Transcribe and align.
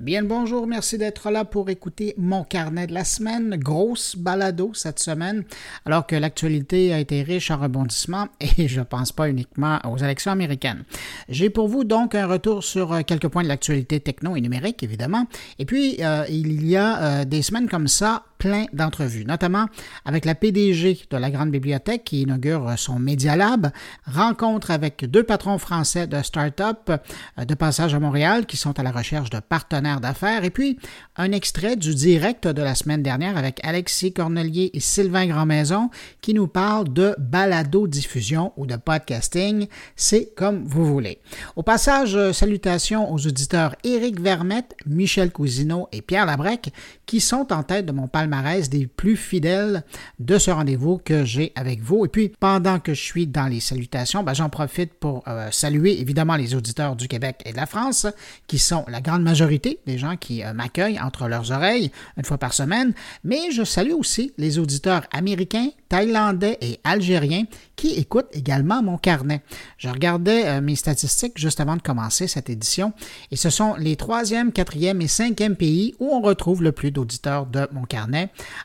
Bien 0.00 0.22
le 0.22 0.28
bonjour, 0.28 0.66
merci 0.66 0.96
d'être 0.96 1.30
là 1.30 1.44
pour 1.44 1.68
écouter 1.68 2.14
mon 2.16 2.42
carnet 2.42 2.86
de 2.86 2.94
la 2.94 3.04
semaine. 3.04 3.56
Grosse 3.58 4.16
balado 4.16 4.72
cette 4.72 4.98
semaine, 4.98 5.44
alors 5.84 6.06
que 6.06 6.16
l'actualité 6.16 6.94
a 6.94 6.98
été 6.98 7.22
riche 7.22 7.50
en 7.50 7.58
rebondissements 7.58 8.28
et 8.58 8.66
je 8.66 8.80
pense 8.80 9.12
pas 9.12 9.28
uniquement 9.28 9.78
aux 9.84 9.98
élections 9.98 10.32
américaines. 10.32 10.84
J'ai 11.28 11.50
pour 11.50 11.68
vous 11.68 11.84
donc 11.84 12.14
un 12.14 12.26
retour 12.26 12.64
sur 12.64 12.94
euh, 12.94 13.02
quelques 13.06 13.28
points 13.28 13.42
de 13.42 13.48
l'actualité 13.48 14.00
techno 14.00 14.36
et 14.36 14.40
numérique, 14.40 14.82
évidemment. 14.82 15.26
Et 15.58 15.66
puis, 15.66 15.98
euh, 16.00 16.24
il 16.30 16.66
y 16.66 16.78
a 16.78 17.02
euh, 17.02 17.24
des 17.26 17.42
semaines 17.42 17.68
comme 17.68 17.86
ça, 17.86 18.24
plein 18.40 18.64
d'entrevues, 18.72 19.26
notamment 19.26 19.66
avec 20.04 20.24
la 20.24 20.34
PDG 20.34 21.06
de 21.10 21.16
la 21.18 21.30
Grande 21.30 21.50
Bibliothèque 21.50 22.04
qui 22.04 22.22
inaugure 22.22 22.72
son 22.76 22.98
Media 22.98 23.36
Lab, 23.36 23.70
rencontre 24.06 24.70
avec 24.70 25.04
deux 25.04 25.22
patrons 25.22 25.58
français 25.58 26.06
de 26.06 26.22
start-up 26.22 26.90
de 27.38 27.54
passage 27.54 27.94
à 27.94 28.00
Montréal 28.00 28.46
qui 28.46 28.56
sont 28.56 28.80
à 28.80 28.82
la 28.82 28.90
recherche 28.90 29.28
de 29.28 29.40
partenaires 29.40 30.00
d'affaires. 30.00 30.42
Et 30.44 30.50
puis, 30.50 30.78
un 31.16 31.32
extrait 31.32 31.76
du 31.76 31.94
direct 31.94 32.48
de 32.48 32.62
la 32.62 32.74
semaine 32.74 33.02
dernière 33.02 33.36
avec 33.36 33.60
Alexis 33.62 34.14
Cornelier 34.14 34.70
et 34.72 34.80
Sylvain 34.80 35.26
Grandmaison 35.26 35.90
qui 36.22 36.32
nous 36.32 36.48
parlent 36.48 36.90
de 36.90 37.14
balado-diffusion 37.18 38.54
ou 38.56 38.66
de 38.66 38.76
podcasting. 38.76 39.66
C'est 39.96 40.32
comme 40.34 40.64
vous 40.64 40.86
voulez. 40.86 41.18
Au 41.56 41.62
passage, 41.62 42.16
euh, 42.16 42.32
salutations 42.32 43.12
aux 43.12 43.26
auditeurs 43.26 43.76
Éric 43.84 44.18
Vermette, 44.18 44.74
Michel 44.86 45.30
Cousineau 45.30 45.88
et 45.92 46.00
Pierre 46.00 46.24
Labrec 46.24 46.72
qui 47.04 47.20
sont 47.20 47.52
en 47.52 47.62
tête 47.62 47.84
de 47.86 47.92
mon 47.92 48.08
palmarès 48.08 48.29
des 48.68 48.86
plus 48.86 49.16
fidèles 49.16 49.84
de 50.18 50.38
ce 50.38 50.50
rendez-vous 50.50 50.98
que 50.98 51.24
j'ai 51.24 51.52
avec 51.54 51.82
vous. 51.82 52.04
Et 52.04 52.08
puis, 52.08 52.32
pendant 52.40 52.78
que 52.78 52.94
je 52.94 53.02
suis 53.02 53.26
dans 53.26 53.46
les 53.46 53.60
salutations, 53.60 54.22
ben, 54.22 54.34
j'en 54.34 54.48
profite 54.48 54.94
pour 54.94 55.22
euh, 55.28 55.48
saluer 55.50 56.00
évidemment 56.00 56.36
les 56.36 56.54
auditeurs 56.54 56.96
du 56.96 57.08
Québec 57.08 57.42
et 57.44 57.52
de 57.52 57.56
la 57.56 57.66
France 57.66 58.06
qui 58.46 58.58
sont 58.58 58.84
la 58.88 59.00
grande 59.00 59.22
majorité 59.22 59.80
des 59.86 59.98
gens 59.98 60.16
qui 60.16 60.42
euh, 60.42 60.52
m'accueillent 60.52 61.00
entre 61.00 61.28
leurs 61.28 61.50
oreilles 61.52 61.90
une 62.16 62.24
fois 62.24 62.38
par 62.38 62.52
semaine, 62.52 62.92
mais 63.24 63.50
je 63.52 63.64
salue 63.64 63.92
aussi 63.92 64.32
les 64.38 64.58
auditeurs 64.58 65.02
américains, 65.12 65.68
thaïlandais 65.88 66.58
et 66.60 66.78
algériens 66.84 67.44
qui 67.76 67.94
écoutent 67.94 68.28
également 68.32 68.82
mon 68.82 68.98
carnet. 68.98 69.42
Je 69.76 69.88
regardais 69.88 70.46
euh, 70.46 70.60
mes 70.60 70.76
statistiques 70.76 71.38
juste 71.38 71.60
avant 71.60 71.76
de 71.76 71.82
commencer 71.82 72.26
cette 72.26 72.50
édition 72.50 72.92
et 73.30 73.36
ce 73.36 73.50
sont 73.50 73.74
les 73.76 73.96
troisième, 73.96 74.52
quatrième 74.52 75.00
et 75.00 75.08
cinquième 75.08 75.56
pays 75.56 75.94
où 75.98 76.10
on 76.12 76.20
retrouve 76.20 76.62
le 76.62 76.72
plus 76.72 76.90
d'auditeurs 76.90 77.46
de 77.46 77.68
mon 77.72 77.84
carnet. 77.84 78.19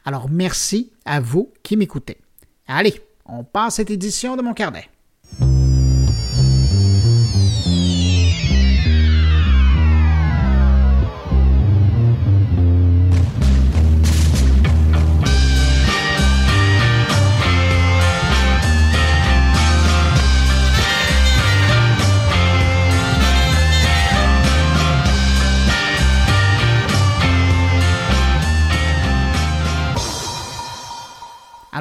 Alors 0.06 0.30
merci 0.30 0.92
à 1.06 1.20
vous 1.20 1.52
qui 1.64 1.78
m'écoutez. 1.78 2.18
Allez, 2.68 3.02
on 3.26 3.44
passe 3.44 3.76
cette 3.76 3.92
édition 3.92 4.36
de 4.36 4.42
mon 4.42 4.54
carnet. 4.54 4.90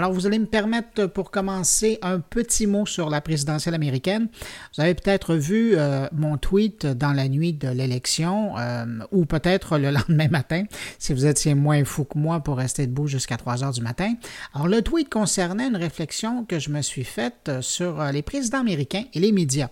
Alors, 0.05 0.13
vous 0.13 0.27
allez 0.27 0.39
me 0.39 0.45
permettre, 0.45 1.07
pour 1.07 1.31
commencer, 1.31 1.99
un 2.03 2.21
petit 2.21 2.67
mot 2.67 2.85
sur 2.85 3.09
la 3.09 3.23
présidentielle 3.23 3.75
américaine. 3.75 4.29
Vous 4.77 4.83
avez 4.83 4.93
peut-être 4.93 5.35
vu 5.35 5.77
euh, 5.79 6.07
mon 6.13 6.37
tweet 6.37 6.85
dans 6.85 7.15
la 7.15 7.27
nuit 7.27 7.55
de 7.55 7.71
l'élection, 7.71 8.53
euh, 8.59 8.85
ou 9.13 9.25
peut-être 9.25 9.79
le 9.79 9.91
lendemain 9.93 10.29
matin, 10.29 10.65
si 10.99 11.15
vous 11.15 11.25
étiez 11.25 11.55
moins 11.55 11.87
fou 11.87 12.05
que 12.05 12.19
moi 12.19 12.41
pour 12.41 12.59
rester 12.59 12.87
debout 12.87 13.07
jusqu'à 13.07 13.39
3 13.39 13.65
heures 13.65 13.73
du 13.73 13.81
matin. 13.81 14.13
Alors, 14.53 14.69
le 14.69 14.83
tweet 14.83 15.09
concernait 15.09 15.69
une 15.69 15.77
réflexion 15.77 16.45
que 16.45 16.59
je 16.59 16.69
me 16.69 16.83
suis 16.83 17.05
faite 17.05 17.51
sur 17.63 17.99
euh, 17.99 18.13
les 18.13 18.21
présidents 18.21 18.61
américains 18.61 19.05
et 19.15 19.21
les 19.21 19.33
médias. 19.33 19.69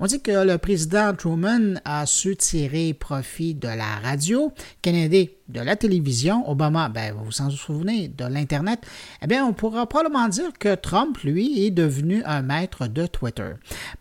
On 0.00 0.06
dit 0.06 0.20
que 0.20 0.44
le 0.44 0.58
président 0.58 1.14
Truman 1.14 1.80
a 1.84 2.06
su 2.06 2.34
tirer 2.34 2.92
profit 2.92 3.54
de 3.54 3.68
la 3.68 4.00
radio. 4.02 4.52
Kennedy 4.82 5.30
de 5.48 5.60
la 5.60 5.76
télévision, 5.76 6.48
Obama, 6.50 6.88
ben, 6.88 7.14
vous 7.14 7.24
vous 7.24 7.40
en 7.40 7.50
souvenez, 7.50 8.08
de 8.08 8.24
l'Internet, 8.24 8.80
eh 9.22 9.26
bien, 9.26 9.44
on 9.44 9.52
pourra 9.52 9.86
probablement 9.86 10.28
dire 10.28 10.50
que 10.58 10.74
Trump, 10.74 11.18
lui, 11.18 11.64
est 11.64 11.70
devenu 11.70 12.22
un 12.24 12.42
maître 12.42 12.86
de 12.88 13.06
Twitter. 13.06 13.52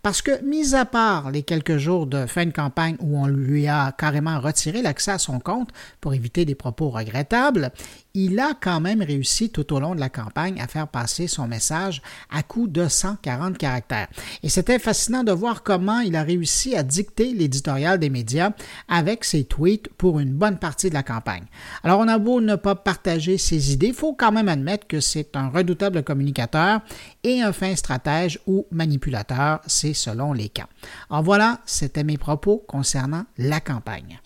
Parce 0.01 0.21
que, 0.21 0.43
mis 0.43 0.73
à 0.73 0.85
part 0.85 1.31
les 1.31 1.43
quelques 1.43 1.77
jours 1.77 2.07
de 2.07 2.25
fin 2.25 2.45
de 2.45 2.51
campagne 2.51 2.97
où 2.99 3.19
on 3.19 3.27
lui 3.27 3.67
a 3.67 3.91
carrément 3.91 4.39
retiré 4.39 4.81
l'accès 4.81 5.11
à 5.11 5.17
son 5.19 5.39
compte 5.39 5.69
pour 6.01 6.13
éviter 6.13 6.45
des 6.45 6.55
propos 6.55 6.89
regrettables, 6.89 7.71
il 8.15 8.39
a 8.39 8.53
quand 8.59 8.79
même 8.79 9.01
réussi 9.01 9.49
tout 9.49 9.73
au 9.73 9.79
long 9.79 9.93
de 9.93 9.99
la 9.99 10.09
campagne 10.09 10.59
à 10.61 10.67
faire 10.67 10.87
passer 10.87 11.27
son 11.27 11.47
message 11.47 12.01
à 12.31 12.41
coup 12.41 12.67
de 12.67 12.87
140 12.87 13.57
caractères. 13.57 14.07
Et 14.41 14.49
c'était 14.49 14.79
fascinant 14.79 15.23
de 15.23 15.33
voir 15.33 15.61
comment 15.63 15.99
il 15.99 16.15
a 16.15 16.23
réussi 16.23 16.75
à 16.75 16.83
dicter 16.83 17.33
l'éditorial 17.33 17.99
des 17.99 18.09
médias 18.09 18.51
avec 18.87 19.25
ses 19.25 19.43
tweets 19.43 19.89
pour 19.97 20.19
une 20.19 20.33
bonne 20.33 20.57
partie 20.57 20.89
de 20.89 20.93
la 20.93 21.03
campagne. 21.03 21.43
Alors 21.83 21.99
on 21.99 22.07
a 22.07 22.17
beau 22.17 22.39
ne 22.39 22.55
pas 22.55 22.75
partager 22.75 23.37
ses 23.37 23.73
idées, 23.73 23.87
il 23.87 23.93
faut 23.93 24.13
quand 24.13 24.31
même 24.31 24.49
admettre 24.49 24.87
que 24.87 25.01
c'est 25.01 25.35
un 25.35 25.49
redoutable 25.49 26.03
communicateur 26.03 26.79
et 27.23 27.41
un 27.41 27.51
fin 27.51 27.75
stratège 27.75 28.39
ou 28.47 28.65
manipulateur, 28.71 29.59
c'est 29.67 29.93
selon 29.93 30.31
les 30.31 30.49
cas. 30.49 30.67
En 31.09 31.21
voilà, 31.21 31.59
c'était 31.65 32.03
mes 32.05 32.17
propos 32.17 32.63
concernant 32.65 33.25
la 33.37 33.59
campagne. 33.59 34.19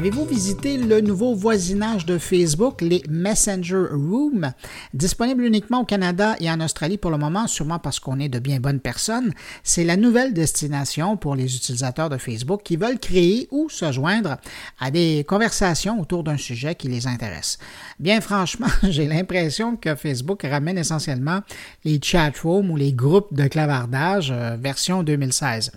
Avez-vous 0.00 0.24
visité 0.24 0.78
le 0.78 1.02
nouveau 1.02 1.34
voisinage 1.34 2.06
de 2.06 2.16
Facebook, 2.16 2.80
les 2.80 3.02
Messenger 3.10 3.84
Rooms, 3.92 4.50
disponible 4.94 5.44
uniquement 5.44 5.82
au 5.82 5.84
Canada 5.84 6.36
et 6.40 6.50
en 6.50 6.58
Australie 6.62 6.96
pour 6.96 7.10
le 7.10 7.18
moment, 7.18 7.46
sûrement 7.46 7.78
parce 7.78 8.00
qu'on 8.00 8.18
est 8.18 8.30
de 8.30 8.38
bien 8.38 8.60
bonnes 8.60 8.80
personnes? 8.80 9.34
C'est 9.62 9.84
la 9.84 9.98
nouvelle 9.98 10.32
destination 10.32 11.18
pour 11.18 11.36
les 11.36 11.54
utilisateurs 11.54 12.08
de 12.08 12.16
Facebook 12.16 12.62
qui 12.64 12.76
veulent 12.76 12.98
créer 12.98 13.46
ou 13.50 13.68
se 13.68 13.92
joindre 13.92 14.38
à 14.78 14.90
des 14.90 15.22
conversations 15.28 16.00
autour 16.00 16.24
d'un 16.24 16.38
sujet 16.38 16.74
qui 16.74 16.88
les 16.88 17.06
intéresse. 17.06 17.58
Bien 17.98 18.22
franchement, 18.22 18.68
j'ai 18.84 19.06
l'impression 19.06 19.76
que 19.76 19.94
Facebook 19.96 20.44
ramène 20.44 20.78
essentiellement 20.78 21.40
les 21.84 22.00
chat 22.02 22.32
rooms 22.42 22.70
ou 22.70 22.76
les 22.76 22.94
groupes 22.94 23.34
de 23.34 23.46
clavardage 23.48 24.30
euh, 24.30 24.56
version 24.58 25.02
2016. 25.02 25.72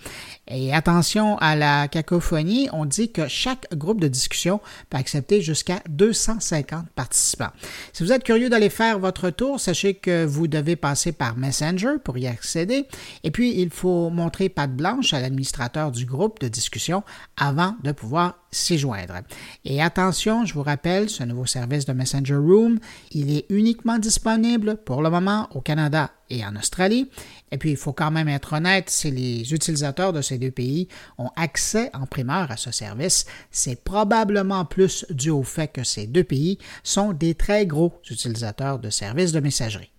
Et 0.48 0.74
attention 0.74 1.38
à 1.38 1.56
la 1.56 1.88
cacophonie, 1.88 2.68
on 2.74 2.86
dit 2.86 3.12
que 3.12 3.28
chaque 3.30 3.74
groupe 3.76 4.02
de 4.02 4.09
discussion 4.09 4.59
peut 4.90 4.98
accepter 4.98 5.42
jusqu'à 5.42 5.81
250 5.90 6.90
participants. 6.90 7.52
Si 7.94 8.04
vous 8.04 8.12
êtes 8.12 8.24
curieux 8.24 8.50
d'aller 8.50 8.70
faire 8.70 9.00
votre 9.00 9.30
tour, 9.30 9.59
sachez 9.59 9.94
que 9.94 10.26
vous 10.26 10.48
devez 10.48 10.76
passer 10.76 11.14
par 11.14 11.38
Messenger 11.38 11.96
pour 12.04 12.18
y 12.18 12.28
accéder. 12.28 12.88
Et 13.24 13.31
puis, 13.31 13.62
il 13.62 13.70
faut 13.70 14.09
montrer 14.09 14.50
patte 14.50 14.76
blanche 14.76 15.14
à 15.14 15.22
l'administrateur 15.22 15.92
du 15.92 16.06
groupe 16.06 16.42
de 16.42 16.50
discussion 16.50 17.04
avant 17.38 17.75
de 17.84 17.94
pouvoir 17.94 18.40
s'y 18.52 18.78
joindre. 18.78 19.22
Et 19.64 19.81
attention, 19.81 20.46
je 20.46 20.54
vous 20.54 20.64
rappelle, 20.64 21.10
ce 21.10 21.24
nouveau 21.24 21.46
service 21.46 21.86
de 21.86 21.94
Messenger 21.94 22.36
Room, 22.36 22.80
il 23.12 23.36
est 23.36 23.46
uniquement 23.50 23.98
disponible 23.98 24.78
pour 24.86 25.02
le 25.02 25.10
moment 25.10 25.48
au 25.52 25.62
Canada 25.62 26.12
et 26.34 26.46
en 26.46 26.56
Australie. 26.56 27.10
Et 27.52 27.58
puis, 27.58 27.72
il 27.72 27.78
faut 27.78 27.94
quand 27.94 28.12
même 28.12 28.28
être 28.28 28.54
honnête, 28.54 28.90
si 28.90 29.12
les 29.12 29.54
utilisateurs 29.54 30.14
de 30.14 30.22
ces 30.22 30.38
deux 30.38 30.52
pays 30.52 30.88
ont 31.18 31.30
accès 31.36 31.90
en 31.94 32.06
primeur 32.06 32.52
à 32.52 32.58
ce 32.58 32.72
service, 32.72 33.26
c'est 33.52 33.84
probablement 33.84 34.66
plus 34.66 35.06
dû 35.10 35.30
au 35.30 35.44
fait 35.44 35.68
que 35.68 35.84
ces 35.84 36.07
deux 36.07 36.24
pays 36.24 36.57
sont 36.84 37.13
des 37.13 37.36
très 37.36 37.66
gros 37.66 37.94
utilisateurs 38.10 38.80
de 38.80 38.90
services 38.90 39.31
de 39.31 39.40
messagerie. 39.40 39.92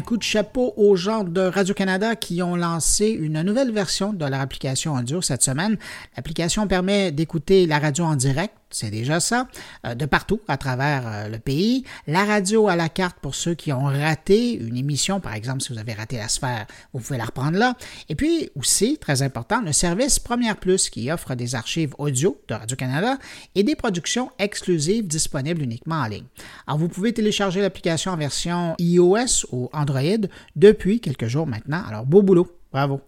Un 0.00 0.02
coup 0.02 0.16
de 0.16 0.22
chapeau 0.22 0.72
aux 0.78 0.96
gens 0.96 1.24
de 1.24 1.42
Radio-Canada 1.42 2.16
qui 2.16 2.42
ont 2.42 2.56
lancé 2.56 3.08
une 3.10 3.42
nouvelle 3.42 3.70
version 3.70 4.14
de 4.14 4.24
leur 4.24 4.40
application 4.40 4.94
audio 4.94 5.20
cette 5.20 5.42
semaine. 5.42 5.76
L'application 6.16 6.66
permet 6.66 7.12
d'écouter 7.12 7.66
la 7.66 7.78
radio 7.78 8.04
en 8.04 8.16
direct 8.16 8.54
c'est 8.70 8.90
déjà 8.90 9.20
ça, 9.20 9.48
euh, 9.86 9.94
de 9.94 10.06
partout 10.06 10.40
à 10.48 10.56
travers 10.56 11.06
euh, 11.06 11.28
le 11.28 11.38
pays. 11.38 11.84
La 12.06 12.24
radio 12.24 12.68
à 12.68 12.76
la 12.76 12.88
carte 12.88 13.18
pour 13.20 13.34
ceux 13.34 13.54
qui 13.54 13.72
ont 13.72 13.84
raté 13.84 14.54
une 14.54 14.76
émission, 14.76 15.20
par 15.20 15.34
exemple, 15.34 15.60
si 15.60 15.72
vous 15.72 15.78
avez 15.78 15.92
raté 15.92 16.16
la 16.16 16.28
sphère, 16.28 16.66
vous 16.92 17.00
pouvez 17.00 17.18
la 17.18 17.24
reprendre 17.24 17.58
là. 17.58 17.74
Et 18.08 18.14
puis 18.14 18.50
aussi, 18.56 18.98
très 18.98 19.22
important, 19.22 19.60
le 19.60 19.72
service 19.72 20.18
Première 20.18 20.56
Plus 20.56 20.90
qui 20.90 21.10
offre 21.10 21.34
des 21.34 21.54
archives 21.54 21.94
audio 21.98 22.40
de 22.48 22.54
Radio-Canada 22.54 23.18
et 23.54 23.62
des 23.62 23.76
productions 23.76 24.30
exclusives 24.38 25.06
disponibles 25.06 25.62
uniquement 25.62 25.96
en 25.96 26.06
ligne. 26.06 26.26
Alors, 26.66 26.78
vous 26.78 26.88
pouvez 26.88 27.12
télécharger 27.12 27.60
l'application 27.60 28.12
en 28.12 28.16
version 28.16 28.74
iOS 28.78 29.46
ou 29.52 29.68
Android 29.72 30.00
depuis 30.56 31.00
quelques 31.00 31.26
jours 31.26 31.46
maintenant. 31.46 31.82
Alors, 31.88 32.06
beau 32.06 32.22
boulot. 32.22 32.48
Bravo. 32.72 33.00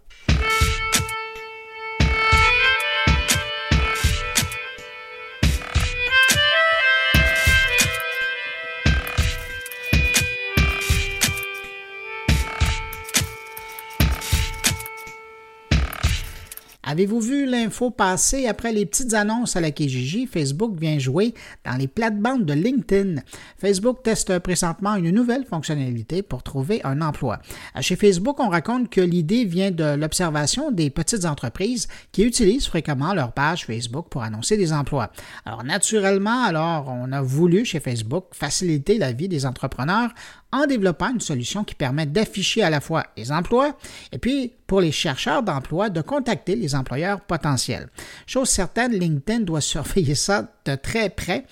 Avez-vous 16.92 17.20
vu 17.20 17.46
l'info 17.46 17.88
passer 17.88 18.46
après 18.46 18.70
les 18.70 18.84
petites 18.84 19.14
annonces 19.14 19.56
à 19.56 19.62
la 19.62 19.70
KJJ? 19.70 20.26
Facebook 20.30 20.78
vient 20.78 20.98
jouer 20.98 21.32
dans 21.64 21.78
les 21.78 21.88
plates-bandes 21.88 22.44
de 22.44 22.52
LinkedIn. 22.52 23.22
Facebook 23.56 24.02
teste 24.02 24.38
présentement 24.40 24.96
une 24.96 25.08
nouvelle 25.08 25.46
fonctionnalité 25.46 26.20
pour 26.20 26.42
trouver 26.42 26.82
un 26.84 27.00
emploi. 27.00 27.40
Chez 27.80 27.96
Facebook, 27.96 28.40
on 28.40 28.50
raconte 28.50 28.90
que 28.90 29.00
l'idée 29.00 29.46
vient 29.46 29.70
de 29.70 29.94
l'observation 29.94 30.70
des 30.70 30.90
petites 30.90 31.24
entreprises 31.24 31.88
qui 32.12 32.24
utilisent 32.24 32.66
fréquemment 32.66 33.14
leur 33.14 33.32
page 33.32 33.64
Facebook 33.64 34.08
pour 34.10 34.22
annoncer 34.22 34.58
des 34.58 34.74
emplois. 34.74 35.12
Alors, 35.46 35.64
naturellement, 35.64 36.44
alors, 36.44 36.88
on 36.88 37.10
a 37.12 37.22
voulu 37.22 37.64
chez 37.64 37.80
Facebook 37.80 38.26
faciliter 38.32 38.98
la 38.98 39.12
vie 39.12 39.30
des 39.30 39.46
entrepreneurs 39.46 40.10
en 40.52 40.66
développant 40.66 41.12
une 41.12 41.20
solution 41.20 41.64
qui 41.64 41.74
permet 41.74 42.06
d'afficher 42.06 42.62
à 42.62 42.70
la 42.70 42.80
fois 42.80 43.06
les 43.16 43.32
emplois 43.32 43.76
et 44.12 44.18
puis 44.18 44.52
pour 44.66 44.80
les 44.80 44.92
chercheurs 44.92 45.42
d'emploi 45.42 45.90
de 45.90 46.02
contacter 46.02 46.54
les 46.54 46.74
employeurs 46.74 47.20
potentiels. 47.20 47.88
Chose 48.26 48.48
certaine, 48.48 48.92
LinkedIn 48.92 49.40
doit 49.40 49.60
surveiller 49.60 50.14
ça 50.14 50.52
de 50.64 50.74
très 50.74 51.10
près 51.10 51.46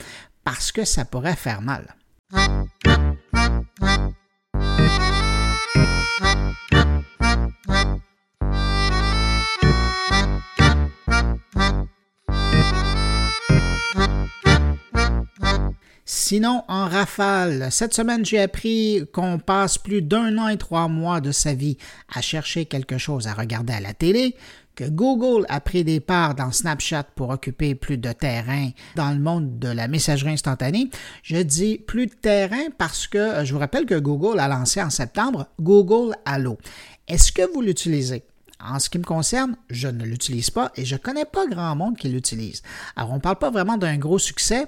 parce 0.44 0.72
que 0.72 0.84
ça 0.84 1.04
pourrait 1.04 1.36
faire 1.36 1.62
mal. 1.62 1.96
Sinon, 16.12 16.64
en 16.66 16.88
rafale, 16.88 17.68
cette 17.70 17.94
semaine, 17.94 18.24
j'ai 18.24 18.40
appris 18.40 19.04
qu'on 19.12 19.38
passe 19.38 19.78
plus 19.78 20.02
d'un 20.02 20.38
an 20.38 20.48
et 20.48 20.56
trois 20.56 20.88
mois 20.88 21.20
de 21.20 21.30
sa 21.30 21.54
vie 21.54 21.76
à 22.12 22.20
chercher 22.20 22.64
quelque 22.64 22.98
chose 22.98 23.28
à 23.28 23.32
regarder 23.32 23.74
à 23.74 23.80
la 23.80 23.94
télé, 23.94 24.34
que 24.74 24.82
Google 24.82 25.46
a 25.48 25.60
pris 25.60 25.84
des 25.84 26.00
parts 26.00 26.34
dans 26.34 26.50
Snapchat 26.50 27.04
pour 27.14 27.30
occuper 27.30 27.76
plus 27.76 27.96
de 27.96 28.10
terrain 28.10 28.70
dans 28.96 29.12
le 29.12 29.20
monde 29.20 29.60
de 29.60 29.68
la 29.68 29.86
messagerie 29.86 30.32
instantanée. 30.32 30.90
Je 31.22 31.36
dis 31.36 31.78
plus 31.78 32.06
de 32.06 32.14
terrain 32.14 32.70
parce 32.76 33.06
que 33.06 33.16
euh, 33.16 33.44
je 33.44 33.52
vous 33.52 33.60
rappelle 33.60 33.86
que 33.86 33.94
Google 33.94 34.40
a 34.40 34.48
lancé 34.48 34.82
en 34.82 34.90
septembre 34.90 35.46
Google 35.60 36.16
Allo. 36.24 36.58
Est-ce 37.06 37.30
que 37.30 37.48
vous 37.54 37.62
l'utilisez? 37.62 38.24
En 38.62 38.78
ce 38.78 38.90
qui 38.90 38.98
me 38.98 39.04
concerne, 39.04 39.56
je 39.70 39.88
ne 39.88 40.04
l'utilise 40.04 40.50
pas 40.50 40.70
et 40.76 40.84
je 40.84 40.94
ne 40.94 41.00
connais 41.00 41.24
pas 41.24 41.46
grand 41.46 41.74
monde 41.76 41.96
qui 41.96 42.08
l'utilise. 42.08 42.62
Alors, 42.94 43.12
on 43.12 43.16
ne 43.16 43.20
parle 43.20 43.38
pas 43.38 43.50
vraiment 43.50 43.78
d'un 43.78 43.96
gros 43.96 44.18
succès. 44.18 44.66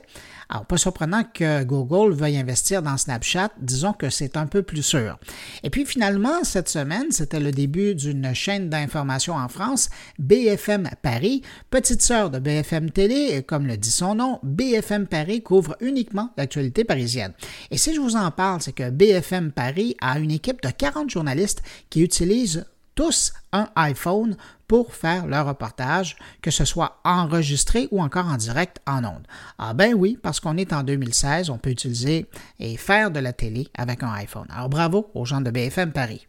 Alors, 0.49 0.67
pas 0.67 0.77
surprenant 0.77 1.25
que 1.25 1.63
Google 1.65 2.15
veuille 2.15 2.37
investir 2.37 2.83
dans 2.83 2.97
Snapchat, 2.97 3.51
disons 3.61 3.93
que 3.93 4.11
c'est 4.11 4.37
un 4.37 4.47
peu 4.47 4.63
plus 4.63 4.83
sûr. 4.83 5.19
Et 5.63 5.71
puis 5.71 5.87
finalement, 5.87 6.45
cette 6.45 6.69
semaine, 6.69 7.11
c'était 7.11 7.41
le 7.41 7.53
début 7.53 7.95
d'une 7.95 8.35
chaîne 8.35 8.69
d'information 8.69 9.35
en 9.35 9.49
France, 9.49 9.89
BFM 10.19 10.91
Paris, 11.01 11.43
petite 11.71 12.03
sœur 12.03 12.31
de 12.31 12.39
BFM 12.39 12.91
Télé, 12.91 13.31
et 13.33 13.43
comme 13.43 13.67
le 13.67 13.77
dit 13.77 13.91
son 13.91 14.15
nom, 14.15 14.41
BFM 14.43 15.07
Paris 15.07 15.43
couvre 15.43 15.77
uniquement 15.81 16.31
l'actualité 16.37 16.85
parisienne. 16.85 17.33
Et 17.71 17.79
si 17.79 17.95
je 17.95 18.01
vous 18.01 18.17
en 18.17 18.31
parle, 18.31 18.61
c'est 18.61 18.73
que 18.73 18.91
BFM 18.91 19.53
Paris 19.53 19.97
a 20.01 20.19
une 20.19 20.31
équipe 20.31 20.63
de 20.63 20.71
40 20.71 21.11
journalistes 21.11 21.63
qui 21.89 22.03
utilisent 22.03 22.67
tous 22.95 23.33
un 23.53 23.69
iPhone 23.77 24.37
pour 24.69 24.95
faire 24.95 25.27
leur 25.27 25.47
reportage, 25.47 26.17
que 26.41 26.51
ce 26.51 26.65
soit 26.65 27.01
enregistré 27.05 27.89
ou 27.91 28.03
encore 28.03 28.27
en 28.27 28.37
direct 28.37 28.79
en 28.87 29.05
ondes. 29.05 29.27
Ah 29.59 29.75
ben 29.75 29.95
oui, 29.95 30.19
parce 30.23 30.41
qu'on 30.41 30.57
est 30.57 30.73
en 30.73 30.83
2016, 30.83 31.51
on 31.51 31.59
peut 31.59 31.71
utiliser 31.71 32.27
et 32.59 32.77
faire 32.77 33.11
de 33.11 33.21
la 33.21 33.33
télé 33.33 33.69
avec 33.77 34.03
un 34.03 34.13
iPhone. 34.13 34.47
Alors 34.51 34.69
bravo 34.69 35.11
aux 35.15 35.25
gens 35.25 35.41
de 35.41 35.51
BFM 35.51 35.93
Paris. 35.93 36.27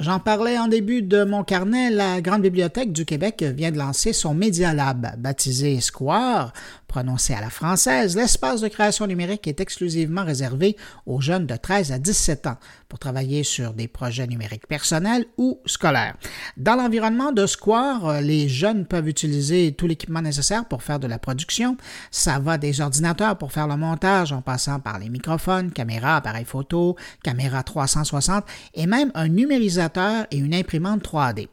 J'en 0.00 0.18
parlais 0.18 0.56
en 0.56 0.66
début 0.66 1.02
de 1.02 1.24
mon 1.24 1.44
carnet, 1.44 1.90
la 1.90 2.22
Grande 2.22 2.40
Bibliothèque 2.40 2.90
du 2.90 3.04
Québec 3.04 3.42
vient 3.42 3.70
de 3.70 3.76
lancer 3.76 4.14
son 4.14 4.32
Media 4.32 4.72
Lab, 4.72 5.06
baptisé 5.18 5.78
Square, 5.82 6.54
prononcé 6.90 7.34
à 7.34 7.40
la 7.40 7.50
française, 7.50 8.16
l'espace 8.16 8.60
de 8.60 8.66
création 8.66 9.06
numérique 9.06 9.46
est 9.46 9.60
exclusivement 9.60 10.24
réservé 10.24 10.76
aux 11.06 11.20
jeunes 11.20 11.46
de 11.46 11.54
13 11.54 11.92
à 11.92 12.00
17 12.00 12.48
ans 12.48 12.56
pour 12.88 12.98
travailler 12.98 13.44
sur 13.44 13.74
des 13.74 13.86
projets 13.86 14.26
numériques 14.26 14.66
personnels 14.66 15.24
ou 15.38 15.60
scolaires. 15.66 16.16
Dans 16.56 16.74
l'environnement 16.74 17.30
de 17.30 17.46
Square, 17.46 18.20
les 18.22 18.48
jeunes 18.48 18.86
peuvent 18.86 19.08
utiliser 19.08 19.72
tout 19.72 19.86
l'équipement 19.86 20.20
nécessaire 20.20 20.64
pour 20.64 20.82
faire 20.82 20.98
de 20.98 21.06
la 21.06 21.20
production. 21.20 21.76
Ça 22.10 22.40
va 22.40 22.58
des 22.58 22.80
ordinateurs 22.80 23.38
pour 23.38 23.52
faire 23.52 23.68
le 23.68 23.76
montage 23.76 24.32
en 24.32 24.42
passant 24.42 24.80
par 24.80 24.98
les 24.98 25.08
microphones, 25.08 25.70
caméras, 25.70 26.16
appareils 26.16 26.44
photo, 26.44 26.96
caméra 27.22 27.62
360 27.62 28.44
et 28.74 28.86
même 28.86 29.12
un 29.14 29.28
numérisateur 29.28 30.26
et 30.32 30.38
une 30.38 30.54
imprimante 30.54 31.04
3D. 31.04 31.46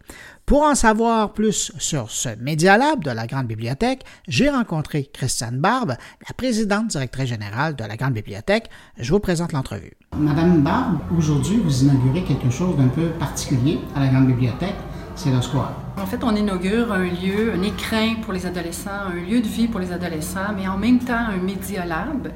Pour 0.47 0.63
en 0.63 0.75
savoir 0.75 1.33
plus 1.33 1.73
sur 1.77 2.09
ce 2.09 2.29
Media 2.39 2.77
Lab 2.77 3.03
de 3.03 3.11
la 3.11 3.27
Grande 3.27 3.47
Bibliothèque, 3.47 4.05
j'ai 4.29 4.49
rencontré 4.49 5.09
Christiane 5.11 5.59
Barbe, 5.59 5.95
la 6.25 6.33
présidente 6.37 6.87
directrice 6.87 7.27
générale 7.27 7.75
de 7.75 7.83
la 7.83 7.97
Grande 7.97 8.13
Bibliothèque. 8.13 8.69
Je 8.97 9.11
vous 9.11 9.19
présente 9.19 9.51
l'entrevue. 9.51 9.91
Madame 10.17 10.61
Barbe, 10.61 10.99
aujourd'hui, 11.17 11.57
vous 11.57 11.83
inaugurez 11.83 12.23
quelque 12.23 12.49
chose 12.49 12.77
d'un 12.77 12.87
peu 12.87 13.07
particulier 13.19 13.79
à 13.93 13.99
la 13.99 14.07
Grande 14.07 14.27
Bibliothèque. 14.27 14.75
C'est 15.17 15.31
le 15.31 15.41
Square. 15.41 15.73
En 15.97 16.05
fait, 16.05 16.23
on 16.23 16.33
inaugure 16.33 16.93
un 16.93 17.03
lieu, 17.03 17.51
un 17.53 17.63
écrin 17.63 18.15
pour 18.21 18.31
les 18.31 18.45
adolescents, 18.45 18.91
un 19.11 19.15
lieu 19.15 19.41
de 19.41 19.47
vie 19.47 19.67
pour 19.67 19.81
les 19.81 19.91
adolescents, 19.91 20.53
mais 20.55 20.65
en 20.69 20.77
même 20.77 20.99
temps 20.99 21.25
un 21.27 21.37
Media 21.37 21.85
Lab 21.85 22.31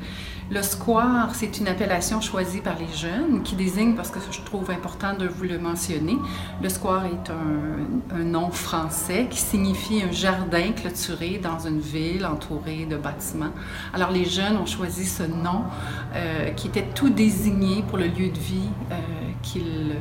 le 0.51 0.61
square, 0.63 1.29
c'est 1.33 1.59
une 1.59 1.69
appellation 1.69 2.19
choisie 2.19 2.59
par 2.59 2.75
les 2.77 2.93
jeunes 2.93 3.41
qui 3.41 3.55
désigne, 3.55 3.95
parce 3.95 4.09
que 4.11 4.19
je 4.31 4.41
trouve 4.41 4.69
important 4.69 5.15
de 5.15 5.25
vous 5.25 5.45
le 5.45 5.57
mentionner, 5.57 6.17
le 6.61 6.67
square 6.67 7.05
est 7.05 7.31
un, 7.31 8.23
nom 8.23 8.51
français 8.51 9.27
qui 9.29 9.39
signifie 9.39 10.01
un 10.03 10.11
jardin 10.11 10.73
clôturé 10.73 11.39
dans 11.41 11.59
une 11.59 11.79
ville 11.79 12.25
entourée 12.25 12.85
de 12.85 12.97
bâtiments. 12.97 13.53
Alors 13.93 14.11
les 14.11 14.25
jeunes 14.25 14.57
ont 14.57 14.65
choisi 14.65 15.05
ce 15.05 15.23
nom 15.23 15.63
euh, 16.15 16.49
qui 16.51 16.67
était 16.67 16.85
tout 16.93 17.09
désigné 17.09 17.83
pour 17.87 17.97
le 17.97 18.05
lieu 18.05 18.29
de 18.29 18.39
vie 18.39 18.69
euh, 18.91 18.95
qu'ils 19.41 19.95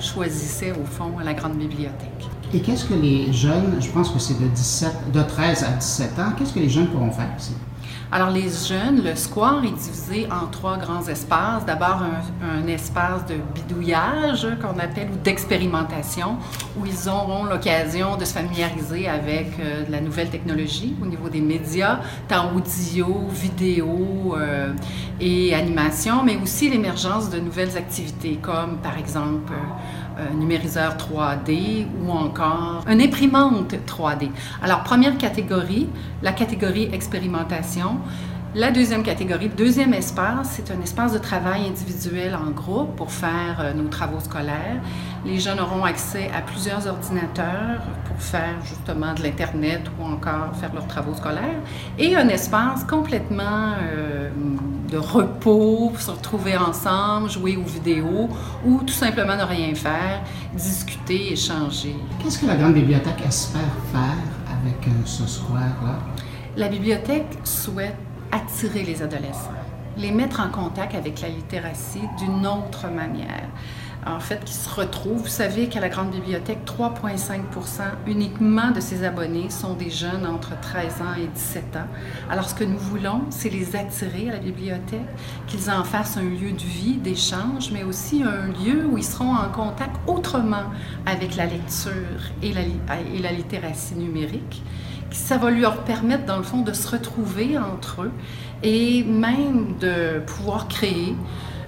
choisissaient 0.00 0.72
au 0.72 0.84
fond 0.84 1.18
à 1.20 1.24
la 1.24 1.34
grande 1.34 1.56
bibliothèque. 1.56 2.28
Et 2.54 2.60
qu'est-ce 2.60 2.84
que 2.84 2.94
les 2.94 3.32
jeunes, 3.32 3.80
je 3.80 3.90
pense 3.90 4.10
que 4.10 4.18
c'est 4.18 4.40
de, 4.40 4.46
17, 4.46 5.12
de 5.12 5.22
13 5.22 5.64
à 5.64 5.72
17 5.72 6.18
ans, 6.18 6.32
qu'est-ce 6.38 6.52
que 6.52 6.60
les 6.60 6.68
jeunes 6.68 6.88
pourront 6.88 7.10
faire 7.10 7.30
ici? 7.38 7.52
Alors, 8.14 8.28
les 8.28 8.50
jeunes, 8.50 9.02
le 9.02 9.16
square 9.16 9.64
est 9.64 9.70
divisé 9.70 10.28
en 10.30 10.46
trois 10.48 10.76
grands 10.76 11.08
espaces. 11.08 11.64
D'abord, 11.64 12.02
un, 12.42 12.66
espace 12.68 13.24
de 13.24 13.36
bidouillage 13.54 14.46
qu'on 14.60 14.78
appelle 14.78 15.08
ou 15.10 15.16
d'expérimentation, 15.16 16.36
où 16.78 16.84
ils 16.84 17.08
auront 17.08 17.44
l'occasion 17.44 18.18
de 18.18 18.26
se 18.26 18.34
familiariser 18.34 19.08
avec 19.08 19.58
euh, 19.58 19.84
la 19.88 20.02
nouvelle 20.02 20.28
technologie 20.28 20.94
au 21.00 21.06
niveau 21.06 21.30
des 21.30 21.40
médias, 21.40 22.00
tant 22.28 22.54
audio, 22.54 23.28
vidéo 23.30 24.36
euh, 24.36 24.74
et 25.18 25.54
animation, 25.54 26.22
mais 26.22 26.36
aussi 26.36 26.68
l'émergence 26.68 27.30
de 27.30 27.40
nouvelles 27.40 27.78
activités 27.78 28.38
comme, 28.42 28.76
par 28.82 28.98
exemple, 28.98 29.54
numériseur 30.34 30.96
3D 30.96 31.86
ou 32.04 32.10
encore 32.10 32.84
une 32.88 33.00
imprimante 33.00 33.74
3D. 33.86 34.30
Alors, 34.62 34.82
première 34.82 35.16
catégorie, 35.18 35.88
la 36.22 36.32
catégorie 36.32 36.88
expérimentation. 36.92 37.98
La 38.54 38.70
deuxième 38.70 39.02
catégorie, 39.02 39.48
le 39.48 39.54
deuxième 39.54 39.94
espace, 39.94 40.50
c'est 40.56 40.70
un 40.70 40.82
espace 40.82 41.14
de 41.14 41.18
travail 41.18 41.66
individuel 41.66 42.34
en 42.34 42.50
groupe 42.50 42.94
pour 42.96 43.10
faire 43.10 43.56
euh, 43.60 43.72
nos 43.72 43.88
travaux 43.88 44.20
scolaires. 44.20 44.78
Les 45.24 45.40
jeunes 45.40 45.58
auront 45.58 45.84
accès 45.84 46.30
à 46.36 46.42
plusieurs 46.42 46.86
ordinateurs 46.86 47.80
pour 48.04 48.20
faire 48.20 48.56
justement 48.62 49.14
de 49.14 49.22
l'Internet 49.22 49.90
ou 49.98 50.04
encore 50.04 50.54
faire 50.60 50.74
leurs 50.74 50.86
travaux 50.86 51.14
scolaires. 51.14 51.62
Et 51.98 52.14
un 52.14 52.28
espace 52.28 52.84
complètement 52.84 53.72
euh, 53.80 54.28
de 54.90 54.98
repos, 54.98 55.94
se 55.98 56.10
retrouver 56.10 56.54
ensemble, 56.54 57.30
jouer 57.30 57.56
aux 57.56 57.62
vidéos 57.62 58.28
ou 58.66 58.82
tout 58.86 58.92
simplement 58.92 59.34
ne 59.34 59.44
rien 59.44 59.74
faire, 59.74 60.20
discuter, 60.54 61.32
échanger. 61.32 61.96
Qu'est-ce 62.22 62.38
que 62.38 62.44
la 62.44 62.56
Grande 62.56 62.74
Bibliothèque 62.74 63.24
espère 63.26 63.62
faire 63.90 64.60
avec 64.60 64.86
euh, 64.88 64.90
ce 65.06 65.26
square-là? 65.26 66.00
La 66.54 66.68
bibliothèque 66.68 67.38
souhaite 67.44 67.96
attirer 68.32 68.82
les 68.82 69.02
adolescents, 69.02 69.52
les 69.96 70.10
mettre 70.10 70.40
en 70.40 70.48
contact 70.48 70.94
avec 70.94 71.20
la 71.20 71.28
littératie 71.28 72.08
d'une 72.18 72.46
autre 72.46 72.88
manière. 72.88 73.48
En 74.04 74.18
fait, 74.18 74.42
qui 74.44 74.52
se 74.52 74.68
retrouvent. 74.68 75.22
Vous 75.22 75.28
savez 75.28 75.68
qu'à 75.68 75.78
la 75.78 75.88
Grande 75.88 76.10
Bibliothèque, 76.10 76.64
3,5 76.66 77.42
uniquement 78.08 78.72
de 78.72 78.80
ses 78.80 79.04
abonnés 79.04 79.48
sont 79.48 79.74
des 79.74 79.90
jeunes 79.90 80.26
entre 80.26 80.58
13 80.60 81.02
ans 81.02 81.14
et 81.16 81.28
17 81.28 81.76
ans. 81.76 81.86
Alors, 82.28 82.48
ce 82.48 82.54
que 82.56 82.64
nous 82.64 82.78
voulons, 82.78 83.22
c'est 83.30 83.48
les 83.48 83.76
attirer 83.76 84.28
à 84.28 84.32
la 84.32 84.38
bibliothèque, 84.40 85.06
qu'ils 85.46 85.70
en 85.70 85.84
fassent 85.84 86.16
un 86.16 86.22
lieu 86.22 86.50
de 86.50 86.64
vie, 86.64 86.96
d'échange, 86.96 87.70
mais 87.72 87.84
aussi 87.84 88.24
un 88.24 88.48
lieu 88.48 88.86
où 88.86 88.98
ils 88.98 89.04
seront 89.04 89.36
en 89.36 89.48
contact 89.50 89.94
autrement 90.08 90.64
avec 91.06 91.36
la 91.36 91.46
lecture 91.46 91.92
et 92.42 92.52
la, 92.52 92.62
et 92.62 93.18
la 93.20 93.30
littératie 93.30 93.94
numérique 93.94 94.64
ça 95.12 95.36
va 95.36 95.50
leur 95.50 95.84
permettre, 95.84 96.24
dans 96.24 96.36
le 96.36 96.42
fond, 96.42 96.62
de 96.62 96.72
se 96.72 96.88
retrouver 96.88 97.58
entre 97.58 98.02
eux 98.02 98.12
et 98.62 99.04
même 99.04 99.76
de 99.80 100.20
pouvoir 100.20 100.68
créer. 100.68 101.16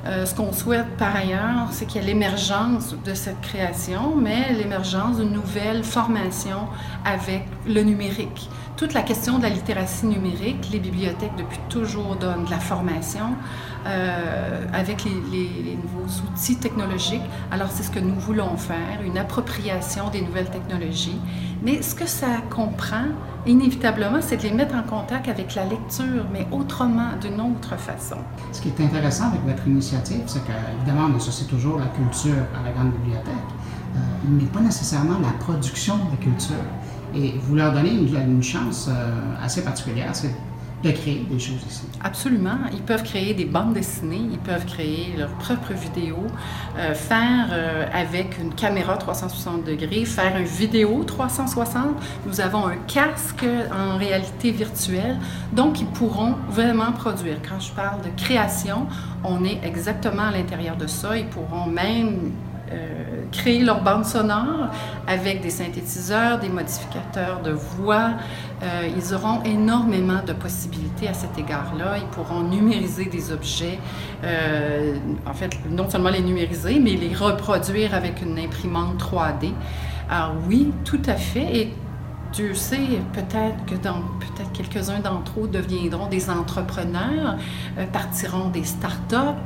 Euh, 0.06 0.26
ce 0.26 0.34
qu'on 0.34 0.52
souhaite 0.52 0.96
par 0.98 1.16
ailleurs, 1.16 1.68
c'est 1.70 1.86
qu'il 1.86 2.02
y 2.02 2.04
ait 2.04 2.08
l'émergence 2.08 2.94
de 3.04 3.14
cette 3.14 3.40
création, 3.40 4.14
mais 4.16 4.52
l'émergence 4.52 5.16
d'une 5.16 5.32
nouvelle 5.32 5.82
formation 5.82 6.68
avec 7.06 7.44
le 7.66 7.80
numérique. 7.82 8.50
Toute 8.76 8.92
la 8.92 9.02
question 9.02 9.38
de 9.38 9.44
la 9.44 9.50
littératie 9.50 10.06
numérique, 10.06 10.68
les 10.72 10.80
bibliothèques 10.80 11.36
depuis 11.38 11.60
toujours 11.68 12.16
donnent 12.16 12.44
de 12.44 12.50
la 12.50 12.58
formation 12.58 13.36
euh, 13.86 14.66
avec 14.72 15.04
les, 15.04 15.76
nouveaux 15.76 16.10
outils 16.26 16.56
technologiques. 16.56 17.22
Alors 17.52 17.68
c'est 17.70 17.84
ce 17.84 17.90
que 17.92 18.00
nous 18.00 18.16
voulons 18.16 18.56
faire, 18.56 19.00
une 19.04 19.16
appropriation 19.16 20.10
des 20.10 20.22
nouvelles 20.22 20.50
technologies. 20.50 21.20
Mais 21.62 21.82
ce 21.82 21.94
que 21.94 22.06
ça 22.06 22.26
comprend, 22.50 23.04
inévitablement, 23.46 24.18
c'est 24.20 24.38
de 24.38 24.42
les 24.42 24.52
mettre 24.52 24.74
en 24.74 24.82
contact 24.82 25.28
avec 25.28 25.54
la 25.54 25.66
lecture, 25.66 26.26
mais 26.32 26.48
autrement, 26.50 27.10
d'une 27.20 27.40
autre 27.40 27.78
façon. 27.78 28.16
Ce 28.50 28.60
qui 28.60 28.68
est 28.70 28.80
intéressant 28.80 29.28
avec 29.28 29.42
votre 29.46 29.68
initiative, 29.68 30.22
c'est 30.26 30.42
qu'évidemment, 30.44 31.10
on 31.12 31.16
associe 31.16 31.48
toujours 31.48 31.78
la 31.78 31.86
culture 31.86 32.42
à 32.58 32.64
la 32.64 32.72
grande 32.72 32.90
bibliothèque, 32.90 33.34
euh, 33.94 33.98
mais 34.28 34.46
pas 34.46 34.60
nécessairement 34.60 35.20
la 35.20 35.30
production 35.38 35.94
de 36.10 36.16
culture. 36.16 36.56
Et 37.16 37.35
vous 37.38 37.54
leur 37.54 37.73
donnez 37.73 37.90
une, 37.90 38.42
chance 38.42 38.88
euh, 38.88 39.44
assez 39.44 39.62
particulière, 39.62 40.11
c'est 40.14 40.35
de 40.85 40.90
créer 40.90 41.25
des 41.30 41.38
choses 41.38 41.64
ici. 41.66 41.85
Absolument. 42.02 42.59
Ils 42.73 42.83
peuvent 42.83 43.02
créer 43.02 43.33
des 43.33 43.47
bandes 43.47 43.73
dessinées, 43.73 44.21
ils 44.30 44.38
peuvent 44.38 44.66
créer 44.66 45.14
leurs 45.16 45.33
propres 45.35 45.73
vidéos, 45.73 46.26
euh, 46.78 46.94
faire 46.94 47.49
euh, 47.52 47.87
avec 47.92 48.38
une 48.38 48.54
caméra 48.54 48.97
360 48.97 49.64
degrés, 49.64 50.04
faire 50.04 50.37
une 50.37 50.44
vidéo 50.44 51.02
360. 51.04 51.87
Nous 52.26 52.40
avons 52.40 52.66
un 52.66 52.76
casque 52.87 53.47
en 53.73 53.97
réalité 53.97 54.50
virtuelle, 54.50 55.18
donc 55.52 55.80
ils 55.80 55.87
pourront 55.87 56.35
vraiment 56.50 56.92
produire. 56.92 57.37
Quand 57.49 57.61
je 57.61 57.73
parle 57.73 58.02
de 58.02 58.11
création, 58.23 58.87
on 59.25 59.42
est 59.42 59.61
exactement 59.64 60.25
à 60.25 60.33
l'intérieur 60.33 60.76
de 60.76 60.87
ça. 60.87 61.16
Ils 61.16 61.28
pourront 61.28 61.66
même 61.66 62.33
créer 63.33 63.62
leur 63.62 63.83
bande 63.83 64.04
sonore 64.04 64.71
avec 65.06 65.40
des 65.42 65.50
synthétiseurs, 65.50 66.38
des 66.38 66.49
modificateurs 66.49 67.42
de 67.42 67.50
voix. 67.50 68.12
Euh, 68.62 68.88
ils 68.97 69.14
auront 69.14 69.42
énormément 69.42 70.23
de 70.26 70.33
possibilités 70.33 71.09
à 71.09 71.14
cet 71.14 71.37
égard-là. 71.38 71.99
Ils 71.99 72.06
pourront 72.06 72.42
numériser 72.42 73.06
des 73.06 73.33
objets, 73.33 73.78
euh, 74.23 74.97
en 75.26 75.35
fait, 75.35 75.50
non 75.68 75.88
seulement 75.90 76.11
les 76.11 76.23
numériser, 76.23 76.78
mais 76.80 76.92
les 76.92 77.14
reproduire 77.14 77.94
avec 77.94 78.23
une 78.23 78.38
imprimante 78.38 78.99
3D. 78.99 79.52
Alors 80.09 80.35
oui, 80.49 80.73
tout 80.85 81.02
à 81.06 81.14
fait. 81.14 81.56
Et 81.56 81.75
Dieu 82.33 82.54
sait, 82.54 83.00
peut-être 83.12 83.64
que 83.66 83.75
peut-être 83.76 84.52
quelques-uns 84.52 84.99
d'entre 84.99 85.40
eux 85.40 85.49
deviendront 85.49 86.09
des 86.09 86.30
entrepreneurs, 86.30 87.37
partiront 87.92 88.49
des 88.49 88.64
start-up 88.64 89.37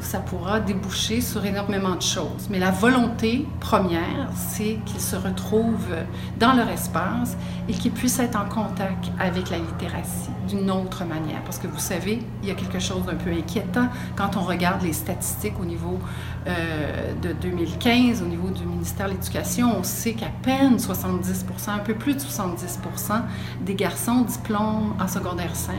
ça 0.00 0.18
pourra 0.18 0.60
déboucher 0.60 1.20
sur 1.20 1.44
énormément 1.44 1.94
de 1.94 2.02
choses. 2.02 2.48
Mais 2.50 2.58
la 2.58 2.70
volonté 2.70 3.46
première, 3.60 4.28
c'est 4.34 4.78
qu'ils 4.84 5.00
se 5.00 5.16
retrouvent 5.16 5.94
dans 6.38 6.52
leur 6.52 6.68
espace 6.68 7.36
et 7.68 7.72
qu'ils 7.72 7.92
puissent 7.92 8.18
être 8.18 8.36
en 8.36 8.48
contact 8.48 9.10
avec 9.18 9.50
la 9.50 9.58
littératie 9.58 10.30
d'une 10.48 10.70
autre 10.70 11.04
manière. 11.04 11.42
Parce 11.44 11.58
que 11.58 11.66
vous 11.66 11.78
savez, 11.78 12.20
il 12.42 12.48
y 12.48 12.52
a 12.52 12.54
quelque 12.54 12.78
chose 12.78 13.04
d'un 13.04 13.14
peu 13.14 13.30
inquiétant 13.30 13.88
quand 14.14 14.36
on 14.36 14.42
regarde 14.42 14.82
les 14.82 14.92
statistiques 14.92 15.58
au 15.60 15.64
niveau 15.64 15.98
euh, 16.46 17.12
de 17.20 17.32
2015, 17.32 18.22
au 18.22 18.26
niveau 18.26 18.50
du 18.50 18.64
ministère 18.64 19.06
de 19.06 19.12
l'Éducation. 19.12 19.76
On 19.78 19.82
sait 19.82 20.12
qu'à 20.12 20.30
peine 20.42 20.76
70% 20.76 21.70
un 21.70 21.78
peu 21.78 21.94
plus 21.94 22.14
de 22.14 22.20
70% 22.20 23.22
des 23.64 23.74
garçons 23.74 24.22
diplôment 24.22 24.96
en 25.00 25.08
secondaire 25.08 25.54
5 25.54 25.74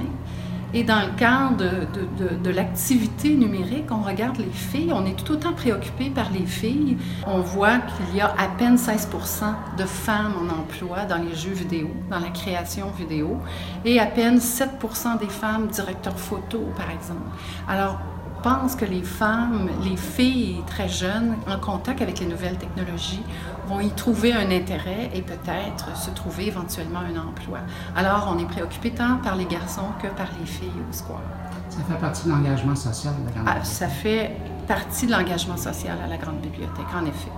et 0.74 0.84
dans 0.84 1.00
le 1.00 1.18
cadre 1.18 1.58
de, 1.58 2.36
de, 2.44 2.50
l'activité 2.50 3.36
numérique, 3.36 3.86
on 3.90 4.02
regarde 4.02 4.38
les 4.38 4.52
filles, 4.52 4.92
on 4.94 5.06
est 5.06 5.16
tout 5.16 5.32
autant 5.32 5.54
préoccupé 5.54 6.10
par 6.10 6.30
les 6.32 6.46
filles. 6.46 6.98
On 7.26 7.40
voit 7.40 7.78
qu'il 7.78 8.18
y 8.18 8.22
a 8.22 8.28
à 8.38 8.48
peine 8.58 8.76
16% 8.76 9.78
de 9.78 9.84
femmes 9.84 10.34
en 10.42 10.62
emploi 10.62 11.06
dans 11.06 11.18
les 11.18 11.36
jeux 11.36 11.54
vidéo, 11.54 11.90
dans 12.10 12.20
la 12.20 12.30
création 12.30 12.88
vidéo, 12.98 13.38
et 13.86 14.00
à 14.00 14.06
peine 14.08 14.40
7% 14.40 15.20
des 15.20 15.30
femmes 15.30 15.68
directeurs 15.68 16.20
photo, 16.20 16.60
par 16.76 16.92
exemple. 16.92 17.30
Alors, 17.68 18.00
pense 18.41 18.75
que 18.75 18.86
les 18.86 19.03
femmes, 19.03 19.70
les 19.84 19.98
filles 19.98 20.62
très 20.67 20.89
jeunes, 20.89 21.36
en 21.48 21.60
contact 21.60 22.01
avec 22.01 22.20
les 22.20 22.25
nouvelles 22.25 22.58
technologies, 22.58 23.24
vont 23.67 23.79
y 23.79 23.89
trouver 23.91 24.34
un 24.34 24.50
intérêt 24.51 25.10
et 25.13 25.22
peut-être 25.22 25.96
se 25.96 26.10
trouver 26.12 26.48
éventuellement 26.48 27.00
un 27.00 27.20
emploi. 27.20 27.60
Alors, 27.96 28.34
on 28.34 28.39
est 28.39 28.48
préoccupé 28.48 28.91
tant 28.91 29.17
par 29.17 29.36
les 29.36 29.46
garçons 29.46 29.89
que 30.01 30.08
par 30.08 30.27
les 30.39 30.46
filles 30.46 30.72
au 30.89 30.94
square. 30.94 31.22
Ça 31.70 31.79
fait 31.88 32.00
partie 32.00 32.25
de 32.25 32.32
l'engagement 32.32 32.75
social 32.75 33.13
de 33.20 33.25
la 33.25 33.32
Grande 33.32 33.46
ah, 33.48 33.63
Ça 33.63 33.88
fait 33.88 34.36
partie 34.67 35.06
de 35.06 35.12
l'engagement 35.12 35.58
social 35.58 35.98
à 36.03 36.08
la 36.08 36.17
Grande 36.17 36.39
Bibliothèque, 36.39 36.88
en 36.96 37.06
effet. 37.06 37.32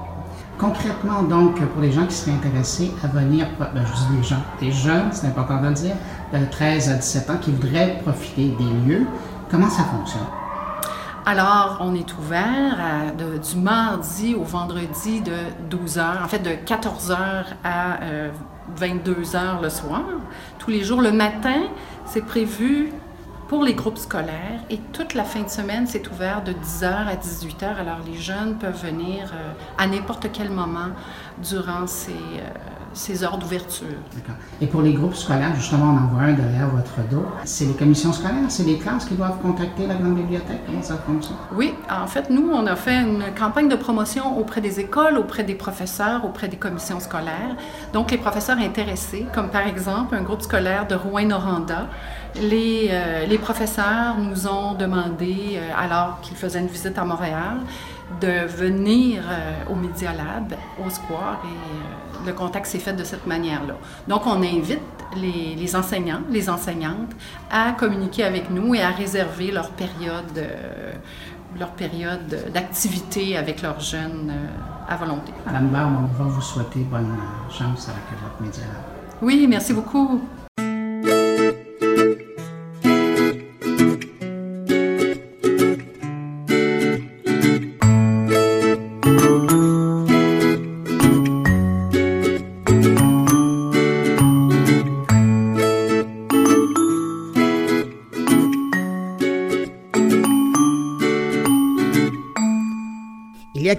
Concrètement, 0.57 1.23
donc, 1.23 1.59
pour 1.61 1.81
les 1.81 1.91
gens 1.91 2.05
qui 2.05 2.15
seraient 2.15 2.35
intéressés 2.35 2.91
à 3.03 3.07
venir, 3.07 3.47
ben, 3.59 3.69
je 3.75 3.91
dis 3.91 4.17
les 4.17 4.23
gens, 4.23 4.43
des 4.59 4.71
jeunes, 4.71 5.09
c'est 5.11 5.27
important 5.27 5.61
de 5.61 5.67
le 5.67 5.73
dire, 5.73 5.95
de 6.33 6.45
13 6.45 6.89
à 6.89 6.93
17 6.95 7.29
ans, 7.29 7.37
qui 7.41 7.51
voudraient 7.51 7.99
profiter 8.03 8.49
des 8.57 8.87
lieux, 8.87 9.07
comment 9.49 9.69
ça 9.69 9.83
fonctionne? 9.83 10.27
Alors, 11.25 11.77
on 11.81 11.95
est 11.95 12.17
ouvert 12.17 12.77
du 13.17 13.57
mardi 13.57 14.35
au 14.35 14.43
vendredi 14.43 15.21
de 15.21 15.33
12 15.69 15.97
h, 15.97 16.23
en 16.23 16.27
fait 16.27 16.39
de 16.39 16.51
14 16.51 17.11
h 17.11 17.45
à 17.63 17.99
22 18.75 19.11
euh, 19.11 19.61
le 19.61 19.69
soir. 19.69 20.01
Tous 20.57 20.71
les 20.71 20.83
jours, 20.83 21.01
le 21.01 21.11
matin, 21.11 21.63
c'est 22.05 22.25
prévu 22.25 22.91
pour 23.47 23.63
les 23.63 23.73
groupes 23.73 23.97
scolaires 23.97 24.61
et 24.69 24.77
toute 24.93 25.13
la 25.13 25.23
fin 25.23 25.41
de 25.41 25.49
semaine, 25.49 25.87
c'est 25.87 26.09
ouvert 26.09 26.43
de 26.43 26.53
10h 26.53 26.85
à 26.85 27.15
18h. 27.15 27.77
Alors, 27.79 27.99
les 28.05 28.17
jeunes 28.17 28.57
peuvent 28.57 28.81
venir 28.83 29.31
euh, 29.33 29.51
à 29.77 29.87
n'importe 29.87 30.27
quel 30.31 30.49
moment 30.49 30.89
durant 31.41 31.85
ces, 31.87 32.11
euh, 32.11 32.49
ces 32.93 33.23
heures 33.23 33.37
d'ouverture. 33.37 33.87
D'accord. 34.15 34.35
Et 34.61 34.67
pour 34.67 34.81
les 34.81 34.93
groupes 34.93 35.15
scolaires, 35.15 35.55
justement, 35.55 35.93
on 35.93 35.97
en 35.97 36.07
voit 36.07 36.23
un 36.23 36.33
derrière 36.33 36.67
votre 36.69 37.07
dos. 37.09 37.25
C'est 37.43 37.65
les 37.65 37.73
commissions 37.73 38.13
scolaires, 38.13 38.49
c'est 38.49 38.63
les 38.63 38.77
classes 38.77 39.05
qui 39.05 39.15
doivent 39.15 39.39
contacter 39.41 39.87
la 39.87 39.95
grande 39.95 40.15
bibliothèque? 40.15 40.61
Comment 40.65 40.81
ça 40.81 40.97
fonctionne? 40.97 41.37
Oui, 41.55 41.73
en 41.89 42.07
fait, 42.07 42.29
nous, 42.29 42.49
on 42.51 42.65
a 42.67 42.75
fait 42.75 42.95
une 42.95 43.23
campagne 43.37 43.69
de 43.69 43.75
promotion 43.75 44.37
auprès 44.37 44.61
des 44.61 44.79
écoles, 44.79 45.17
auprès 45.17 45.43
des 45.43 45.55
professeurs, 45.55 46.25
auprès 46.25 46.47
des 46.47 46.57
commissions 46.57 46.99
scolaires. 46.99 47.55
Donc, 47.93 48.11
les 48.11 48.17
professeurs 48.17 48.57
intéressés, 48.57 49.25
comme 49.33 49.49
par 49.49 49.67
exemple 49.67 50.15
un 50.15 50.21
groupe 50.21 50.41
scolaire 50.41 50.87
de 50.87 50.95
Rouen-Noranda, 50.95 51.87
les, 52.35 52.89
euh, 52.91 53.25
les, 53.25 53.37
professeurs 53.37 54.17
nous 54.17 54.47
ont 54.47 54.73
demandé, 54.75 55.55
euh, 55.55 55.71
alors 55.77 56.19
qu'ils 56.21 56.37
faisaient 56.37 56.59
une 56.59 56.67
visite 56.67 56.97
à 56.97 57.03
Montréal, 57.03 57.57
de 58.21 58.47
venir 58.47 59.23
euh, 59.29 59.71
au 59.71 59.75
Media 59.75 60.13
Lab, 60.13 60.53
au 60.85 60.89
Square, 60.89 61.41
et 61.45 62.08
le 62.25 62.33
contact 62.33 62.65
s'est 62.65 62.79
fait 62.79 62.93
de 62.93 63.03
cette 63.03 63.25
manière-là. 63.27 63.75
Donc, 64.07 64.25
on 64.25 64.41
invite 64.41 64.81
les, 65.15 65.75
enseignants, 65.75 66.21
les 66.29 66.49
enseignantes 66.49 67.11
à 67.51 67.71
communiquer 67.71 68.23
avec 68.23 68.49
nous 68.49 68.75
et 68.75 68.81
à 68.81 68.91
réserver 68.91 69.51
leur 69.51 69.69
période, 69.71 70.47
leur 71.57 71.71
période 71.71 72.51
d'activité 72.53 73.37
avec 73.37 73.61
leurs 73.61 73.79
jeunes 73.79 74.31
à 74.87 74.95
volonté. 74.95 75.31
Madame 75.45 75.67
Barbe, 75.69 75.93
on 76.03 76.23
va 76.23 76.29
vous 76.29 76.41
souhaiter 76.41 76.79
bonne 76.81 77.15
chance 77.49 77.89
avec 77.89 78.03
votre 78.21 78.41
Media 78.41 78.63
Lab. 78.63 78.99
Oui, 79.21 79.45
merci 79.47 79.73
beaucoup. 79.73 80.21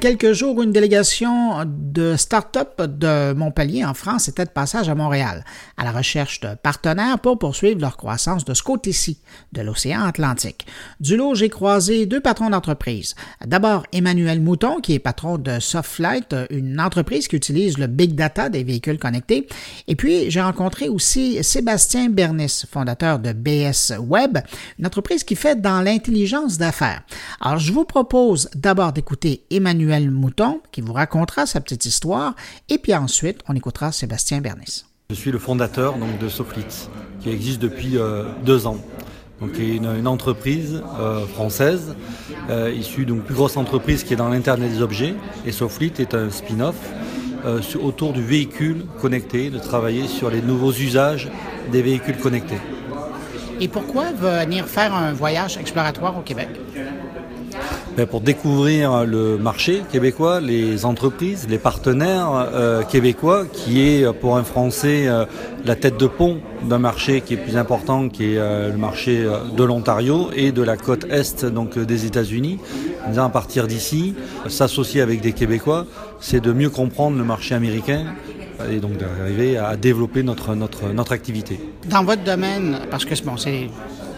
Quelques 0.00 0.32
jours, 0.32 0.62
une 0.62 0.72
délégation 0.72 1.64
de 1.92 2.16
start-up 2.16 2.80
de 2.82 3.32
Montpellier 3.32 3.84
en 3.84 3.94
France 3.94 4.28
était 4.28 4.44
de 4.44 4.50
passage 4.50 4.88
à 4.88 4.94
Montréal, 4.94 5.44
à 5.76 5.84
la 5.84 5.92
recherche 5.92 6.40
de 6.40 6.54
partenaires 6.54 7.18
pour 7.18 7.38
poursuivre 7.38 7.80
leur 7.80 7.96
croissance 7.96 8.44
de 8.44 8.54
ce 8.54 8.62
côté-ci, 8.62 9.18
de 9.52 9.62
l'océan 9.62 10.02
Atlantique. 10.02 10.66
Du 11.00 11.16
lot, 11.16 11.34
j'ai 11.34 11.48
croisé 11.48 12.06
deux 12.06 12.20
patrons 12.20 12.50
d'entreprise. 12.50 13.14
D'abord, 13.44 13.84
Emmanuel 13.92 14.40
Mouton, 14.40 14.80
qui 14.80 14.94
est 14.94 14.98
patron 14.98 15.38
de 15.38 15.58
Softflight, 15.58 16.34
une 16.50 16.80
entreprise 16.80 17.28
qui 17.28 17.36
utilise 17.36 17.78
le 17.78 17.86
big 17.86 18.14
data 18.14 18.48
des 18.48 18.64
véhicules 18.64 18.98
connectés. 18.98 19.48
Et 19.88 19.96
puis, 19.96 20.30
j'ai 20.30 20.40
rencontré 20.40 20.88
aussi 20.88 21.42
Sébastien 21.42 22.08
Bernis, 22.10 22.64
fondateur 22.70 23.18
de 23.18 23.32
BS 23.32 23.98
Web, 23.98 24.38
une 24.78 24.86
entreprise 24.86 25.24
qui 25.24 25.36
fait 25.36 25.60
dans 25.60 25.80
l'intelligence 25.80 26.58
d'affaires. 26.58 27.02
Alors, 27.40 27.58
je 27.58 27.72
vous 27.72 27.84
propose 27.84 28.48
d'abord 28.54 28.92
d'écouter 28.92 29.44
Emmanuel 29.50 30.10
Mouton 30.10 30.60
qui 30.72 30.80
vous 30.80 30.92
racontera 30.92 31.46
sa 31.46 31.60
petite 31.60 31.79
histoire 31.84 32.34
et 32.68 32.78
puis 32.78 32.94
ensuite 32.94 33.40
on 33.48 33.54
écoutera 33.54 33.92
Sébastien 33.92 34.40
Bernis. 34.40 34.84
Je 35.10 35.14
suis 35.14 35.32
le 35.32 35.38
fondateur 35.38 35.96
donc, 35.96 36.18
de 36.18 36.28
Soflit 36.28 36.88
qui 37.20 37.30
existe 37.30 37.60
depuis 37.60 37.98
euh, 37.98 38.24
deux 38.44 38.66
ans. 38.66 38.78
Donc, 39.40 39.58
une, 39.58 39.86
une 39.86 40.06
entreprise 40.06 40.82
euh, 40.98 41.26
française 41.26 41.94
euh, 42.50 42.72
issue 42.72 43.06
d'une 43.06 43.22
plus 43.22 43.34
grosse 43.34 43.56
entreprise 43.56 44.04
qui 44.04 44.12
est 44.12 44.16
dans 44.16 44.28
l'Internet 44.28 44.70
des 44.70 44.82
objets. 44.82 45.14
Et 45.46 45.52
Soflit 45.52 45.92
est 45.98 46.14
un 46.14 46.30
spin-off 46.30 46.76
euh, 47.46 47.60
autour 47.82 48.12
du 48.12 48.22
véhicule 48.22 48.84
connecté, 49.00 49.48
de 49.48 49.58
travailler 49.58 50.06
sur 50.08 50.30
les 50.30 50.42
nouveaux 50.42 50.72
usages 50.72 51.30
des 51.72 51.80
véhicules 51.80 52.18
connectés. 52.18 52.58
Et 53.60 53.68
pourquoi 53.68 54.12
venir 54.12 54.66
faire 54.66 54.94
un 54.94 55.12
voyage 55.12 55.56
exploratoire 55.56 56.18
au 56.18 56.22
Québec? 56.22 56.48
Pour 58.10 58.20
découvrir 58.20 59.04
le 59.04 59.36
marché 59.36 59.82
québécois, 59.92 60.40
les 60.40 60.84
entreprises, 60.84 61.46
les 61.48 61.58
partenaires 61.58 62.48
euh, 62.52 62.82
québécois, 62.82 63.44
qui 63.52 63.80
est 63.80 64.12
pour 64.12 64.36
un 64.36 64.44
Français 64.44 65.06
euh, 65.06 65.24
la 65.64 65.76
tête 65.76 65.98
de 65.98 66.06
pont 66.06 66.38
d'un 66.62 66.78
marché 66.78 67.20
qui 67.20 67.34
est 67.34 67.36
plus 67.36 67.56
important, 67.56 68.08
qui 68.08 68.34
est 68.34 68.38
euh, 68.38 68.70
le 68.70 68.78
marché 68.78 69.22
euh, 69.24 69.38
de 69.56 69.64
l'Ontario 69.64 70.30
et 70.34 70.52
de 70.52 70.62
la 70.62 70.76
côte 70.76 71.04
est 71.10 71.44
donc 71.44 71.76
euh, 71.76 71.84
des 71.84 72.06
États-Unis. 72.06 72.58
À 73.16 73.28
partir 73.28 73.66
d'ici, 73.66 74.14
s'associer 74.48 75.00
avec 75.00 75.20
des 75.20 75.32
Québécois, 75.32 75.86
c'est 76.20 76.40
de 76.40 76.52
mieux 76.52 76.70
comprendre 76.70 77.16
le 77.18 77.24
marché 77.24 77.54
américain 77.54 78.04
et 78.70 78.76
donc 78.76 78.98
d'arriver 78.98 79.56
à 79.56 79.76
développer 79.76 80.22
notre, 80.22 80.54
notre, 80.54 80.88
notre 80.92 81.12
activité. 81.12 81.58
Dans 81.88 82.04
votre 82.04 82.22
domaine, 82.22 82.78
parce 82.90 83.04
que 83.04 83.14
bon, 83.24 83.36
c'est 83.36 83.68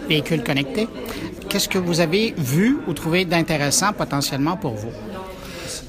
véhicules 0.07 0.43
connectés, 0.43 0.87
qu'est-ce 1.49 1.69
que 1.69 1.77
vous 1.77 1.99
avez 1.99 2.33
vu 2.37 2.77
ou 2.87 2.93
trouvé 2.93 3.25
d'intéressant 3.25 3.93
potentiellement 3.93 4.57
pour 4.57 4.73
vous? 4.73 4.91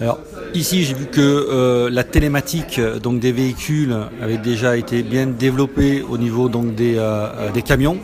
Alors 0.01 0.19
ici 0.55 0.85
j'ai 0.85 0.95
vu 0.95 1.07
que 1.07 1.21
euh, 1.21 1.89
la 1.91 2.05
télématique 2.05 2.81
donc 2.81 3.21
des 3.21 3.33
véhicules 3.33 3.97
avait 4.21 4.39
déjà 4.39 4.77
été 4.77 5.03
bien 5.03 5.27
développée 5.27 6.03
au 6.03 6.19
niveau 6.19 6.49
donc 6.49 6.75
des, 6.75 6.97
euh, 6.97 7.51
des 7.53 7.63
camions 7.63 7.99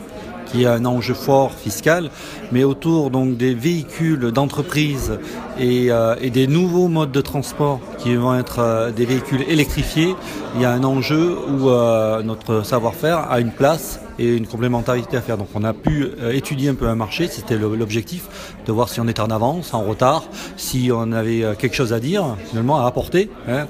qui 0.51 0.63
est 0.63 0.67
un 0.67 0.85
enjeu 0.85 1.13
fort 1.13 1.53
fiscal, 1.53 2.09
mais 2.51 2.63
autour 2.63 3.09
donc 3.09 3.37
des 3.37 3.53
véhicules 3.53 4.31
d'entreprise 4.31 5.17
et, 5.59 5.91
euh, 5.91 6.15
des 6.29 6.47
nouveaux 6.47 6.87
modes 6.87 7.11
de 7.11 7.21
transport 7.21 7.79
qui 7.97 8.15
vont 8.15 8.37
être 8.37 8.59
euh, 8.59 8.91
des 8.91 9.05
véhicules 9.05 9.43
électrifiés, 9.47 10.15
il 10.55 10.61
y 10.61 10.65
a 10.65 10.71
un 10.71 10.83
enjeu 10.83 11.37
où 11.47 11.69
euh, 11.69 12.21
notre 12.23 12.63
savoir-faire 12.65 13.31
a 13.31 13.39
une 13.39 13.51
place 13.51 14.00
et 14.19 14.35
une 14.35 14.47
complémentarité 14.47 15.17
à 15.17 15.21
faire. 15.21 15.37
Donc 15.37 15.49
on 15.55 15.63
a 15.63 15.73
pu 15.73 16.09
étudier 16.31 16.69
un 16.69 16.75
peu 16.75 16.87
un 16.87 16.95
marché, 16.95 17.27
c'était 17.27 17.57
l'objectif, 17.57 18.55
de 18.65 18.71
voir 18.71 18.89
si 18.89 18.99
on 18.99 19.07
était 19.07 19.21
en 19.21 19.29
avance, 19.29 19.73
en 19.73 19.83
retard, 19.83 20.25
si 20.57 20.91
on 20.93 21.11
avait 21.11 21.43
quelque 21.57 21.75
chose 21.75 21.93
à 21.93 21.99
dire, 21.99 22.37
finalement 22.49 22.81
à 22.83 22.87
apporter, 22.87 23.29
hein. 23.47 23.67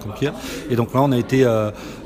Et 0.69 0.75
donc 0.75 0.93
là 0.93 1.01
on 1.01 1.11
a 1.11 1.17
été 1.17 1.45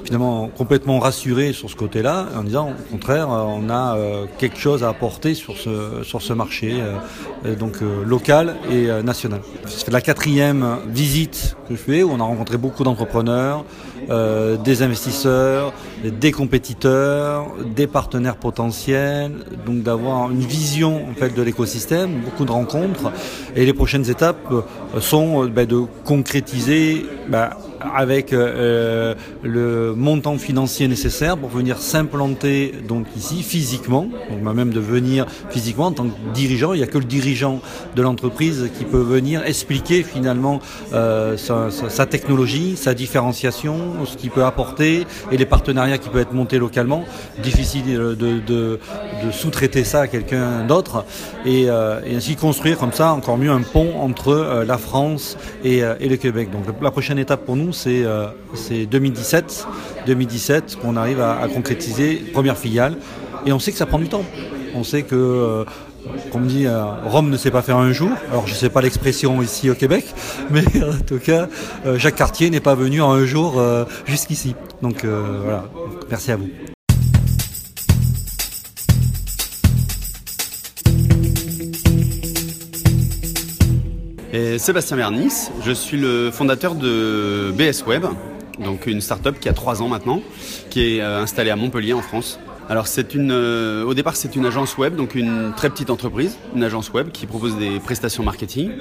finalement 0.06 0.48
complètement 0.48 1.00
rassuré 1.00 1.52
sur 1.52 1.70
ce 1.70 1.76
côté-là, 1.76 2.28
en 2.38 2.44
disant 2.44 2.70
au 2.70 2.92
contraire, 2.92 3.28
on 3.30 3.70
a 3.70 3.98
quelque 4.38 4.58
chose 4.58 4.84
à 4.84 4.90
apporter 4.90 5.34
sur 5.34 5.58
ce, 5.58 6.04
sur 6.04 6.22
ce 6.22 6.34
marché, 6.34 6.76
donc 7.60 7.78
local 8.06 8.56
et 8.72 8.88
national. 9.04 9.42
C'est 9.66 9.92
la 9.92 10.02
quatrième 10.02 10.78
visite 10.88 11.56
que 11.68 11.76
je 11.76 11.80
fais 11.80 12.04
où 12.04 12.12
on 12.12 12.20
a 12.20 12.24
rencontré 12.24 12.58
beaucoup 12.58 12.84
d'entrepreneurs, 12.84 13.66
euh, 14.10 14.56
des 14.58 14.84
investisseurs, 14.84 15.74
des 16.04 16.32
compétiteurs, 16.32 17.48
des 17.76 17.88
partenaires 17.88 18.36
potentiels, 18.36 19.32
donc 19.66 19.82
d'avoir 19.82 20.30
une 20.30 20.42
vision 20.42 21.08
en 21.10 21.14
fait 21.14 21.34
de 21.34 21.42
l'écosystème, 21.42 22.22
beaucoup 22.24 22.46
de 22.46 22.52
rencontres. 22.52 23.12
Et 23.56 23.66
les 23.66 23.74
prochaines 23.74 24.10
étapes 24.10 24.54
sont 25.00 25.46
bah, 25.46 25.66
de 25.66 25.82
concrétiser 26.04 27.06
bah, 27.28 27.58
avec 27.96 28.34
euh, 28.34 29.16
le 29.44 29.94
montant 29.96 30.38
financier 30.38 30.88
nécessaire 30.88 31.38
pour 31.38 31.50
venir 31.50 31.78
s'implanter 31.78 32.74
donc 32.88 33.06
ici 33.16 33.44
physiquement, 33.44 34.08
donc 34.30 34.56
même 34.56 34.72
de 34.72 34.80
venir 34.80 35.26
physiquement 35.50 35.88
en 35.88 35.92
tant 35.92 36.06
que 36.06 36.34
dirigeant. 36.34 36.74
Il 36.74 36.78
n'y 36.78 36.84
a 36.84 36.88
que 36.88 36.98
le 36.98 37.06
dirigeant 37.06 37.62
de 37.96 38.02
l'entreprise 38.02 38.70
qui 38.78 38.86
peut 38.86 39.02
venir 39.02 39.44
expliquer 39.46 40.04
finalement 40.04 40.60
euh, 40.94 41.38
sa, 41.38 42.06
technologie, 42.06 42.76
sa 42.76 42.94
différenciation, 42.94 43.78
ce 44.06 44.18
qu'il 44.18 44.32
peut 44.32 44.46
apporter 44.46 45.06
et 45.32 45.38
les 45.38 45.46
partenariats 45.46 45.98
qui 45.98 46.10
peuvent 46.10 46.22
être 46.22 46.34
montés 46.34 46.58
localement. 46.58 47.04
Difficile 47.44 47.86
de, 47.86 48.80
sous-traiter 49.32 49.84
ça 49.84 50.02
à 50.02 50.08
quelqu'un 50.08 50.66
d'autre 50.66 51.06
et, 51.46 51.66
euh, 51.70 52.00
ainsi 52.16 52.36
construire 52.36 52.78
comme 52.78 52.92
ça 52.94 53.14
encore 53.14 53.38
mieux 53.38 53.52
un 53.52 53.62
pont 53.62 54.00
entre 54.00 54.30
euh, 54.30 54.66
la 54.66 54.78
France 54.78 55.38
euh, 55.66 55.96
et, 56.00 56.10
le 56.10 56.18
Québec. 56.18 56.50
Donc 56.52 56.64
la 56.82 56.92
prochaine 56.92 57.20
étape 57.20 57.46
pour 57.46 57.56
nous, 57.56 57.74
c'est 57.76 58.86
2017, 58.86 59.68
2017 60.08 60.78
qu'on 60.82 60.96
arrive 60.96 61.22
à, 61.22 61.40
à, 61.40 61.48
concrétiser 61.48 62.16
première 62.34 62.58
filiale. 62.58 62.98
Et 63.46 63.52
on 63.52 63.60
sait 63.60 63.72
que 63.72 63.78
ça 63.78 63.86
prend 63.86 64.00
du 64.00 64.08
temps. 64.08 64.24
On 64.76 64.84
sait 64.84 65.04
que 65.04 65.66
comme 66.32 66.48
dit, 66.48 66.66
euh, 66.66 66.84
Rome 67.06 67.30
ne 67.30 67.38
sait 67.38 67.52
pas 67.52 67.62
faire 67.62 67.78
un 67.78 67.92
jour. 67.92 68.12
Alors 68.30 68.48
je 68.48 68.54
ne 68.54 68.58
sais 68.58 68.70
pas 68.70 68.82
l'expression 68.82 69.42
ici 69.42 69.70
au 69.70 69.76
Québec, 69.76 70.06
mais 70.50 70.64
en 70.84 71.02
tout 71.06 71.20
cas, 71.20 71.48
euh, 71.86 71.98
Jacques 71.98 72.16
Cartier 72.16 72.50
n'est 72.50 72.60
pas 72.60 72.76
venu 72.76 73.02
en 73.02 73.12
un 73.12 73.26
jour 73.26 73.60
euh, 73.60 73.86
jusqu'ici. 74.06 74.56
Donc 74.82 75.06
voilà, 75.06 75.66
merci 76.10 76.32
à 76.32 76.38
vous. 76.38 76.50
Sébastien 84.58 84.98
Bernis, 84.98 85.50
je 85.64 85.72
suis 85.72 85.98
le 85.98 86.32
fondateur 86.32 86.76
de 86.76 87.52
BS 87.52 87.86
Web, 87.88 88.06
donc 88.60 88.86
une 88.86 89.02
start-up 89.02 89.40
qui 89.40 89.50
a 89.50 89.54
trois 89.54 89.82
ans 89.82 89.88
maintenant, 89.88 90.22
qui 90.70 90.98
est 90.98 91.02
installée 91.02 91.52
à 91.52 91.56
Montpellier 91.56 91.94
en 91.94 92.02
France. 92.02 92.40
Alors 92.68 92.88
c'est 92.88 93.14
une, 93.14 93.32
euh, 93.32 93.84
au 93.84 93.94
départ 93.94 94.16
c'est 94.16 94.36
une 94.36 94.46
agence 94.46 94.78
web, 94.78 94.96
donc 94.96 95.14
une 95.14 95.54
très 95.56 95.70
petite 95.70 95.92
entreprise, 95.92 96.38
une 96.56 96.64
agence 96.64 96.92
web 96.92 97.12
qui 97.12 97.28
propose 97.28 97.58
des 97.58 97.80
prestations 97.80 98.24
marketing. 98.24 98.72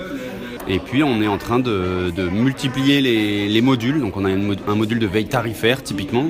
Et 0.67 0.79
puis 0.79 1.03
on 1.03 1.21
est 1.21 1.29
en 1.29 1.37
train 1.37 1.59
de, 1.59 2.11
multiplier 2.33 3.03
les, 3.03 3.47
les, 3.47 3.61
modules. 3.61 4.01
Donc 4.01 4.17
on 4.17 4.25
a 4.25 4.31
un 4.31 4.75
module 4.75 4.99
de 4.99 5.07
veille 5.07 5.27
tarifaire 5.27 5.83
typiquement 5.83 6.29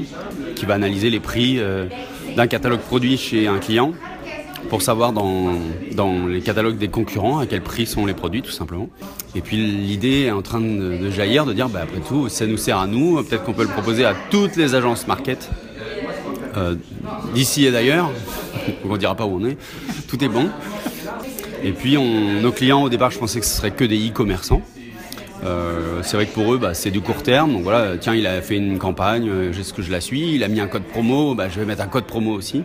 qui 0.57 0.67
va 0.67 0.75
analyser 0.75 1.11
les 1.11 1.21
prix 1.21 1.61
euh, 1.61 1.87
d'un 2.37 2.49
catalogue 2.49 2.81
produit 2.81 3.17
chez 3.17 3.47
un 3.47 3.59
client 3.59 3.93
pour 4.69 4.83
savoir 4.83 5.13
dans, 5.13 5.53
les 6.29 6.41
catalogues 6.41 6.79
des 6.79 6.89
concurrents 6.89 7.39
à 7.39 7.47
quel 7.47 7.63
prix 7.63 7.87
sont 7.87 8.07
les 8.07 8.15
produits 8.15 8.43
tout 8.43 8.51
simplement. 8.51 8.89
Et 9.35 9.41
puis 9.41 9.57
l'idée 9.57 10.23
est 10.23 10.31
en 10.31 10.43
train 10.43 10.61
de, 10.61 11.11
jaillir, 11.11 11.47
de 11.47 11.53
dire 11.53 11.69
bah, 11.69 11.81
après 11.83 12.01
tout 12.01 12.29
ça 12.29 12.47
nous 12.47 12.57
sert 12.57 12.79
à 12.79 12.87
nous, 12.87 13.23
peut-être 13.23 13.45
qu'on 13.45 13.53
peut 13.53 13.63
le 13.63 13.69
proposer 13.69 14.05
à 14.05 14.15
toutes 14.31 14.57
les 14.57 14.75
agences 14.75 15.07
market 15.07 15.51
euh, 16.57 16.77
d'ici 17.35 17.67
et 17.67 17.73
d'ailleurs. 17.73 18.11
on 18.85 18.93
ne 18.93 18.99
dira 18.99 19.15
pas 19.15 19.25
où 19.25 19.41
on 19.41 19.45
est. 19.47 19.57
Tout 20.09 20.23
est 20.25 20.29
bon. 20.29 20.49
Et 21.63 21.73
puis 21.73 21.97
nos 21.97 22.53
clients 22.53 22.83
au 22.83 22.89
départ, 22.89 23.11
je 23.11 23.19
pensais 23.19 23.41
que 23.41 23.47
ce 23.47 23.57
serait 23.57 23.71
que 23.71 23.85
des 23.85 24.09
e-commerçants. 24.09 24.63
Euh, 25.45 26.01
c'est 26.03 26.17
vrai 26.17 26.27
que 26.27 26.33
pour 26.33 26.55
eux, 26.55 26.59
bah, 26.59 26.75
c'est 26.75 26.91
du 26.91 27.01
court 27.01 27.23
terme. 27.23 27.53
Donc 27.53 27.63
voilà, 27.63 27.97
tiens, 27.99 28.15
il 28.15 28.27
a 28.27 28.41
fait 28.41 28.57
une 28.57 28.79
campagne, 28.79 29.29
euh, 29.29 29.53
est-ce 29.53 29.73
que 29.73 29.83
je 29.83 29.91
la 29.91 30.01
suis 30.01 30.35
Il 30.35 30.45
a 30.45 30.49
mis 30.49 30.61
un 30.61 30.69
code 30.69 30.85
promo, 30.85 31.35
bah, 31.35 31.49
je 31.49 31.61
vais 31.61 31.67
mettre 31.67 31.83
un 31.83 31.87
code 31.87 32.05
promo 32.05 32.33
aussi. 32.33 32.63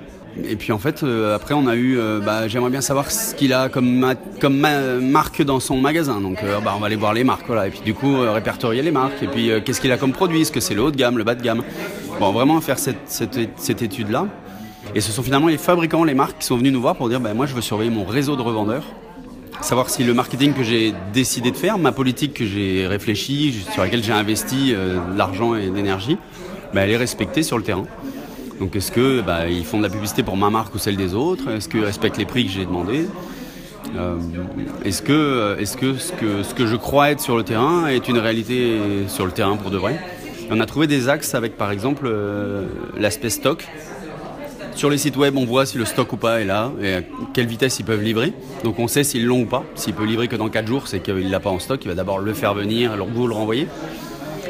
Et 0.47 0.55
puis 0.55 0.71
en 0.71 0.77
fait, 0.77 1.03
euh, 1.03 1.35
après, 1.35 1.53
on 1.53 1.67
a 1.67 1.75
eu, 1.75 1.97
euh, 1.97 2.19
bah, 2.19 2.47
j'aimerais 2.47 2.69
bien 2.69 2.81
savoir 2.81 3.11
ce 3.11 3.35
qu'il 3.35 3.53
a 3.53 3.69
comme, 3.69 4.13
comme 4.39 4.57
ma 4.57 4.95
marque 4.95 5.41
dans 5.41 5.59
son 5.59 5.77
magasin. 5.77 6.21
Donc, 6.21 6.43
euh, 6.43 6.59
bah, 6.63 6.73
on 6.75 6.79
va 6.79 6.87
aller 6.87 6.95
voir 6.95 7.13
les 7.13 7.23
marques, 7.23 7.47
voilà. 7.47 7.67
Et 7.67 7.71
puis 7.71 7.81
du 7.83 7.93
coup, 7.93 8.19
répertorier 8.19 8.81
les 8.81 8.91
marques. 8.91 9.21
Et 9.21 9.27
puis, 9.27 9.51
qu'est-ce 9.65 9.81
qu'il 9.81 9.91
a 9.91 9.97
comme 9.97 10.11
produit? 10.11 10.41
Est-ce 10.41 10.51
que 10.51 10.59
c'est 10.59 10.75
le 10.75 10.81
haut 10.81 10.91
de 10.91 10.97
gamme, 10.97 11.17
le 11.17 11.23
bas 11.23 11.35
de 11.35 11.43
gamme? 11.43 11.63
Bon, 12.19 12.31
vraiment 12.31 12.59
faire 12.61 12.79
cette, 12.79 13.07
cette, 13.07 13.37
cette 13.57 13.81
étude-là. 13.81 14.27
Et 14.95 15.01
ce 15.01 15.11
sont 15.11 15.23
finalement 15.23 15.47
les 15.47 15.57
fabricants, 15.57 16.03
les 16.03 16.15
marques 16.15 16.39
qui 16.39 16.45
sont 16.45 16.57
venus 16.57 16.73
nous 16.73 16.81
voir 16.81 16.95
pour 16.95 17.09
dire, 17.09 17.19
bah, 17.19 17.33
moi, 17.33 17.45
je 17.45 17.53
veux 17.53 17.61
surveiller 17.61 17.91
mon 17.91 18.05
réseau 18.05 18.35
de 18.35 18.41
revendeurs 18.41 18.83
savoir 19.61 19.89
si 19.89 20.05
le 20.05 20.13
marketing 20.13 20.53
que 20.53 20.63
j'ai 20.63 20.93
décidé 21.11 21.51
de 21.51 21.57
faire, 21.57 21.77
ma 21.77 21.91
politique 21.91 22.33
que 22.33 22.45
j'ai 22.45 22.87
réfléchi, 22.87 23.65
sur 23.73 23.81
laquelle 23.81 24.01
j'ai 24.01 24.13
investi 24.13 24.71
de 24.71 25.17
l'argent 25.17 25.53
et 25.53 25.67
de 25.67 25.75
l'énergie, 25.75 26.17
bah, 26.73 26.81
elle 26.81 26.91
est 26.91 26.97
respectée 26.97 27.43
sur 27.43 27.57
le 27.57 27.63
terrain. 27.63 27.85
Donc 28.59 28.75
est-ce 28.75 28.91
que 28.91 29.21
bah, 29.21 29.47
ils 29.47 29.65
font 29.65 29.77
de 29.77 29.83
la 29.83 29.89
publicité 29.89 30.23
pour 30.23 30.37
ma 30.37 30.49
marque 30.49 30.75
ou 30.75 30.77
celle 30.77 30.97
des 30.97 31.13
autres? 31.13 31.49
Est-ce 31.49 31.69
qu'ils 31.69 31.83
respectent 31.83 32.17
les 32.17 32.25
prix 32.25 32.45
que 32.45 32.51
j'ai 32.51 32.65
demandé 32.65 33.07
est-ce 34.85 35.01
que, 35.01 35.57
est 35.57 35.63
-ce 35.63 35.75
que, 35.75 35.97
ce 35.97 36.11
que 36.11 36.43
ce 36.43 36.53
que 36.53 36.67
je 36.67 36.75
crois 36.75 37.09
être 37.09 37.21
sur 37.21 37.35
le 37.35 37.43
terrain 37.43 37.87
est 37.87 38.07
une 38.07 38.19
réalité 38.19 38.77
sur 39.07 39.25
le 39.25 39.31
terrain 39.31 39.55
pour 39.57 39.71
de 39.71 39.77
vrai? 39.77 39.99
On 40.51 40.59
a 40.59 40.65
trouvé 40.67 40.85
des 40.85 41.09
axes 41.09 41.33
avec 41.33 41.57
par 41.57 41.71
exemple 41.71 42.07
l'aspect 42.97 43.31
stock, 43.31 43.65
sur 44.75 44.89
les 44.89 44.97
sites 44.97 45.17
web, 45.17 45.35
on 45.37 45.45
voit 45.45 45.65
si 45.65 45.77
le 45.77 45.85
stock 45.85 46.13
ou 46.13 46.17
pas 46.17 46.39
est 46.39 46.45
là 46.45 46.71
et 46.81 46.93
à 46.93 47.01
quelle 47.33 47.47
vitesse 47.47 47.79
ils 47.79 47.85
peuvent 47.85 48.01
livrer. 48.01 48.31
Donc 48.63 48.79
on 48.79 48.87
sait 48.87 49.03
s'ils 49.03 49.25
l'ont 49.25 49.41
ou 49.41 49.45
pas. 49.45 49.63
S'il 49.75 49.93
peut 49.93 50.05
livrer 50.05 50.27
que 50.27 50.37
dans 50.37 50.47
4 50.47 50.67
jours, 50.67 50.87
c'est 50.87 51.01
qu'il 51.01 51.29
l'a 51.29 51.39
pas 51.39 51.49
en 51.49 51.59
stock. 51.59 51.79
Il 51.83 51.89
va 51.89 51.95
d'abord 51.95 52.19
le 52.19 52.33
faire 52.33 52.53
venir, 52.53 52.91
alors 52.93 53.07
vous 53.07 53.27
le 53.27 53.33
renvoyer. 53.33 53.67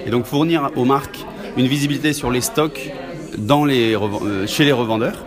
Et 0.05 0.11
donc 0.11 0.25
fournir 0.25 0.69
aux 0.75 0.85
marques 0.85 1.25
une 1.57 1.65
visibilité 1.65 2.13
sur 2.13 2.29
les 2.29 2.41
stocks 2.41 2.91
dans 3.37 3.65
les 3.65 3.95
euh, 3.95 4.47
chez 4.47 4.65
les 4.65 4.71
revendeurs. 4.71 5.25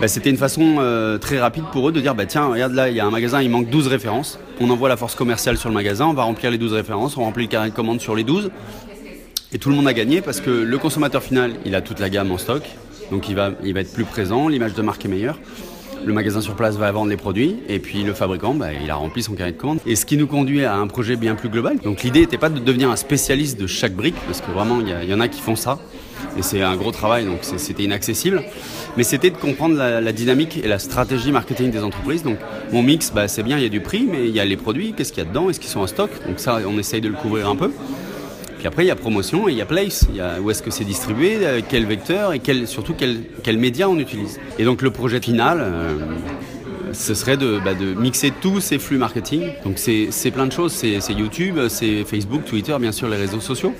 Bah, 0.00 0.06
c'était 0.06 0.30
une 0.30 0.36
façon 0.36 0.76
euh, 0.78 1.18
très 1.18 1.40
rapide 1.40 1.64
pour 1.72 1.88
eux 1.88 1.92
de 1.92 2.00
dire 2.00 2.14
bah, 2.14 2.26
tiens, 2.26 2.46
regarde 2.46 2.72
là, 2.72 2.88
il 2.88 2.96
y 2.96 3.00
a 3.00 3.06
un 3.06 3.10
magasin, 3.10 3.42
il 3.42 3.50
manque 3.50 3.68
12 3.68 3.88
références. 3.88 4.38
On 4.60 4.70
envoie 4.70 4.88
la 4.88 4.96
force 4.96 5.14
commerciale 5.14 5.56
sur 5.56 5.68
le 5.68 5.74
magasin, 5.74 6.06
on 6.06 6.14
va 6.14 6.22
remplir 6.22 6.50
les 6.50 6.58
12 6.58 6.72
références, 6.72 7.16
on 7.16 7.22
remplit 7.22 7.44
le 7.44 7.50
carnet 7.50 7.70
de 7.70 7.74
commande 7.74 8.00
sur 8.00 8.14
les 8.14 8.24
12. 8.24 8.50
Et 9.52 9.58
tout 9.58 9.70
le 9.70 9.76
monde 9.76 9.88
a 9.88 9.94
gagné 9.94 10.20
parce 10.20 10.40
que 10.40 10.50
le 10.50 10.78
consommateur 10.78 11.22
final, 11.22 11.52
il 11.64 11.74
a 11.74 11.80
toute 11.80 12.00
la 12.00 12.10
gamme 12.10 12.30
en 12.30 12.38
stock, 12.38 12.62
donc 13.10 13.28
il 13.28 13.34
va, 13.34 13.50
il 13.64 13.74
va 13.74 13.80
être 13.80 13.92
plus 13.92 14.04
présent, 14.04 14.48
l'image 14.48 14.74
de 14.74 14.82
marque 14.82 15.04
est 15.04 15.08
meilleure. 15.08 15.38
Le 16.04 16.12
magasin 16.12 16.40
sur 16.40 16.54
place 16.54 16.76
va 16.76 16.90
vendre 16.92 17.10
les 17.10 17.16
produits 17.16 17.56
et 17.68 17.78
puis 17.78 18.02
le 18.02 18.14
fabricant, 18.14 18.54
bah, 18.54 18.68
il 18.72 18.90
a 18.90 18.94
rempli 18.94 19.22
son 19.22 19.34
carnet 19.34 19.52
de 19.52 19.58
commande. 19.58 19.80
Et 19.84 19.96
ce 19.96 20.06
qui 20.06 20.16
nous 20.16 20.26
conduit 20.26 20.64
à 20.64 20.76
un 20.76 20.86
projet 20.86 21.16
bien 21.16 21.34
plus 21.34 21.48
global. 21.48 21.78
Donc 21.78 22.02
l'idée 22.02 22.20
n'était 22.20 22.38
pas 22.38 22.50
de 22.50 22.60
devenir 22.60 22.90
un 22.90 22.96
spécialiste 22.96 23.60
de 23.60 23.66
chaque 23.66 23.94
brique, 23.94 24.14
parce 24.26 24.40
que 24.40 24.50
vraiment 24.50 24.80
il 24.80 25.10
y, 25.10 25.14
en 25.14 25.20
a 25.20 25.28
qui 25.28 25.40
font 25.40 25.56
ça. 25.56 25.78
Et 26.38 26.42
c'est 26.42 26.62
un 26.62 26.76
gros 26.76 26.92
travail, 26.92 27.24
donc 27.24 27.40
c'était 27.42 27.82
inaccessible. 27.82 28.42
Mais 28.96 29.04
c'était 29.04 29.30
de 29.30 29.36
comprendre 29.36 29.76
la, 29.76 30.12
dynamique 30.12 30.60
et 30.62 30.68
la 30.68 30.78
stratégie 30.78 31.32
marketing 31.32 31.70
des 31.70 31.82
entreprises. 31.82 32.22
Donc 32.22 32.38
mon 32.72 32.82
mix, 32.82 33.12
bah, 33.12 33.28
c'est 33.28 33.42
bien, 33.42 33.56
il 33.56 33.62
y 33.62 33.66
a 33.66 33.70
du 33.70 33.80
prix, 33.80 34.06
mais 34.10 34.26
il 34.26 34.34
y 34.34 34.40
a 34.40 34.44
les 34.44 34.56
produits, 34.56 34.92
qu'est-ce 34.92 35.12
qu'il 35.12 35.22
y 35.22 35.26
a 35.26 35.28
dedans, 35.28 35.50
est-ce 35.50 35.60
qu'ils 35.60 35.70
sont 35.70 35.80
en 35.80 35.86
stock? 35.86 36.10
Donc 36.26 36.40
ça, 36.40 36.60
on 36.66 36.78
essaye 36.78 37.00
de 37.00 37.08
le 37.08 37.14
couvrir 37.14 37.48
un 37.48 37.56
peu. 37.56 37.70
Puis 38.58 38.66
après, 38.66 38.84
il 38.84 38.88
y 38.88 38.90
a 38.90 38.96
promotion 38.96 39.48
et 39.48 39.52
il 39.52 39.58
y 39.58 39.62
a 39.62 39.66
place. 39.66 40.06
Où 40.42 40.50
est-ce 40.50 40.62
que 40.62 40.70
c'est 40.70 40.84
distribué, 40.84 41.38
euh, 41.42 41.60
quel 41.66 41.86
vecteur 41.86 42.32
et 42.34 42.40
surtout 42.66 42.94
quel, 42.94 43.18
quel 43.44 43.56
média 43.56 43.88
on 43.88 43.98
utilise. 43.98 44.40
Et 44.58 44.64
donc 44.64 44.82
le 44.82 44.90
projet 44.90 45.20
final, 45.20 45.58
euh, 45.60 45.94
ce 46.92 47.14
serait 47.14 47.36
de, 47.36 47.60
bah, 47.64 47.74
de, 47.74 47.94
mixer 47.94 48.32
tous 48.40 48.60
ces 48.60 48.78
flux 48.78 48.98
marketing. 48.98 49.42
Donc 49.64 49.78
c'est 49.78 50.30
plein 50.30 50.46
de 50.46 50.52
choses, 50.52 50.72
c'est 50.72 51.12
YouTube, 51.12 51.58
c'est 51.68 52.04
Facebook, 52.04 52.44
Twitter, 52.44 52.76
bien 52.80 52.92
sûr 52.92 53.08
les 53.08 53.16
réseaux 53.16 53.40
sociaux, 53.40 53.74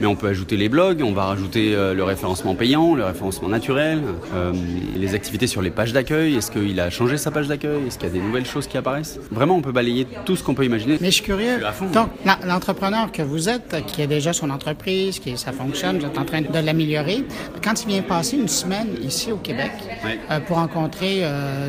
mais 0.00 0.06
on 0.06 0.16
peut 0.16 0.28
ajouter 0.28 0.56
les 0.56 0.68
blogs, 0.68 1.02
on 1.02 1.12
va 1.12 1.24
rajouter 1.24 1.74
euh, 1.74 1.94
le 1.94 2.04
référencement 2.04 2.54
payant, 2.54 2.94
le 2.94 3.04
référencement 3.04 3.48
naturel, 3.48 4.02
euh, 4.34 4.52
les 4.96 5.14
activités 5.14 5.46
sur 5.46 5.62
les 5.62 5.70
pages 5.70 5.92
d'accueil, 5.92 6.36
est-ce 6.36 6.50
qu'il 6.50 6.78
a 6.80 6.90
changé 6.90 7.16
sa 7.16 7.30
page 7.30 7.48
d'accueil, 7.48 7.86
est-ce 7.86 7.98
qu'il 7.98 8.08
y 8.08 8.10
a 8.10 8.14
des 8.14 8.20
nouvelles 8.20 8.46
choses 8.46 8.66
qui 8.66 8.76
apparaissent? 8.76 9.18
Vraiment, 9.30 9.56
on 9.56 9.62
peut 9.62 9.72
balayer 9.72 10.06
tout 10.24 10.36
ce 10.36 10.42
qu'on 10.42 10.54
peut 10.54 10.64
imaginer. 10.64 10.98
Mais 11.00 11.08
je 11.08 11.16
suis 11.16 11.24
curieux, 11.24 11.58
donc 11.92 12.08
l'entrepreneur 12.46 13.12
que 13.12 13.22
vous 13.22 13.48
êtes, 13.48 13.84
qui 13.86 14.02
a 14.02 14.06
déjà 14.06 14.32
son 14.32 14.50
entreprise, 14.50 15.18
qui 15.18 15.36
ça 15.36 15.52
fonctionne, 15.52 15.98
vous 15.98 16.06
êtes 16.06 16.18
en 16.18 16.24
train 16.24 16.42
de 16.42 16.58
l'améliorer, 16.58 17.24
quand 17.62 17.82
il 17.82 17.88
vient 17.88 18.02
passer 18.02 18.36
une 18.36 18.48
semaine 18.48 18.88
ici 19.02 19.32
au 19.32 19.36
Québec 19.36 19.70
euh, 20.30 20.40
pour 20.40 20.56
rencontrer 20.56 21.22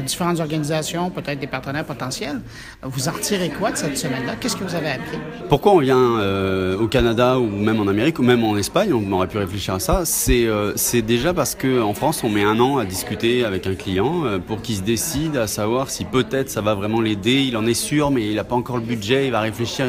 différentes 0.06 0.39
organisations, 0.39 0.80
peut-être 1.13 1.39
des 1.39 1.47
partenaires 1.47 1.85
potentiels. 1.85 2.41
Vous 2.83 3.07
en 3.07 3.11
retirez 3.11 3.49
quoi 3.49 3.71
de 3.71 3.77
cette 3.77 3.97
semaine-là? 3.97 4.33
Qu'est-ce 4.39 4.55
que 4.55 4.63
vous 4.63 4.75
avez 4.75 4.89
appris? 4.89 5.17
Pourquoi 5.49 5.73
on 5.73 5.79
vient 5.79 6.19
euh, 6.19 6.77
au 6.77 6.87
Canada 6.87 7.39
ou 7.39 7.47
même 7.47 7.79
en 7.79 7.87
Amérique 7.87 8.19
ou 8.19 8.23
même 8.23 8.43
en 8.43 8.57
Espagne, 8.57 8.93
on 8.93 9.11
aurait 9.11 9.27
pu 9.27 9.37
réfléchir 9.37 9.75
à 9.75 9.79
ça, 9.79 10.01
c'est 10.05 10.45
euh, 10.45 10.73
déjà 11.05 11.33
parce 11.33 11.55
qu'en 11.55 11.93
France, 11.93 12.23
on 12.23 12.29
met 12.29 12.43
un 12.43 12.59
an 12.59 12.77
à 12.77 12.85
discuter 12.85 13.45
avec 13.45 13.67
un 13.67 13.75
client 13.75 14.25
euh, 14.25 14.39
pour 14.39 14.61
qu'il 14.61 14.75
se 14.75 14.81
décide 14.81 15.37
à 15.37 15.47
savoir 15.47 15.89
si 15.89 16.05
peut-être 16.05 16.49
ça 16.49 16.61
va 16.61 16.73
vraiment 16.73 17.01
l'aider, 17.01 17.43
il 17.47 17.55
en 17.57 17.65
est 17.65 17.73
sûr, 17.73 18.11
mais 18.11 18.27
il 18.27 18.35
n'a 18.35 18.43
pas 18.43 18.55
encore 18.55 18.77
le 18.77 18.83
budget, 18.83 19.27
il 19.27 19.31
va 19.31 19.41
réfléchir 19.41 19.85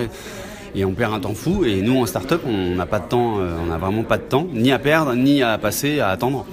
et 0.74 0.85
on 0.85 0.92
perd 0.92 1.14
un 1.14 1.20
temps 1.20 1.35
fou. 1.35 1.64
Et 1.64 1.83
nous, 1.83 2.00
en 2.00 2.07
start-up, 2.07 2.42
on 2.46 2.74
n'a 2.76 2.87
pas 2.87 2.98
de 2.98 3.09
temps, 3.09 3.37
on 3.37 3.66
n'a 3.66 3.78
vraiment 3.78 4.05
pas 4.05 4.16
de 4.16 4.22
temps, 4.22 4.46
ni 4.52 4.72
à 4.72 4.78
perdre, 4.78 5.14
ni 5.14 5.42
à 5.42 5.59
passer, 5.59 6.00
à 6.00 6.09
attendre. 6.09 6.46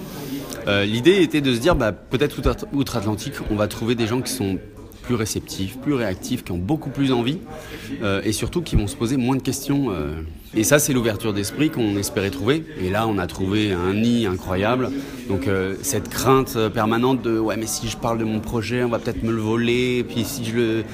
Euh, 0.66 0.84
l'idée 0.84 1.22
était 1.22 1.40
de 1.40 1.54
se 1.54 1.60
dire, 1.60 1.74
bah, 1.74 1.92
peut-être 1.92 2.40
outre-Atlantique, 2.72 3.34
on 3.50 3.56
va 3.56 3.68
trouver 3.68 3.94
des 3.94 4.06
gens 4.06 4.20
qui 4.20 4.32
sont 4.32 4.58
plus 5.02 5.14
réceptifs, 5.14 5.78
plus 5.78 5.94
réactifs, 5.94 6.44
qui 6.44 6.52
ont 6.52 6.58
beaucoup 6.58 6.90
plus 6.90 7.10
envie 7.12 7.38
euh, 8.02 8.20
et 8.22 8.32
surtout 8.32 8.62
qui 8.62 8.76
vont 8.76 8.86
se 8.86 8.96
poser 8.96 9.16
moins 9.16 9.36
de 9.36 9.42
questions. 9.42 9.90
Euh. 9.90 10.22
Et 10.54 10.62
ça, 10.62 10.78
c'est 10.78 10.92
l'ouverture 10.92 11.32
d'esprit 11.32 11.70
qu'on 11.70 11.96
espérait 11.96 12.30
trouver. 12.30 12.64
Et 12.80 12.90
là, 12.90 13.06
on 13.08 13.18
a 13.18 13.26
trouvé 13.26 13.72
un 13.72 13.94
nid 13.94 14.26
incroyable. 14.26 14.90
Donc, 15.28 15.48
cette 15.82 16.08
crainte 16.08 16.58
permanente 16.74 17.22
de 17.22 17.38
ouais, 17.38 17.56
mais 17.56 17.66
si 17.66 17.88
je 17.88 17.96
parle 17.96 18.18
de 18.18 18.24
mon 18.24 18.40
projet, 18.40 18.82
on 18.82 18.88
va 18.88 18.98
peut-être 18.98 19.22
me 19.22 19.30
le 19.30 19.40
voler. 19.40 20.04
Puis 20.04 20.24
si 20.24 20.44
je 20.44 20.56
le. 20.56 20.84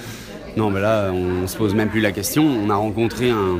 Non, 0.59 0.71
mais 0.71 0.81
là, 0.81 1.11
on 1.11 1.47
se 1.47 1.57
pose 1.57 1.75
même 1.75 1.89
plus 1.89 2.03
la 2.03 2.13
question. 2.13 2.47
On 2.47 2.69
a 2.69 2.77
rencontré 2.77 3.31
un, 3.31 3.59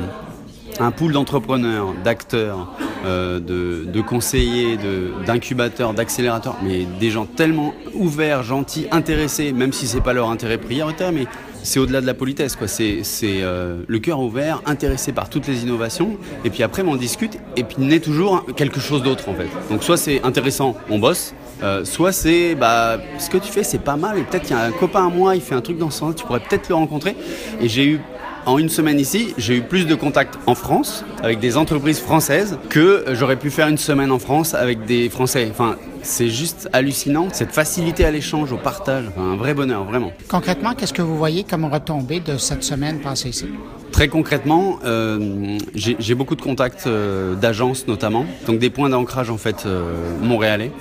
un 0.79 0.91
pool 0.91 1.11
d'entrepreneurs, 1.13 1.93
d'acteurs, 2.03 2.73
euh, 3.05 3.39
de, 3.39 4.01
conseillers, 4.01 4.77
d'incubateurs, 5.25 5.93
d'accélérateurs, 5.93 6.55
mais 6.63 6.85
des 6.99 7.09
gens 7.09 7.25
tellement 7.25 7.73
ouverts, 7.93 8.43
gentils, 8.43 8.87
intéressés, 8.91 9.51
même 9.51 9.73
si 9.73 9.87
c'est 9.87 10.01
pas 10.01 10.13
leur 10.13 10.29
intérêt 10.29 10.57
prioritaire, 10.57 11.11
mais 11.11 11.25
c'est 11.63 11.79
au-delà 11.79 11.99
de 12.01 12.05
la 12.05 12.13
politesse, 12.13 12.55
quoi. 12.55 12.67
C'est 12.67 13.03
euh, 13.25 13.81
le 13.85 13.99
cœur 13.99 14.19
ouvert, 14.21 14.61
intéressé 14.65 15.11
par 15.11 15.29
toutes 15.29 15.47
les 15.47 15.63
innovations, 15.63 16.17
et 16.45 16.49
puis 16.49 16.63
après 16.63 16.83
on 16.83 16.95
discute, 16.95 17.37
et 17.55 17.63
puis 17.63 17.77
naît 17.79 17.99
toujours 17.99 18.45
quelque 18.55 18.79
chose 18.79 19.03
d'autre 19.03 19.27
en 19.29 19.33
fait. 19.33 19.49
Donc 19.69 19.83
soit 19.83 19.97
c'est 19.97 20.23
intéressant, 20.23 20.75
on 20.89 20.99
bosse, 20.99 21.33
euh, 21.63 21.83
soit 21.83 22.11
c'est 22.11 22.55
bah 22.55 22.99
ce 23.17 23.29
que 23.29 23.37
tu 23.37 23.51
fais 23.51 23.63
c'est 23.63 23.81
pas 23.81 23.97
mal, 23.97 24.17
et 24.17 24.23
peut-être 24.23 24.43
qu'il 24.43 24.55
y 24.55 24.59
a 24.59 24.63
un 24.63 24.71
copain 24.71 25.07
à 25.07 25.09
moi, 25.09 25.35
il 25.35 25.41
fait 25.41 25.55
un 25.55 25.61
truc 25.61 25.77
dans 25.77 25.89
ce 25.89 25.99
sens, 25.99 26.15
tu 26.15 26.25
pourrais 26.25 26.39
peut-être 26.39 26.69
le 26.69 26.75
rencontrer. 26.75 27.15
Et 27.59 27.67
j'ai 27.67 27.85
eu 27.85 27.99
en 28.47 28.57
une 28.57 28.69
semaine 28.69 28.99
ici, 28.99 29.33
j'ai 29.37 29.57
eu 29.57 29.61
plus 29.61 29.85
de 29.85 29.93
contacts 29.93 30.39
en 30.47 30.55
France 30.55 31.03
avec 31.21 31.39
des 31.39 31.57
entreprises 31.57 31.99
françaises 31.99 32.57
que 32.69 33.03
j'aurais 33.11 33.35
pu 33.35 33.51
faire 33.51 33.67
une 33.67 33.77
semaine 33.77 34.09
en 34.09 34.19
France 34.19 34.53
avec 34.53 34.85
des 34.85 35.09
Français. 35.09 35.49
Enfin, 35.51 35.75
c'est 36.01 36.29
juste 36.29 36.69
hallucinant, 36.71 37.27
cette 37.33 37.51
facilité 37.51 38.05
à 38.05 38.11
l'échange, 38.11 38.53
au 38.53 38.57
partage, 38.57 39.05
un 39.17 39.35
vrai 39.35 39.53
bonheur, 39.53 39.83
vraiment. 39.83 40.13
Concrètement, 40.29 40.73
qu'est-ce 40.73 40.93
que 40.93 41.01
vous 41.01 41.17
voyez 41.17 41.43
comme 41.43 41.65
retombée 41.65 42.21
de 42.21 42.37
cette 42.37 42.63
semaine 42.63 42.99
passée 42.99 43.29
ici? 43.29 43.47
Très 43.91 44.07
concrètement, 44.07 44.79
euh, 44.85 45.57
j'ai 45.75 46.15
beaucoup 46.15 46.35
de 46.35 46.41
contacts 46.41 46.87
euh, 46.87 47.35
d'agences 47.35 47.87
notamment, 47.87 48.25
donc 48.45 48.59
des 48.59 48.69
points 48.69 48.89
d'ancrage 48.89 49.29
en 49.29 49.37
fait 49.37 49.65
euh, 49.65 49.91
montréalais. 50.21 50.71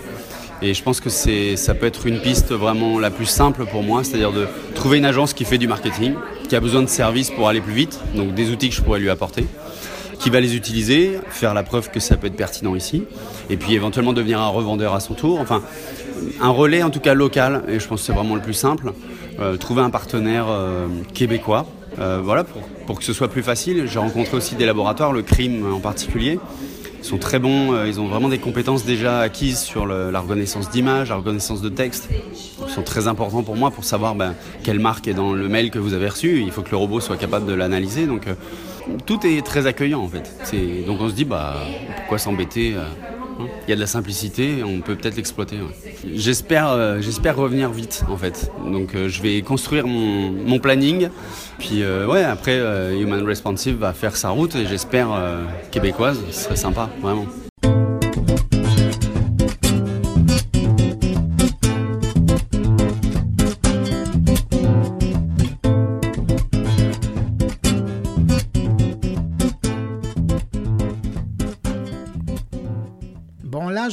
Et 0.62 0.72
je 0.72 0.82
pense 0.82 1.00
que 1.00 1.10
ça 1.10 1.74
peut 1.74 1.86
être 1.86 2.06
une 2.06 2.20
piste 2.20 2.52
vraiment 2.52 2.98
la 2.98 3.10
plus 3.10 3.26
simple 3.26 3.66
pour 3.66 3.82
moi, 3.82 4.04
c'est-à-dire 4.04 4.32
de 4.32 4.46
trouver 4.74 4.98
une 4.98 5.04
agence 5.04 5.34
qui 5.34 5.44
fait 5.44 5.58
du 5.58 5.68
marketing, 5.68 6.14
qui 6.48 6.56
a 6.56 6.60
besoin 6.60 6.82
de 6.82 6.88
services 6.88 7.30
pour 7.30 7.48
aller 7.48 7.60
plus 7.60 7.74
vite, 7.74 8.00
donc 8.14 8.34
des 8.34 8.50
outils 8.50 8.70
que 8.70 8.74
je 8.74 8.82
pourrais 8.82 9.00
lui 9.00 9.10
apporter, 9.10 9.46
qui 10.18 10.30
va 10.30 10.40
les 10.40 10.56
utiliser, 10.56 11.18
faire 11.28 11.52
la 11.52 11.62
preuve 11.62 11.90
que 11.90 12.00
ça 12.00 12.16
peut 12.16 12.28
être 12.28 12.36
pertinent 12.36 12.74
ici, 12.74 13.04
et 13.50 13.56
puis 13.56 13.74
éventuellement 13.74 14.14
devenir 14.14 14.40
un 14.40 14.48
revendeur 14.48 14.94
à 14.94 15.00
son 15.00 15.14
tour. 15.14 15.40
Enfin, 15.40 15.62
un 16.40 16.48
relais 16.48 16.82
en 16.82 16.90
tout 16.90 17.00
cas 17.00 17.14
local, 17.14 17.62
et 17.68 17.78
je 17.78 17.86
pense 17.86 18.00
que 18.00 18.06
c'est 18.06 18.14
vraiment 18.14 18.34
le 18.34 18.40
plus 18.40 18.54
simple. 18.54 18.92
Euh, 19.38 19.58
trouver 19.58 19.82
un 19.82 19.90
partenaire 19.90 20.46
euh, 20.48 20.86
québécois, 21.12 21.66
euh, 21.98 22.20
voilà, 22.24 22.44
pour, 22.44 22.62
pour, 22.86 22.98
que 22.98 23.04
ce 23.04 23.12
soit 23.12 23.28
plus 23.28 23.42
facile. 23.42 23.86
J'ai 23.86 23.98
rencontré 23.98 24.34
aussi 24.34 24.54
des 24.54 24.64
laboratoires, 24.64 25.12
le 25.12 25.20
crime 25.20 25.70
en 25.70 25.80
particulier, 25.80 26.38
ils 27.06 27.10
sont 27.10 27.18
très 27.18 27.38
bons, 27.38 27.72
euh, 27.72 27.86
ils 27.86 28.00
ont 28.00 28.08
vraiment 28.08 28.28
des 28.28 28.40
compétences 28.40 28.84
déjà 28.84 29.20
acquises 29.20 29.60
sur 29.60 29.86
la 29.86 30.18
reconnaissance 30.18 30.70
d'image, 30.70 31.10
la 31.10 31.16
reconnaissance 31.16 31.62
de 31.62 31.68
texte. 31.68 32.08
Ils 32.10 32.68
sont 32.68 32.82
très 32.82 33.06
importants 33.06 33.44
pour 33.44 33.54
moi 33.54 33.70
pour 33.70 33.84
savoir 33.84 34.16
ben, 34.16 34.34
quelle 34.64 34.80
marque 34.80 35.06
est 35.06 35.14
dans 35.14 35.32
le 35.32 35.48
mail 35.48 35.70
que 35.70 35.78
vous 35.78 35.94
avez 35.94 36.08
reçu. 36.08 36.42
Il 36.42 36.50
faut 36.50 36.62
que 36.62 36.72
le 36.72 36.76
robot 36.76 36.98
soit 36.98 37.16
capable 37.16 37.46
de 37.46 37.54
l'analyser. 37.54 38.06
Donc 38.06 38.26
euh, 38.26 38.34
tout 39.06 39.24
est 39.24 39.46
très 39.46 39.68
accueillant 39.68 40.00
en 40.00 40.08
fait. 40.08 40.32
Donc 40.84 41.00
on 41.00 41.08
se 41.08 41.14
dit 41.14 41.24
bah 41.24 41.54
pourquoi 41.96 42.18
s'embêter 42.18 42.74
euh, 42.74 42.82
il 43.38 43.70
y 43.70 43.72
a 43.72 43.76
de 43.76 43.80
la 43.80 43.86
simplicité, 43.86 44.62
on 44.64 44.80
peut 44.80 44.94
peut-être 44.94 45.16
l'exploiter. 45.16 45.56
J'espère, 46.14 46.70
euh, 46.70 47.00
j'espère 47.00 47.36
revenir 47.36 47.70
vite 47.70 48.04
en 48.08 48.16
fait. 48.16 48.50
Donc 48.64 48.94
euh, 48.94 49.08
je 49.08 49.22
vais 49.22 49.42
construire 49.42 49.86
mon, 49.86 50.58
planning. 50.58 51.10
Puis 51.58 51.82
euh, 51.82 52.06
ouais, 52.06 52.24
après 52.24 52.58
Human 52.98 53.24
Responsive 53.24 53.76
va 53.76 53.92
faire 53.92 54.16
sa 54.16 54.30
route 54.30 54.54
et 54.54 54.66
j'espère 54.66 55.08
québécoise, 55.70 56.18
ce 56.30 56.44
serait 56.44 56.56
sympa, 56.56 56.88
vraiment. 57.00 57.26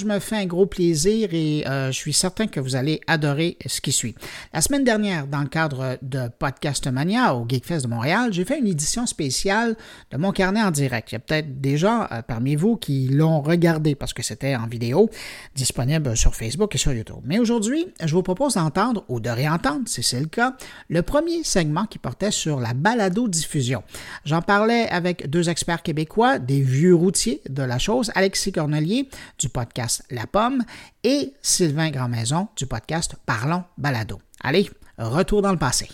Message 0.04 0.13
me 0.13 0.20
fait 0.20 0.38
un 0.38 0.46
gros 0.46 0.66
plaisir 0.66 1.30
et 1.32 1.66
euh, 1.68 1.88
je 1.88 1.98
suis 1.98 2.13
certain 2.13 2.48
que 2.48 2.60
vous 2.60 2.76
allez 2.76 3.02
adorer 3.08 3.58
ce 3.66 3.82
qui 3.82 3.92
suit. 3.92 4.16
La 4.54 4.62
semaine 4.62 4.84
dernière, 4.84 5.28
dans 5.28 5.42
le 5.42 5.48
cadre 5.48 5.98
de 6.02 6.30
Podcast 6.39 6.88
Mania 6.88 7.36
au 7.36 7.46
Geekfest 7.48 7.82
de 7.84 7.88
Montréal, 7.88 8.32
j'ai 8.32 8.46
fait 8.46 8.60
une 8.60 8.68
édition 8.68 9.06
spéciale 9.06 9.76
de 10.12 10.18
mon 10.18 10.32
carnet 10.32 10.62
en 10.62 10.72
direct. 10.72 11.12
Il 11.12 11.16
y 11.16 11.18
a 11.18 11.20
peut-être 11.20 11.62
des 11.62 11.78
gens 11.78 12.08
euh, 12.12 12.22
parmi 12.22 12.56
vous 12.56 12.78
qui 12.78 13.08
l'ont 13.08 13.42
regardé 13.42 13.96
parce 13.96 14.13
que 14.13 14.24
c'était 14.24 14.56
en 14.56 14.68
vidéo, 14.68 15.10
disponible 15.56 16.16
sur 16.16 16.36
Facebook 16.36 16.74
et 16.76 16.78
sur 16.78 16.94
YouTube. 16.94 17.22
Mais 17.26 17.39
aujourd'hui, 17.39 17.88
je 18.04 18.13
vous 18.13 18.24
propose 18.24 18.56
d'entendre 18.56 19.04
ou 19.10 19.20
de 19.20 19.30
réentendre, 19.30 19.84
si 19.88 20.04
c'est 20.04 20.20
le 20.20 20.28
cas, 20.28 20.56
le 20.89 21.02
premier 21.02 21.44
segment 21.44 21.86
qui 21.86 22.00
portait 22.00 22.32
sur 22.32 22.60
la 22.60 22.74
balado-diffusion. 22.74 23.84
J'en 24.26 24.42
parlais 24.42 24.88
avec 24.89 25.30
deux 25.30 25.50
experts 25.50 25.84
québécois, 25.84 26.39
des 26.39 26.62
vieux 26.62 26.96
routiers 26.96 27.42
de 27.50 27.63
la 27.63 27.80
chose, 27.80 28.12
Alexis 28.16 28.52
Cornelier 28.52 29.10
du 29.39 29.50
podcast 29.50 29.93
La 30.10 30.26
Pomme 30.26 30.64
et 31.04 31.34
Sylvain 31.42 31.92
Grandmaison 31.92 32.48
du 32.56 32.66
podcast 32.66 33.16
Parlons 33.26 33.64
Balado. 33.78 34.20
Allez, 34.42 34.70
retour 34.98 35.42
dans 35.42 35.52
le 35.52 35.58
passé. 35.58 35.90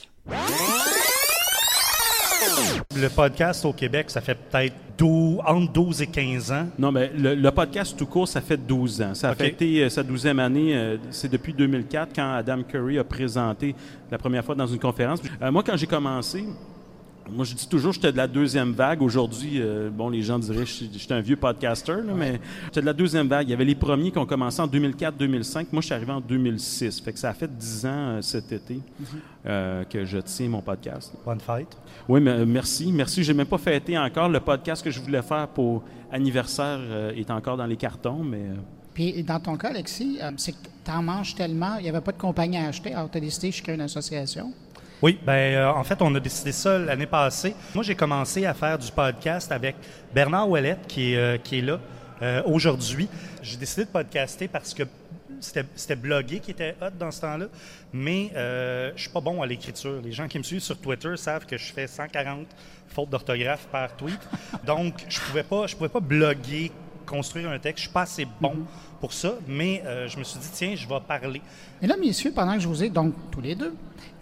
Le 2.96 3.10
podcast 3.10 3.66
au 3.66 3.74
Québec, 3.74 4.10
ça 4.10 4.22
fait 4.22 4.36
peut-être 4.36 4.76
entre 5.46 5.72
12 5.72 6.02
et 6.02 6.08
15 6.08 6.52
ans. 6.52 6.68
Non, 6.78 6.92
mais 6.92 7.12
le, 7.16 7.50
podcast 7.52 7.96
tout 7.98 8.06
court, 8.06 8.28
ça 8.28 8.42
fait 8.42 8.58
12 8.58 9.02
ans. 9.02 9.14
Ça 9.14 9.30
a 9.30 9.36
fait 9.36 9.50
été 9.50 9.84
euh, 9.84 9.90
sa 9.90 10.04
douzième 10.04 10.40
année, 10.40 10.76
euh, 10.76 10.98
c'est 11.12 11.32
depuis 11.32 11.54
2004 11.54 12.14
quand 12.16 12.34
Adam 12.34 12.64
Curry 12.64 13.00
a 13.00 13.04
présenté 13.04 13.76
la 14.12 14.18
première 14.18 14.44
fois 14.44 14.56
dans 14.56 14.68
une 14.68 14.80
conférence. 14.80 15.22
Euh, 15.42 15.52
moi, 15.52 15.64
quand 15.66 15.78
j'ai 15.78 15.88
commencé, 15.88 16.44
moi, 17.32 17.46
je 17.46 17.54
dis 17.56 17.68
toujours 17.68 17.92
que 17.92 17.96
j'étais 17.96 18.12
de 18.12 18.18
la 18.18 18.28
deuxième 18.28 18.72
vague. 18.72 19.02
Aujourd'hui, 19.02 19.62
euh, 19.62 19.90
bon, 19.90 20.10
les 20.10 20.22
gens 20.22 20.40
diraient 20.40 20.64
que 20.64 20.70
j'étais 20.70 21.14
un 21.14 21.22
vieux 21.22 21.36
podcaster, 21.36 21.98
mais 22.16 22.40
j'étais 22.66 22.82
de 22.82 22.86
la 22.86 22.94
deuxième 22.94 23.28
vague. 23.28 23.48
Il 23.48 23.52
y 23.52 23.54
avait 23.54 23.66
les 23.66 23.76
premiers 23.76 24.12
qui 24.12 24.18
ont 24.18 24.26
commencé 24.26 24.62
en 24.62 24.68
2004-2005. 24.68 25.68
Moi, 25.72 25.82
je 25.82 25.86
suis 25.86 25.94
arrivé 25.94 26.12
en 26.12 26.22
2006. 26.22 27.02
Fait 27.02 27.14
que 27.14 27.20
ça 27.20 27.30
a 27.30 27.34
fait 27.34 27.50
dix 27.56 27.86
ans 27.86 27.90
euh, 28.18 28.22
cet 28.22 28.52
été 28.52 28.76
mhm. 28.76 29.06
euh, 29.46 29.84
que 29.86 30.06
je 30.06 30.18
tiens 30.20 30.50
mon 30.50 30.62
podcast. 30.62 31.14
Bonne 31.26 31.40
fête. 31.40 31.78
Oui, 32.08 32.22
mais, 32.22 32.46
merci. 32.46 32.92
Merci. 32.92 33.24
J'ai 33.24 33.34
même 33.34 33.48
pas 33.48 33.58
fêté 33.58 33.98
encore. 33.98 34.30
Le 34.30 34.40
podcast 34.40 34.84
que 34.84 34.92
je 34.92 35.00
voulais 35.00 35.22
faire 35.22 35.48
pour 35.48 35.84
anniversaire 36.12 36.80
est 37.16 37.30
encore 37.30 37.58
dans 37.58 37.68
les 37.68 37.78
cartons, 37.78 38.24
mais... 38.24 38.48
Puis 38.94 39.24
dans 39.24 39.40
ton 39.40 39.56
cas, 39.56 39.70
Alexis, 39.70 40.20
c'est 40.38 40.52
que 40.52 40.68
tu 40.84 40.92
en 40.92 41.04
manges 41.04 41.36
tellement, 41.36 41.78
il 41.78 41.84
n'y 41.84 41.90
avait 41.90 42.02
pas 42.02 42.12
de 42.12 42.18
compagnie 42.18 42.58
à 42.58 42.68
acheter, 42.68 42.94
alors 42.94 43.10
tu 43.10 43.18
as 43.18 43.22
décidé 43.22 43.52
de 43.52 43.56
créer 43.56 43.76
une 43.76 43.82
association? 43.82 44.52
Oui, 45.02 45.18
ben 45.26 45.56
euh, 45.56 45.72
en 45.72 45.84
fait, 45.86 46.02
on 46.02 46.14
a 46.14 46.20
décidé 46.20 46.52
ça 46.52 46.78
l'année 46.78 47.06
passée. 47.06 47.56
Moi, 47.74 47.86
j'ai 47.86 47.96
commencé 47.96 48.46
à 48.46 48.54
faire 48.54 48.78
du 48.78 48.92
podcast 48.92 49.50
avec 49.50 49.78
Bernard 50.14 50.50
Ouellette, 50.50 50.88
qui 50.88 51.14
est, 51.14 51.18
euh, 51.18 51.38
qui 51.38 51.60
est 51.60 51.62
là 51.62 51.80
euh, 52.22 52.44
aujourd'hui. 52.46 53.08
J'ai 53.42 53.56
décidé 53.56 53.86
de 53.86 53.90
podcaster 53.92 54.50
parce 54.50 54.74
que 54.74 54.84
c'était 55.40 55.96
bloguer 55.96 56.42
qui 56.42 56.52
était 56.52 56.76
hot 56.82 56.90
dans 57.00 57.12
ce 57.12 57.22
temps-là, 57.22 57.46
mais 57.94 58.30
euh, 58.36 58.92
je 58.98 59.04
suis 59.04 59.10
pas 59.10 59.22
bon 59.22 59.42
à 59.42 59.48
l'écriture. 59.48 60.02
Les 60.04 60.12
gens 60.12 60.28
qui 60.28 60.38
me 60.38 60.44
suivent 60.44 60.60
sur 60.60 60.78
Twitter 60.78 61.16
savent 61.16 61.46
que 61.46 61.56
je 61.56 61.72
fais 61.72 61.88
140 61.88 62.46
fautes 62.90 63.10
d'orthographe 63.10 63.68
par 63.72 63.96
tweet. 63.96 64.20
Donc, 64.66 64.96
je 65.08 65.18
pouvais 65.22 65.44
pas, 65.44 65.66
je 65.66 65.78
pouvais 65.78 65.88
pas 65.88 66.02
bloguer, 66.02 66.74
construire 67.06 67.50
un 67.52 67.58
texte. 67.60 67.78
Je 67.78 67.88
suis 67.88 67.94
pas 67.94 68.02
assez 68.02 68.28
bon 68.42 68.52
mm-hmm. 68.54 69.00
pour 69.00 69.14
ça, 69.14 69.36
mais 69.48 69.82
je 70.10 70.20
me 70.20 70.26
suis 70.26 70.40
dit, 70.40 70.50
tiens, 70.52 70.76
je 70.76 70.86
vais 70.86 71.00
parler. 71.08 71.42
Et 71.82 71.88
là, 71.88 71.96
messieurs, 71.96 72.34
pendant 72.36 72.56
que 72.56 72.60
je 72.60 72.68
vous 72.68 72.84
ai, 72.84 72.90
donc 72.90 73.14
tous 73.32 73.40
les 73.40 73.56
deux, 73.56 73.74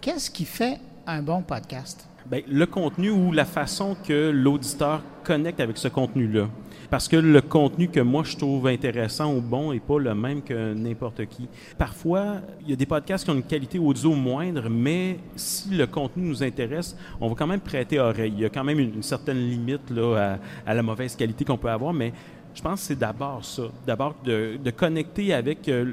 Qu'est-ce 0.07 0.31
qui 0.31 0.45
fait 0.45 0.79
un 1.05 1.21
bon 1.21 1.41
podcast? 1.41 2.07
Bien, 2.31 2.39
le 2.47 2.65
contenu 2.65 3.09
ou 3.09 3.33
la 3.33 3.43
façon 3.43 3.97
que 4.07 4.29
l'auditeur 4.29 5.01
connecte 5.25 5.59
avec 5.59 5.77
ce 5.77 5.89
contenu-là. 5.89 6.47
Parce 6.89 7.09
que 7.09 7.17
le 7.17 7.41
contenu 7.41 7.89
que 7.89 7.99
moi 7.99 8.23
je 8.23 8.37
trouve 8.37 8.67
intéressant 8.67 9.35
ou 9.35 9.41
bon 9.41 9.73
n'est 9.73 9.81
pas 9.81 9.99
le 9.99 10.15
même 10.15 10.43
que 10.43 10.73
n'importe 10.73 11.25
qui. 11.25 11.49
Parfois, 11.77 12.35
il 12.61 12.69
y 12.69 12.73
a 12.73 12.77
des 12.77 12.85
podcasts 12.85 13.25
qui 13.25 13.31
ont 13.31 13.35
une 13.35 13.43
qualité 13.43 13.79
audio 13.79 14.13
moindre, 14.13 14.69
mais 14.69 15.19
si 15.35 15.71
le 15.71 15.85
contenu 15.87 16.29
nous 16.29 16.41
intéresse, 16.41 16.95
on 17.19 17.27
va 17.27 17.35
quand 17.35 17.47
même 17.47 17.59
prêter 17.59 17.99
oreille. 17.99 18.31
Il 18.33 18.43
y 18.43 18.45
a 18.45 18.49
quand 18.49 18.63
même 18.63 18.79
une, 18.79 19.03
certaine 19.03 19.39
limite 19.39 19.89
là, 19.89 20.37
à, 20.65 20.73
la 20.73 20.83
mauvaise 20.83 21.17
qualité 21.17 21.43
qu'on 21.43 21.57
peut 21.57 21.69
avoir, 21.69 21.91
mais 21.91 22.13
je 22.55 22.61
pense 22.61 22.79
que 22.79 22.87
c'est 22.87 22.99
d'abord 22.99 23.43
ça. 23.43 23.63
D'abord 23.85 24.15
de, 24.23 24.57
connecter 24.73 25.33
avec 25.33 25.67
euh, 25.67 25.91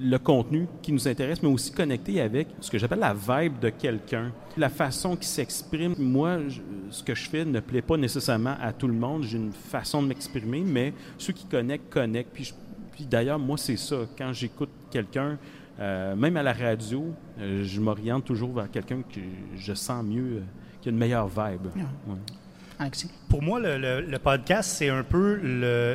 le 0.00 0.18
contenu 0.18 0.66
qui 0.82 0.92
nous 0.92 1.06
intéresse, 1.08 1.42
mais 1.42 1.48
aussi 1.48 1.72
connecter 1.72 2.20
avec 2.20 2.48
ce 2.60 2.70
que 2.70 2.78
j'appelle 2.78 3.00
la 3.00 3.14
vibe 3.14 3.58
de 3.60 3.70
quelqu'un. 3.70 4.32
La 4.56 4.68
façon 4.68 5.16
qui 5.16 5.26
s'exprime. 5.26 5.94
Moi, 5.98 6.38
ce 6.90 7.02
que 7.02 7.14
je 7.14 7.28
fais 7.28 7.44
ne 7.44 7.60
plaît 7.60 7.82
pas 7.82 7.96
nécessairement 7.96 8.56
à 8.60 8.72
tout 8.72 8.86
le 8.86 8.94
monde. 8.94 9.24
J'ai 9.24 9.38
une 9.38 9.52
façon 9.52 10.02
de 10.02 10.08
m'exprimer, 10.08 10.60
mais 10.60 10.92
ceux 11.18 11.32
qui 11.32 11.46
connectent, 11.46 11.92
connectent. 11.92 12.32
Puis, 12.32 12.54
puis 12.92 13.06
d'ailleurs, 13.06 13.38
moi, 13.38 13.56
c'est 13.56 13.76
ça. 13.76 13.96
Quand 14.16 14.32
j'écoute 14.32 14.70
quelqu'un, 14.90 15.38
euh, 15.80 16.14
même 16.14 16.36
à 16.36 16.42
la 16.42 16.52
radio, 16.52 17.12
euh, 17.40 17.64
je 17.64 17.80
m'oriente 17.80 18.24
toujours 18.24 18.52
vers 18.52 18.70
quelqu'un 18.70 19.02
que 19.02 19.20
je 19.56 19.74
sens 19.74 20.04
mieux, 20.04 20.36
euh, 20.36 20.40
qui 20.80 20.88
a 20.88 20.92
une 20.92 20.98
meilleure 20.98 21.28
vibe. 21.28 21.66
Pour 23.28 23.42
moi, 23.42 23.60
le, 23.60 24.00
le 24.00 24.18
podcast, 24.18 24.70
c'est 24.76 24.88
un 24.88 25.02
peu 25.02 25.36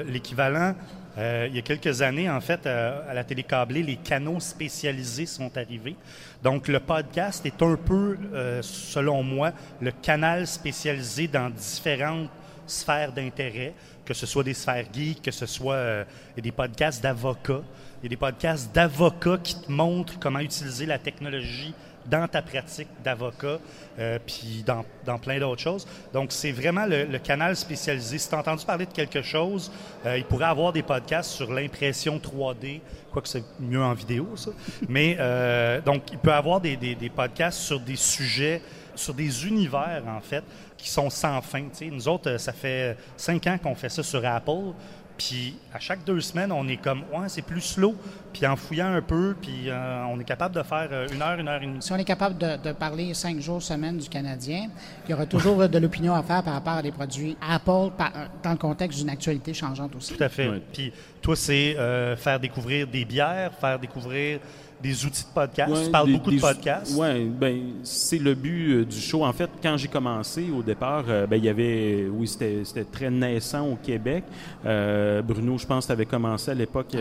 l'équivalent 0.08 0.76
euh, 1.18 1.48
il 1.50 1.56
y 1.56 1.60
a 1.60 1.62
quelques 1.62 2.02
années, 2.02 2.30
en 2.30 2.40
fait, 2.40 2.66
euh, 2.66 3.02
à 3.10 3.14
la 3.14 3.24
télé 3.24 3.44
câblée, 3.44 3.84
les 3.84 3.98
canaux 3.98 4.40
spécialisés 4.40 5.26
sont 5.26 5.56
arrivés. 5.58 5.96
Donc, 6.44 6.68
le 6.68 6.80
podcast 6.80 7.46
est 7.46 7.62
un 7.62 7.76
peu, 7.76 8.18
euh, 8.34 8.62
selon 8.62 9.24
moi, 9.24 9.52
le 9.82 9.92
canal 9.92 10.48
spécialisé 10.48 11.28
dans 11.28 11.50
différentes 11.50 12.30
sphères 12.68 13.12
d'intérêt, 13.12 13.74
que 14.06 14.14
ce 14.14 14.26
soit 14.26 14.44
des 14.44 14.54
sphères 14.54 14.86
geeks, 14.94 15.24
que 15.24 15.32
ce 15.32 15.46
soit 15.46 16.06
des 16.38 16.52
podcasts 16.52 17.02
d'avocats. 17.02 17.64
Il 18.02 18.06
y 18.06 18.08
a 18.08 18.10
des 18.10 18.18
podcasts 18.18 18.74
d'avocats 18.74 19.40
qui 19.44 19.60
te 19.60 19.72
montrent 19.72 20.20
comment 20.20 20.40
utiliser 20.40 20.86
la 20.86 21.00
technologie 21.00 21.74
dans 22.10 22.28
ta 22.28 22.42
pratique 22.42 22.88
d'avocat, 23.04 23.60
euh, 24.00 24.20
puis 24.26 24.64
dans, 24.66 25.18
plein 25.20 25.40
d'autres 25.40 25.62
choses. 25.62 25.88
Donc, 26.14 26.32
c'est 26.32 26.52
vraiment 26.52 26.86
le, 26.86 27.18
canal 27.20 27.56
spécialisé. 27.56 28.18
Si 28.18 28.30
tu 28.30 28.36
as 28.36 28.40
entendu 28.40 28.66
parler 28.66 28.86
de 28.86 28.94
quelque 28.94 29.22
chose, 29.22 29.72
euh, 30.06 30.18
il 30.18 30.26
pourrait 30.26 30.46
avoir 30.46 30.74
des 30.74 30.84
podcasts 30.84 31.32
sur 31.32 31.52
l'impression 31.52 32.18
3D, 32.18 32.82
quoique 33.12 33.28
c'est 33.28 33.44
mieux 33.60 33.82
en 33.82 33.94
vidéo, 33.94 34.30
ça. 34.36 34.52
Mais, 34.90 35.18
euh, 35.20 35.82
donc, 35.82 36.04
il 36.12 36.18
peut 36.18 36.34
avoir 36.34 36.62
des, 36.62 36.78
podcasts 37.16 37.60
sur 37.60 37.80
des 37.80 37.96
sujets, 37.96 38.62
sur 38.96 39.14
des 39.14 39.48
univers, 39.48 40.04
en 40.08 40.22
fait, 40.22 40.44
qui 40.78 40.90
sont 40.90 41.10
sans 41.10 41.42
fin. 41.42 41.68
Nous 41.92 42.08
autres, 42.08 42.38
ça 42.38 42.54
fait 42.54 42.98
cinq 43.18 43.46
ans 43.48 43.58
qu'on 43.62 43.76
fait 43.76 43.90
ça 43.90 44.02
sur 44.02 44.26
Apple. 44.26 44.74
Puis 45.20 45.56
à 45.74 45.80
chaque 45.80 46.06
deux 46.06 46.22
semaines, 46.22 46.50
on 46.54 46.66
est 46.70 46.78
comme, 46.78 47.04
ouais, 47.14 47.28
c'est 47.28 47.42
plus 47.42 47.60
slow. 47.60 47.94
Puis 48.32 48.48
en 48.48 48.56
fouillant 48.56 48.94
un 48.94 49.02
peu, 49.02 49.36
puis 49.40 49.70
euh, 49.70 50.04
on 50.06 50.18
est 50.18 50.24
capable 50.24 50.56
de 50.56 50.64
faire 50.64 50.88
euh, 50.92 51.08
une 51.12 51.22
heure, 51.22 51.38
une 51.38 51.48
heure 51.50 51.62
et 51.62 51.66
demie. 51.66 51.82
Si 51.82 51.92
on 51.92 51.98
est 51.98 52.06
capable 52.06 52.38
de, 52.38 52.72
parler 52.72 53.14
cinq 53.14 53.40
jours 53.42 53.62
semaine 53.62 53.98
du 53.98 54.08
Canadien, 54.08 54.70
il 55.06 55.12
y 55.12 55.14
aura 55.14 55.26
toujours 55.26 55.68
de 55.70 55.78
l'opinion 55.78 56.16
à 56.16 56.24
faire 56.24 56.42
par 56.42 56.54
rapport 56.54 56.74
à 56.74 56.82
des 56.82 56.94
produits 56.94 57.36
Apple 57.42 57.92
euh, 58.00 58.26
dans 58.42 58.52
le 58.52 58.58
contexte 58.58 59.00
d'une 59.00 59.10
actualité 59.10 59.54
changeante 59.54 59.94
aussi. 59.96 60.16
Tout 60.16 60.24
à 60.24 60.30
fait. 60.30 60.50
Puis 60.72 60.94
toi, 61.22 61.36
c'est 61.36 61.76
faire 62.16 62.40
découvrir 62.40 62.88
des 62.88 63.04
bières, 63.04 63.54
faire 63.60 63.78
découvrir 63.78 64.40
des 64.82 65.06
outils 65.06 65.24
de 65.24 65.34
podcast. 65.34 65.86
tu 65.86 65.92
parles 65.92 66.12
beaucoup 66.12 66.32
de 66.32 66.40
podcasts. 66.40 66.96
Oui, 66.98 67.26
ben, 67.26 67.60
c'est 67.84 68.18
le 68.18 68.34
but 68.34 68.74
euh, 68.74 68.86
du 68.86 69.00
show. 69.00 69.26
En 69.26 69.34
fait, 69.34 69.50
quand 69.62 69.76
j'ai 69.78 69.88
commencé 69.88 70.50
au 70.52 70.62
départ, 70.62 71.06
euh, 71.08 71.28
ben, 71.28 71.38
il 71.38 71.46
y 71.46 71.50
avait, 71.50 72.08
oui, 72.12 72.28
c'était 72.28 72.86
très 72.92 73.10
naissant 73.10 73.68
au 73.68 73.76
Québec. 73.76 74.24
Euh, 74.66 75.22
Bruno, 75.22 75.58
je 75.58 75.66
pense, 75.66 75.90
avait 75.90 76.06
commencé 76.06 76.52
à 76.52 76.54
l'époque 76.54 76.96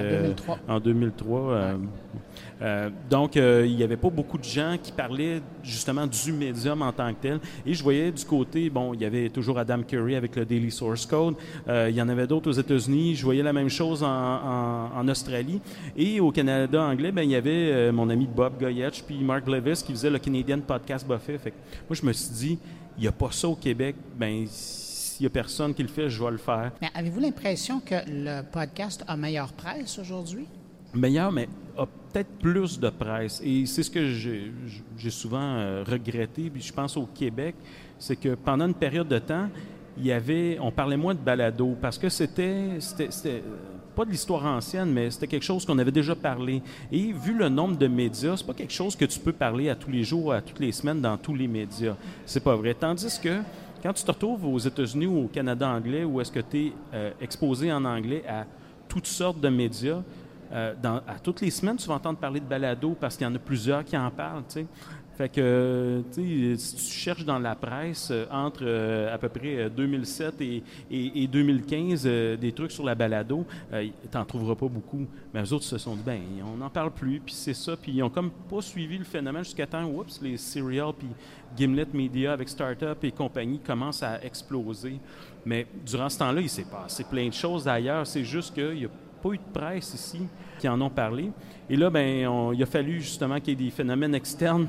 en 0.68 0.80
2003. 0.80 1.78
Euh, 2.60 2.90
donc, 3.08 3.36
euh, 3.36 3.64
il 3.66 3.76
n'y 3.76 3.82
avait 3.82 3.96
pas 3.96 4.10
beaucoup 4.10 4.38
de 4.38 4.44
gens 4.44 4.76
qui 4.82 4.92
parlaient 4.92 5.40
justement 5.62 6.06
du 6.06 6.32
médium 6.32 6.82
en 6.82 6.92
tant 6.92 7.12
que 7.12 7.20
tel. 7.20 7.40
Et 7.64 7.74
je 7.74 7.82
voyais 7.82 8.10
du 8.10 8.24
côté, 8.24 8.68
bon, 8.70 8.94
il 8.94 9.00
y 9.00 9.04
avait 9.04 9.28
toujours 9.30 9.58
Adam 9.58 9.82
Curry 9.82 10.16
avec 10.16 10.36
le 10.36 10.44
Daily 10.44 10.70
Source 10.70 11.06
Code. 11.06 11.34
Euh, 11.68 11.88
il 11.90 11.96
y 11.96 12.02
en 12.02 12.08
avait 12.08 12.26
d'autres 12.26 12.50
aux 12.50 12.58
États-Unis. 12.60 13.14
Je 13.14 13.24
voyais 13.24 13.42
la 13.42 13.52
même 13.52 13.68
chose 13.68 14.02
en, 14.02 15.06
Australie. 15.08 15.60
Et 15.96 16.20
au 16.20 16.30
Canada 16.30 16.82
anglais, 16.82 17.12
ben, 17.12 17.22
il 17.22 17.30
y 17.30 17.36
avait 17.36 17.90
mon 17.92 18.10
ami 18.10 18.26
Bob 18.26 18.58
Goyetch 18.60 19.02
puis 19.02 19.18
Mark 19.22 19.48
Levis 19.48 19.82
qui 19.84 19.92
faisait 19.92 20.10
le 20.10 20.18
Canadian 20.18 20.60
Podcast 20.60 21.06
Buffet. 21.06 21.38
Fait 21.38 21.54
moi, 21.88 21.96
je 21.96 22.04
me 22.04 22.12
suis 22.12 22.30
dit, 22.34 22.58
il 22.98 23.02
n'y 23.02 23.08
a 23.08 23.12
pas 23.12 23.30
ça 23.30 23.48
au 23.48 23.54
Québec. 23.54 23.96
Ben, 24.18 24.44
s'il 24.46 25.24
n'y 25.24 25.26
a 25.28 25.30
personne 25.30 25.72
qui 25.72 25.82
le 25.82 25.88
fait, 25.88 26.10
je 26.10 26.22
vais 26.22 26.30
le 26.30 26.36
faire. 26.36 26.72
Mais 26.82 26.90
avez-vous 26.94 27.20
l'impression 27.20 27.80
que 27.80 27.94
le 28.06 28.42
podcast 28.42 29.04
a 29.06 29.16
meilleure 29.16 29.52
presse 29.52 29.98
aujourd'hui? 29.98 30.46
Meilleur, 30.94 31.32
mais 31.32 31.48
a 31.76 31.86
peut-être 32.12 32.30
plus 32.40 32.78
de 32.78 32.90
presse. 32.90 33.40
Et 33.44 33.66
c'est 33.66 33.82
ce 33.82 33.90
que 33.90 34.08
j'ai 34.08 35.10
souvent 35.10 35.40
euh, 35.40 35.84
regretté, 35.86 36.50
puis 36.50 36.62
je 36.62 36.72
pense 36.72 36.96
au 36.96 37.06
Québec, 37.06 37.54
c'est 37.98 38.16
que 38.16 38.34
pendant 38.34 38.66
une 38.66 38.74
période 38.74 39.08
de 39.08 39.18
temps, 39.18 39.48
il 39.96 40.06
y 40.06 40.12
avait, 40.12 40.58
on 40.60 40.70
parlait 40.70 40.96
moins 40.96 41.14
de 41.14 41.20
balado 41.20 41.76
parce 41.80 41.98
que 41.98 42.08
c'était, 42.08 42.78
c'était, 42.78 43.42
pas 43.96 44.04
de 44.04 44.10
l'histoire 44.10 44.46
ancienne, 44.46 44.92
mais 44.92 45.10
c'était 45.10 45.26
quelque 45.26 45.44
chose 45.44 45.64
qu'on 45.66 45.78
avait 45.78 45.90
déjà 45.90 46.14
parlé. 46.14 46.62
Et 46.92 47.12
vu 47.12 47.36
le 47.36 47.48
nombre 47.48 47.76
de 47.76 47.88
médias, 47.88 48.36
c'est 48.36 48.46
pas 48.46 48.54
quelque 48.54 48.72
chose 48.72 48.94
que 48.94 49.04
tu 49.04 49.18
peux 49.18 49.32
parler 49.32 49.68
à 49.68 49.74
tous 49.74 49.90
les 49.90 50.04
jours, 50.04 50.32
à 50.32 50.40
toutes 50.40 50.60
les 50.60 50.70
semaines 50.70 51.00
dans 51.00 51.16
tous 51.16 51.34
les 51.34 51.48
médias. 51.48 51.96
C'est 52.24 52.44
pas 52.44 52.54
vrai. 52.54 52.74
Tandis 52.74 53.18
que 53.20 53.40
quand 53.82 53.92
tu 53.92 54.04
te 54.04 54.10
retrouves 54.10 54.44
aux 54.44 54.58
États-Unis 54.58 55.06
ou 55.06 55.24
au 55.24 55.28
Canada 55.28 55.68
anglais, 55.68 56.04
où 56.04 56.20
est-ce 56.20 56.30
que 56.30 56.40
tu 56.40 56.66
es 56.66 56.72
euh, 56.94 57.10
exposé 57.20 57.72
en 57.72 57.84
anglais 57.84 58.22
à 58.28 58.46
toutes 58.88 59.06
sortes 59.06 59.40
de 59.40 59.48
médias. 59.48 60.02
Dans, 60.82 60.96
à 61.06 61.18
toutes 61.22 61.40
les 61.40 61.50
semaines, 61.50 61.76
tu 61.76 61.88
vas 61.88 61.94
entendre 61.94 62.18
parler 62.18 62.40
de 62.40 62.46
balado 62.46 62.96
parce 62.98 63.16
qu'il 63.16 63.26
y 63.26 63.30
en 63.30 63.34
a 63.34 63.38
plusieurs 63.38 63.84
qui 63.84 63.96
en 63.96 64.10
parlent. 64.10 64.44
Fait 65.18 65.28
que, 65.28 66.04
sais, 66.12 66.54
si 66.56 66.76
tu 66.76 66.92
cherches 66.92 67.24
dans 67.24 67.40
la 67.40 67.56
presse 67.56 68.10
euh, 68.12 68.26
entre 68.30 68.60
euh, 68.62 69.12
à 69.12 69.18
peu 69.18 69.28
près 69.28 69.68
2007 69.68 70.34
euh, 70.40 70.60
et, 70.92 71.26
2015 71.26 72.04
des 72.38 72.52
trucs 72.52 72.70
sur 72.70 72.84
la 72.84 72.94
balado, 72.94 73.44
tu 73.72 73.92
n'en 74.14 74.24
trouveras 74.24 74.54
pas 74.54 74.68
beaucoup. 74.68 75.08
Mais 75.34 75.40
les 75.40 75.52
autres 75.52 75.64
se 75.64 75.76
sont 75.76 75.96
dit, 75.96 76.04
ben, 76.06 76.20
on 76.46 76.58
n'en 76.58 76.70
parle 76.70 76.92
plus, 76.92 77.18
puis 77.18 77.34
c'est 77.34 77.52
ça. 77.52 77.76
Puis 77.76 77.94
ils 77.96 78.02
ont 78.04 78.10
comme 78.10 78.30
pas 78.30 78.62
suivi 78.62 78.96
le 78.96 79.02
phénomène 79.02 79.42
jusqu'à 79.42 79.66
temps, 79.66 79.86
oups, 79.86 80.22
les 80.22 80.36
Serial, 80.36 80.92
puis 80.96 81.08
Gimlet 81.56 81.88
Media 81.92 82.32
avec 82.32 82.48
Startup 82.48 83.02
et 83.02 83.10
compagnie 83.10 83.58
commencent 83.58 84.04
à 84.04 84.24
exploser. 84.24 85.00
Mais 85.44 85.66
durant 85.84 86.08
ce 86.08 86.18
temps-là, 86.20 86.40
il 86.40 86.48
s'est 86.48 86.62
passé 86.70 87.02
plein 87.02 87.26
de 87.26 87.34
choses 87.34 87.66
ailleurs. 87.66 88.06
C'est 88.06 88.24
juste 88.24 88.54
qu'il 88.54 88.74
n'y 88.76 88.84
a 88.84 88.90
pas 89.22 89.30
eu 89.30 89.38
de 89.38 89.52
presse 89.52 89.94
ici 89.94 90.20
qui 90.58 90.68
en 90.68 90.80
ont 90.80 90.90
parlé. 90.90 91.30
Et 91.70 91.76
là, 91.76 91.90
ben, 91.90 92.52
il 92.54 92.62
a 92.62 92.66
fallu 92.66 93.00
justement 93.00 93.38
qu'il 93.40 93.60
y 93.60 93.62
ait 93.62 93.66
des 93.66 93.70
phénomènes 93.70 94.14
externes 94.14 94.66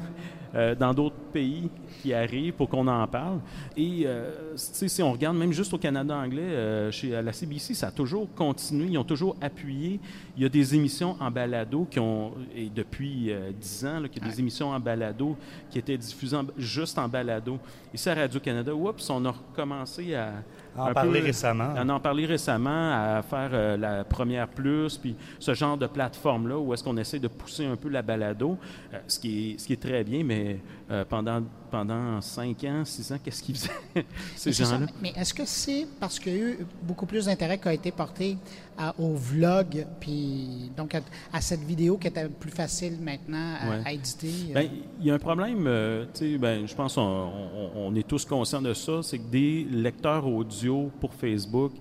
euh, 0.56 0.74
dans 0.74 0.96
d'autres 0.96 1.16
pays 1.32 1.70
qui 2.02 2.12
arrivent 2.12 2.54
pour 2.54 2.70
qu'on 2.70 2.88
en 2.88 3.06
parle. 3.08 3.40
Et 3.78 4.04
euh, 4.06 4.32
si 4.56 5.04
on 5.04 5.12
regarde 5.12 5.38
même 5.38 5.52
juste 5.52 5.72
au 5.76 5.78
Canada 5.78 6.16
anglais, 6.16 6.42
euh, 6.42 6.92
chez 6.92 7.16
à 7.16 7.22
la 7.22 7.34
CBC, 7.34 7.76
ça 7.76 7.90
a 7.90 7.92
toujours 7.92 8.28
continué, 8.34 8.88
ils 8.90 8.98
ont 8.98 9.04
toujours 9.04 9.36
appuyé. 9.42 10.00
Il 10.36 10.42
y 10.42 10.46
a 10.48 10.50
des 10.50 10.74
émissions 10.74 11.16
en 11.20 11.30
balado 11.30 11.86
qui 11.90 12.00
ont, 12.00 12.32
et 12.56 12.68
depuis 12.70 13.32
dix 13.60 13.86
ans, 13.86 14.02
il 14.04 14.24
y 14.24 14.26
a 14.26 14.28
des 14.28 14.40
émissions 14.40 14.72
en 14.72 14.80
balado 14.80 15.38
qui 15.70 15.78
étaient 15.78 15.98
diffusées 15.98 16.38
juste 16.58 16.98
en 16.98 17.08
balado. 17.08 17.60
Ici 17.94 18.10
à 18.10 18.16
Radio-Canada, 18.16 18.74
oups, 18.74 19.08
on 19.12 19.26
a 19.26 19.32
recommencé 19.32 20.16
à, 20.16 20.34
en 20.78 20.94
parler 20.94 21.20
récemment. 21.20 21.76
À 21.76 21.86
en 21.86 22.00
parler 22.00 22.26
récemment, 22.26 22.92
à 22.92 23.22
faire 23.22 23.78
la 23.78 24.04
première 24.04 24.48
plus, 24.48 24.98
puis 24.98 25.16
ce 25.38 25.54
genre 25.54 25.78
de 25.78 25.88
plateforme-là 25.88 26.58
où 26.58 26.74
est-ce 26.74 26.84
qu'on 26.84 26.98
essaie 26.98 27.20
de 27.20 27.28
pousser 27.28 27.66
un 27.66 27.76
peu 27.76 27.90
la 27.90 28.02
balado, 28.02 28.58
ce, 29.08 29.20
qui 29.20 29.52
est, 29.52 29.60
ce 29.60 29.68
qui 29.68 29.74
est 29.74 29.82
très 29.82 30.04
bien, 30.04 30.24
mais 30.24 30.40
mais 30.40 30.60
euh, 30.92 31.06
pendant, 31.08 31.42
pendant 31.70 32.22
5 32.22 32.64
ans, 32.66 32.86
6 32.86 33.12
ans, 33.12 33.18
qu'est-ce 33.24 33.44
qu'ils 33.44 33.56
faisaient, 33.56 33.72
ces 34.36 34.52
gens-là? 34.52 34.88
Mais 35.02 35.14
est-ce 35.16 35.34
que 35.34 35.46
c'est 35.46 35.88
parce 36.00 36.20
qu'il 36.20 36.34
y 36.34 36.36
a 36.36 36.40
eu 36.40 36.66
beaucoup 36.84 37.06
plus 37.06 37.26
d'intérêt 37.26 37.58
qui 37.58 37.68
a 37.68 37.74
été 37.74 37.92
porté 37.92 38.38
au 38.98 39.14
vlog, 39.14 39.86
puis 40.00 40.72
donc 40.78 40.96
à, 41.34 41.42
cette 41.42 41.62
vidéo 41.62 41.98
qui 41.98 42.08
était 42.08 42.30
plus 42.30 42.52
facile 42.52 42.98
maintenant 43.02 43.56
à, 43.86 43.92
éditer? 43.92 44.54
Bien, 44.54 44.70
il 45.00 45.06
y 45.06 45.12
a 45.12 45.16
un 45.16 45.20
problème, 45.20 45.66
euh, 45.68 46.06
tu 46.14 46.34
sais, 46.34 46.38
ben, 46.38 46.66
je 46.66 46.74
pense 46.76 46.96
qu'on 46.96 47.32
on, 47.76 47.96
est 47.96 48.08
tous 48.08 48.26
conscients 48.26 48.62
de 48.62 48.74
ça, 48.74 49.02
c'est 49.04 49.18
que 49.18 49.30
des 49.30 49.68
lecteurs 49.70 50.26
audio 50.26 50.90
pour 51.00 51.14
Facebook, 51.14 51.74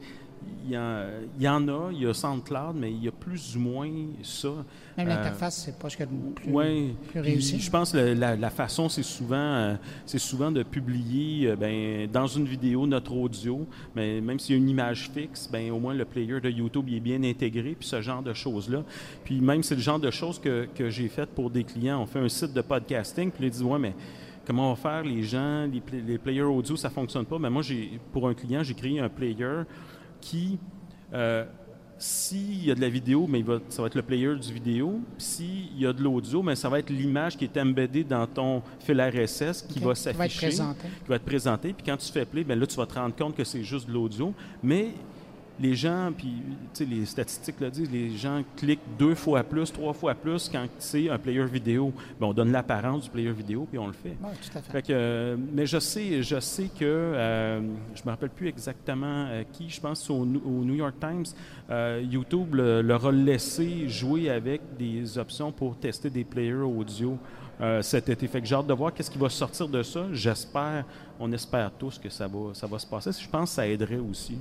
il 0.69 0.75
y, 0.75 1.49
en, 1.49 1.69
a, 1.69 1.93
il 1.93 2.03
y 2.03 2.07
a 2.07 2.13
SoundCloud, 2.13 2.77
mais 2.77 2.91
il 2.91 3.03
y 3.03 3.09
a 3.09 3.13
plus 3.13 3.57
ou 3.57 3.61
moins 3.61 3.91
ça. 4.23 4.51
Même 4.99 5.09
l'interface, 5.09 5.63
c'est 5.65 5.79
pas 5.79 5.89
ce 5.89 5.97
qu'il 5.97 6.05
y 6.05 6.09
a 6.09 6.13
de 6.13 6.33
plus, 6.35 6.53
ouais, 6.53 6.95
plus 7.11 7.21
réussi. 7.21 7.59
Je 7.59 7.71
pense 7.71 7.93
que 7.93 7.99
la, 7.99 8.51
façon, 8.51 8.91
c'est 8.91 9.03
souvent, 9.03 9.37
euh, 9.37 9.75
c'est 10.05 10.19
souvent 10.19 10.51
de 10.51 10.63
publier 10.63 11.49
euh, 11.49 11.57
ben, 11.57 12.07
dans 12.11 12.27
une 12.27 12.45
vidéo 12.45 12.87
notre 12.87 13.15
audio, 13.15 13.67
mais 13.97 14.21
même 14.21 14.39
s'il 14.39 14.57
y 14.57 14.59
a 14.59 14.63
une 14.63 14.69
image 14.69 15.11
fixe, 15.15 15.49
ben, 15.51 15.71
au 15.71 15.79
moins 15.79 15.95
le 15.95 16.05
player 16.05 16.41
de 16.41 16.51
YouTube 16.51 16.89
est 16.93 17.01
bien 17.01 17.23
intégré, 17.23 17.75
puis 17.79 17.89
ce 17.89 18.03
genre 18.03 18.23
de 18.23 18.35
choses-là. 18.35 18.83
Puis 19.25 19.41
même, 19.41 19.63
c'est 19.63 19.75
le 19.77 19.81
genre 19.81 20.01
de 20.01 20.11
choses 20.11 20.39
que, 20.39 20.69
que 20.75 20.91
j'ai 20.91 21.09
faites 21.09 21.31
pour 21.31 21.49
des 21.49 21.65
clients. 21.65 22.03
On 22.03 22.07
fait 22.07 22.21
un 22.21 22.29
site 22.29 22.53
de 22.53 22.61
podcasting, 22.61 23.31
puis 23.31 23.47
ils 23.47 23.51
disent, 23.51 23.63
ouais, 23.63 23.79
mais 23.79 23.95
comment 24.47 24.71
on 24.71 24.75
va 24.75 24.81
faire 24.81 25.03
les 25.03 25.23
gens, 25.23 25.67
les, 25.67 25.83
les 26.01 26.19
players 26.19 26.43
audio, 26.43 26.77
ça 26.77 26.91
fonctionne 26.91 27.25
pas. 27.25 27.39
Mais 27.39 27.49
moi, 27.49 27.63
j'ai, 27.63 27.99
pour 28.13 28.29
un 28.29 28.35
client, 28.35 28.63
j'ai 28.63 28.75
créé 28.75 29.01
un 29.01 29.09
player 29.09 29.65
qui, 30.21 30.59
euh, 31.13 31.45
s'il 31.99 32.65
y 32.65 32.71
a 32.71 32.75
de 32.75 32.81
la 32.81 32.89
vidéo, 32.89 33.27
mais 33.29 33.45
ça 33.69 33.83
va 33.83 33.89
être 33.89 33.97
le 33.97 34.03
player 34.03 34.35
du 34.37 34.53
vidéo. 34.53 35.01
S'il 35.19 35.77
y 35.79 35.87
a 35.87 35.93
de 35.93 36.03
l'audio, 36.03 36.43
mais 36.43 36.55
ça 36.55 36.69
va 36.69 36.79
être 36.79 36.91
l'image 36.91 37.37
qui 37.37 37.45
est 37.45 37.57
embeddée 37.59 38.05
dans 38.05 38.27
ton 38.27 38.63
fil 38.81 39.01
RSS 39.01 39.63
qui 39.63 39.81
va 39.81 39.95
s'afficher, 39.95 40.51
qui 40.51 41.09
va 41.09 41.17
être 41.17 41.25
présentée. 41.25 41.73
Puis 41.73 41.85
quand 41.85 41.97
tu 41.97 42.13
fais 42.13 42.25
play, 42.25 42.45
ben 42.45 42.59
là, 42.59 42.67
tu 42.67 42.77
vas 42.77 42.87
te 42.87 42.95
rendre 42.95 43.17
compte 43.17 43.35
que 43.35 43.45
c'est 43.45 43.65
juste 43.65 43.89
de 43.89 43.93
l'audio. 43.93 44.33
Mais 44.63 44.93
les 45.61 45.75
gens, 45.75 46.13
puis 46.17 46.35
les 46.81 47.05
statistiques 47.05 47.61
le 47.61 47.71
disent, 47.71 47.91
les 47.91 48.17
gens 48.17 48.43
cliquent 48.57 48.81
deux 48.99 49.15
fois 49.15 49.43
plus, 49.43 49.73
trois 49.73 49.93
fois 49.93 50.15
plus 50.15 50.49
quand 50.49 50.67
c'est 50.79 51.09
un 51.09 51.19
player 51.19 51.45
vidéo. 51.47 51.93
Ben, 52.21 52.29
on 52.29 52.33
donne 52.33 52.53
l'apparence 52.53 53.05
du 53.05 53.11
player 53.11 53.33
vidéo, 53.33 53.67
puis 53.69 53.79
on 53.79 53.87
le 53.87 53.93
fait. 53.93 54.17
Oui, 54.23 54.31
tout 54.41 54.59
à 54.59 54.63
fait. 54.63 54.83
que, 54.83 55.37
mais 55.53 55.67
je 55.67 55.79
sais, 55.79 56.23
je 56.23 56.41
sais 56.41 56.69
que, 56.69 56.85
euh, 56.85 57.61
je 57.95 58.03
me 58.05 58.11
rappelle 58.11 58.31
plus 58.31 58.49
exactement 58.49 59.27
euh, 59.29 59.43
qui, 59.53 59.69
je 59.69 59.81
pense 59.81 60.09
au, 60.11 60.21
au 60.21 60.65
New 60.65 60.75
York 60.75 60.95
Times, 61.01 61.27
euh, 61.71 62.03
YouTube 62.09 62.55
leur 62.55 63.07
a 63.07 63.13
laissé 63.13 63.89
jouer 63.89 64.31
avec 64.31 64.61
des 64.79 65.19
options 65.19 65.53
pour 65.53 65.77
tester 65.77 66.11
des 66.11 66.25
players 66.25 66.55
audio. 66.55 67.19
Euh, 67.61 67.83
cet 67.83 68.09
été. 68.09 68.29
Fait 68.29 68.41
que 68.41 68.47
j'ai 68.47 68.55
hâte 68.55 68.69
de 68.69 68.73
voir 68.73 68.95
qu'est-ce 68.95 69.11
qui 69.11 69.19
va 69.19 69.29
sortir 69.29 69.67
de 69.67 69.83
ça. 69.83 70.07
J'espère, 70.13 70.85
on 71.21 71.33
espère 71.33 71.71
tous 71.79 71.99
que 71.99 72.09
ça 72.09 72.27
va, 72.27 72.55
ça 72.55 72.67
va 72.67 72.79
se 72.79 72.87
passer. 72.87 73.11
Je 73.13 73.29
pense 73.29 73.51
que 73.51 73.57
ça 73.57 73.67
aiderait 73.67 73.99
aussi. 73.99 74.39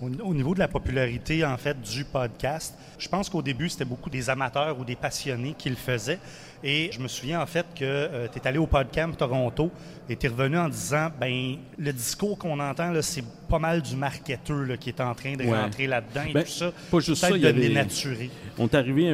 Au, 0.00 0.34
niveau 0.34 0.54
de 0.54 0.58
la 0.58 0.68
popularité, 0.68 1.44
en 1.44 1.56
fait, 1.56 1.80
du 1.80 2.04
podcast, 2.04 2.74
je 2.98 3.08
pense 3.08 3.28
qu'au 3.28 3.42
début, 3.42 3.68
c'était 3.68 3.84
beaucoup 3.84 4.10
des 4.10 4.30
amateurs 4.30 4.78
ou 4.78 4.84
des 4.84 4.96
passionnés 4.96 5.54
qui 5.56 5.68
le 5.68 5.76
faisaient. 5.76 6.18
Et 6.64 6.90
je 6.90 7.00
me 7.00 7.08
souviens, 7.08 7.40
en 7.40 7.46
fait, 7.46 7.66
que 7.74 7.84
euh, 7.84 8.28
tu 8.32 8.38
es 8.38 8.46
allé 8.46 8.58
au 8.58 8.66
Podcamp 8.66 9.12
Toronto 9.12 9.70
et 10.08 10.16
tu 10.16 10.26
es 10.26 10.28
revenu 10.28 10.56
en 10.56 10.68
disant, 10.68 11.08
ben 11.20 11.56
le 11.76 11.92
discours 11.92 12.38
qu'on 12.38 12.58
entend, 12.58 12.90
là, 12.90 13.02
c'est 13.02 13.24
pas 13.48 13.58
mal 13.58 13.82
du 13.82 13.94
marketeur 13.94 14.78
qui 14.80 14.88
est 14.88 15.00
en 15.00 15.14
train 15.14 15.36
de 15.36 15.44
rentrer 15.44 15.86
là-dedans 15.86 16.22
et 16.28 16.32
ben, 16.32 16.44
tout 16.44 16.50
ça. 16.50 16.72
Pas 16.90 17.00
juste 17.00 17.20
ça, 17.20 17.30
il 17.30 17.42
y 17.42 17.46
avait... 17.46 17.68
dénaturer. 17.68 18.30
On 18.58 18.64
est 18.64 18.74
arrivé, 18.74 19.10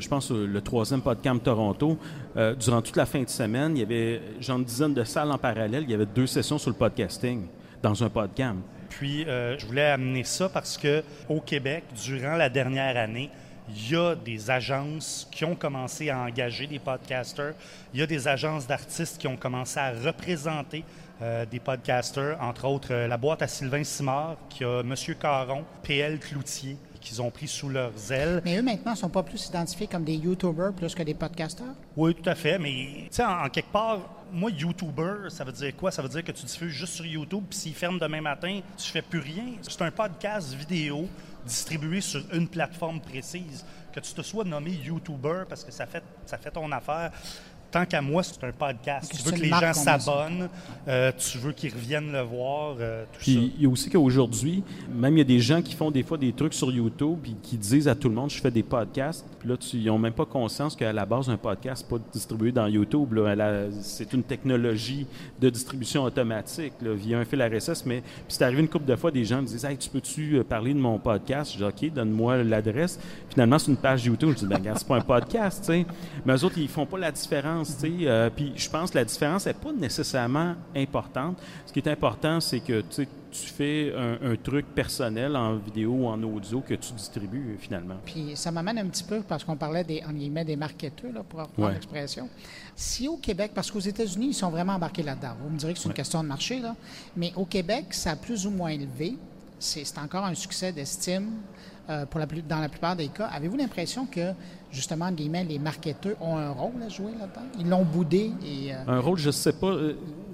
je 0.00 0.08
pense, 0.08 0.30
le 0.30 0.60
troisième 0.62 1.02
Podcamp 1.02 1.38
Toronto. 1.38 1.98
Euh, 2.36 2.54
durant 2.54 2.82
toute 2.82 2.96
la 2.96 3.06
fin 3.06 3.22
de 3.22 3.28
semaine, 3.30 3.76
il 3.76 3.80
y 3.80 3.82
avait 3.82 4.20
genre 4.40 4.58
une 4.58 4.64
dizaine 4.64 4.92
de 4.92 5.04
salles 5.04 5.30
en 5.30 5.38
parallèle. 5.38 5.84
Il 5.84 5.90
y 5.90 5.94
avait 5.94 6.06
deux 6.06 6.26
sessions 6.26 6.45
sur 6.46 6.70
le 6.70 6.76
podcasting 6.76 7.46
dans 7.82 8.04
un 8.04 8.08
podcast. 8.08 8.58
Puis, 8.88 9.24
euh, 9.26 9.58
je 9.58 9.66
voulais 9.66 9.90
amener 9.90 10.22
ça 10.22 10.48
parce 10.48 10.78
que 10.78 11.02
au 11.28 11.40
Québec, 11.40 11.84
durant 12.04 12.36
la 12.36 12.48
dernière 12.48 12.96
année, 12.96 13.30
il 13.68 13.90
y 13.90 13.96
a 13.96 14.14
des 14.14 14.48
agences 14.48 15.28
qui 15.32 15.44
ont 15.44 15.56
commencé 15.56 16.08
à 16.08 16.20
engager 16.20 16.68
des 16.68 16.78
podcasters. 16.78 17.54
Il 17.92 17.98
y 17.98 18.02
a 18.02 18.06
des 18.06 18.28
agences 18.28 18.64
d'artistes 18.66 19.18
qui 19.18 19.26
ont 19.26 19.36
commencé 19.36 19.80
à 19.80 19.90
représenter 19.90 20.84
euh, 21.20 21.44
des 21.46 21.58
podcasters, 21.58 22.40
entre 22.40 22.66
autres 22.66 22.94
la 22.94 23.16
boîte 23.16 23.42
à 23.42 23.48
Sylvain 23.48 23.82
Simard, 23.82 24.36
qui 24.48 24.62
a 24.64 24.82
M. 24.82 24.94
Caron, 25.20 25.64
PL 25.82 26.20
Cloutier, 26.20 26.76
qu'ils 27.06 27.22
ont 27.22 27.30
pris 27.30 27.46
sous 27.46 27.68
leurs 27.68 28.12
ailes. 28.12 28.42
Mais 28.44 28.58
eux, 28.58 28.62
maintenant, 28.62 28.92
ne 28.92 28.96
sont 28.96 29.08
pas 29.08 29.22
plus 29.22 29.46
identifiés 29.46 29.86
comme 29.86 30.04
des 30.04 30.16
YouTubers 30.16 30.72
plus 30.72 30.94
que 30.94 31.02
des 31.02 31.14
podcasters? 31.14 31.74
Oui, 31.96 32.14
tout 32.14 32.28
à 32.28 32.34
fait. 32.34 32.58
Mais, 32.58 33.04
tu 33.04 33.06
sais, 33.10 33.24
en, 33.24 33.48
quelque 33.48 33.70
part, 33.70 34.00
moi, 34.32 34.50
YouTuber, 34.50 35.30
ça 35.30 35.44
veut 35.44 35.52
dire 35.52 35.74
quoi? 35.76 35.92
Ça 35.92 36.02
veut 36.02 36.08
dire 36.08 36.24
que 36.24 36.32
tu 36.32 36.44
diffuses 36.44 36.72
juste 36.72 36.94
sur 36.94 37.06
YouTube, 37.06 37.44
puis 37.48 37.58
s'ils 37.58 37.74
ferment 37.74 37.98
demain 37.98 38.20
matin, 38.20 38.60
tu 38.76 38.90
fais 38.90 39.02
plus 39.02 39.20
rien. 39.20 39.44
C'est 39.62 39.82
un 39.82 39.90
podcast 39.90 40.52
vidéo 40.54 41.08
distribué 41.44 42.00
sur 42.00 42.22
une 42.32 42.48
plateforme 42.48 43.00
précise. 43.00 43.64
Que 43.92 44.00
tu 44.00 44.12
te 44.12 44.22
sois 44.22 44.44
nommé 44.44 44.72
YouTuber 44.72 45.44
parce 45.48 45.64
que 45.64 45.70
ça 45.70 45.86
fait, 45.86 46.02
ça 46.26 46.36
fait 46.36 46.50
ton 46.50 46.70
affaire, 46.72 47.12
tant 47.76 47.86
qu'à 47.86 48.00
moi, 48.00 48.22
c'est 48.22 48.42
un 48.42 48.52
podcast. 48.52 49.12
Tu 49.14 49.22
veux 49.22 49.32
que 49.32 49.42
les 49.42 49.48
gens 49.48 49.72
s'abonnent, 49.74 50.48
euh, 50.88 51.12
tu 51.16 51.38
veux 51.38 51.52
qu'ils 51.52 51.72
reviennent 51.72 52.12
le 52.12 52.22
voir, 52.22 52.76
euh, 52.80 53.04
tout 53.12 53.18
puis, 53.18 53.34
ça. 53.34 53.40
Il 53.40 53.62
y 53.62 53.66
a 53.66 53.68
aussi 53.68 53.90
qu'aujourd'hui, 53.90 54.62
même 54.90 55.14
il 55.14 55.18
y 55.18 55.22
a 55.22 55.24
des 55.24 55.40
gens 55.40 55.60
qui 55.60 55.74
font 55.74 55.90
des 55.90 56.02
fois 56.02 56.16
des 56.16 56.32
trucs 56.32 56.54
sur 56.54 56.70
YouTube 56.70 57.18
et 57.26 57.34
qui 57.42 57.56
disent 57.56 57.88
à 57.88 57.94
tout 57.94 58.08
le 58.08 58.14
monde, 58.14 58.30
je 58.30 58.40
fais 58.40 58.50
des 58.50 58.62
podcasts. 58.62 59.26
Là, 59.46 59.54
ils 59.72 59.84
n'ont 59.84 59.98
même 59.98 60.12
pas 60.12 60.24
conscience 60.24 60.74
qu'à 60.74 60.92
la 60.92 61.06
base, 61.06 61.30
un 61.30 61.36
podcast 61.36 61.84
n'est 61.84 61.98
pas 61.98 62.04
distribué 62.12 62.52
dans 62.52 62.66
YouTube. 62.66 63.18
C'est 63.80 64.12
une 64.12 64.22
technologie 64.22 65.06
de 65.40 65.50
distribution 65.50 66.04
automatique 66.04 66.74
via 66.82 67.18
un 67.18 67.24
fil 67.24 67.42
RSS. 67.42 67.86
Mais 67.86 68.02
c'est 68.28 68.42
arrivé 68.42 68.62
une 68.62 68.68
couple 68.68 68.86
de 68.86 68.96
fois, 68.96 69.10
des 69.10 69.24
gens 69.24 69.42
me 69.42 69.46
disent, 69.46 69.64
hey, 69.64 69.76
tu 69.76 69.88
peux-tu 69.88 70.38
euh, 70.38 70.44
parler 70.44 70.74
de 70.74 70.78
mon 70.78 70.98
podcast? 70.98 71.52
Je 71.52 71.58
dis, 71.58 71.64
OK, 71.64 71.92
donne-moi 71.92 72.42
l'adresse. 72.42 72.98
Finalement, 73.30 73.58
c'est 73.58 73.70
une 73.70 73.76
page 73.76 74.04
YouTube. 74.04 74.30
Je 74.30 74.40
dis, 74.40 74.46
ben, 74.46 74.56
regarde, 74.56 74.78
c'est 74.78 74.88
pas 74.88 74.96
un 74.96 75.00
podcast, 75.00 75.64
sais. 75.64 75.86
Mais 76.24 76.34
eux 76.34 76.44
autres, 76.44 76.58
ils 76.58 76.68
font 76.68 76.86
pas 76.86 76.98
la 76.98 77.12
différence 77.12 77.76
euh, 77.84 78.30
puis 78.34 78.52
je 78.56 78.68
pense 78.68 78.90
que 78.90 78.98
la 78.98 79.04
différence 79.04 79.46
n'est 79.46 79.54
pas 79.54 79.72
nécessairement 79.72 80.54
importante. 80.74 81.40
Ce 81.66 81.72
qui 81.72 81.78
est 81.78 81.88
important, 81.88 82.40
c'est 82.40 82.60
que 82.60 82.82
tu 82.82 83.06
fais 83.44 83.92
un, 83.94 84.36
truc 84.36 84.66
personnel 84.74 85.36
en 85.36 85.56
vidéo 85.56 85.92
ou 85.92 86.06
en 86.06 86.22
audio 86.22 86.60
que 86.60 86.74
tu 86.74 86.92
distribues 86.92 87.54
euh, 87.54 87.58
finalement? 87.58 87.96
Puis 88.04 88.32
ça 88.34 88.50
m'amène 88.50 88.78
un 88.78 88.86
petit 88.86 89.04
peu, 89.04 89.20
parce 89.20 89.44
qu'on 89.44 89.56
parlait 89.56 89.84
des, 89.84 90.02
en 90.08 90.12
guillemets, 90.12 90.44
des 90.44 90.56
marketeurs, 90.56 91.12
là, 91.12 91.22
pour 91.22 91.40
reprendre 91.40 91.70
l'expression. 91.70 92.28
Si 92.74 93.08
au 93.08 93.16
Québec, 93.16 93.52
parce 93.54 93.70
qu'aux 93.70 93.80
États-Unis, 93.80 94.28
ils 94.28 94.34
sont 94.34 94.50
vraiment 94.50 94.74
embarqués 94.74 95.02
là-dedans, 95.02 95.36
vous 95.42 95.50
me 95.50 95.58
direz 95.58 95.72
que 95.72 95.78
c'est 95.78 95.88
une 95.88 95.94
question 95.94 96.22
de 96.22 96.28
marché, 96.28 96.60
là, 96.60 96.74
mais 97.16 97.32
au 97.36 97.44
Québec, 97.44 97.86
ça 97.90 98.12
a 98.12 98.16
plus 98.16 98.46
ou 98.46 98.50
moins 98.50 98.70
élevé. 98.70 99.16
C'est 99.58 99.98
encore 99.98 100.24
un 100.24 100.34
succès 100.34 100.70
d'estime 100.70 101.30
euh, 101.88 102.04
pour 102.04 102.20
la, 102.20 102.26
dans 102.26 102.60
la 102.60 102.68
plupart 102.68 102.96
des 102.96 103.08
cas. 103.08 103.26
Avez-vous 103.26 103.56
l'impression 103.56 104.06
que, 104.06 104.32
justement, 104.70 105.08
les 105.16 105.58
marketeurs 105.58 106.20
ont 106.20 106.36
un 106.36 106.50
rôle 106.50 106.82
à 106.84 106.88
jouer 106.88 107.12
là-dedans? 107.18 107.46
Ils 107.58 107.68
l'ont 107.68 107.84
boudé 107.84 108.32
et... 108.44 108.74
Euh, 108.74 108.78
un 108.88 109.00
rôle, 109.00 109.18
je 109.18 109.28
ne 109.28 109.32
sais 109.32 109.52
pas. 109.52 109.72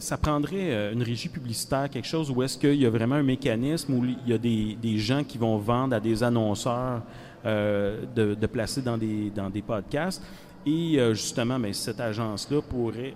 Euh, 0.02 0.12
ça 0.12 0.16
prendrait 0.16 0.92
une 0.92 1.02
régie 1.02 1.28
publicitaire, 1.28 1.88
quelque 1.90 2.08
chose 2.08 2.30
où 2.30 2.42
est-ce 2.42 2.58
qu'il 2.58 2.74
y 2.74 2.86
a 2.86 2.90
vraiment 2.90 3.16
un 3.16 3.22
mécanisme 3.22 3.94
où 3.94 4.04
il 4.04 4.30
y 4.30 4.32
a 4.32 4.38
des, 4.38 4.76
des 4.80 4.98
gens 4.98 5.24
qui 5.24 5.38
vont 5.38 5.56
vendre 5.58 5.96
à 5.96 6.00
des 6.00 6.22
annonceurs 6.22 7.02
de, 7.44 8.34
de, 8.34 8.46
placer 8.46 8.82
dans 8.82 8.96
des, 8.96 9.30
dans 9.34 9.50
des 9.50 9.62
podcasts. 9.62 10.22
Et 10.64 10.98
justement, 11.12 11.58
mais 11.58 11.72
cette 11.72 12.00
agence-là 12.00 12.60
pourrait 12.62 13.14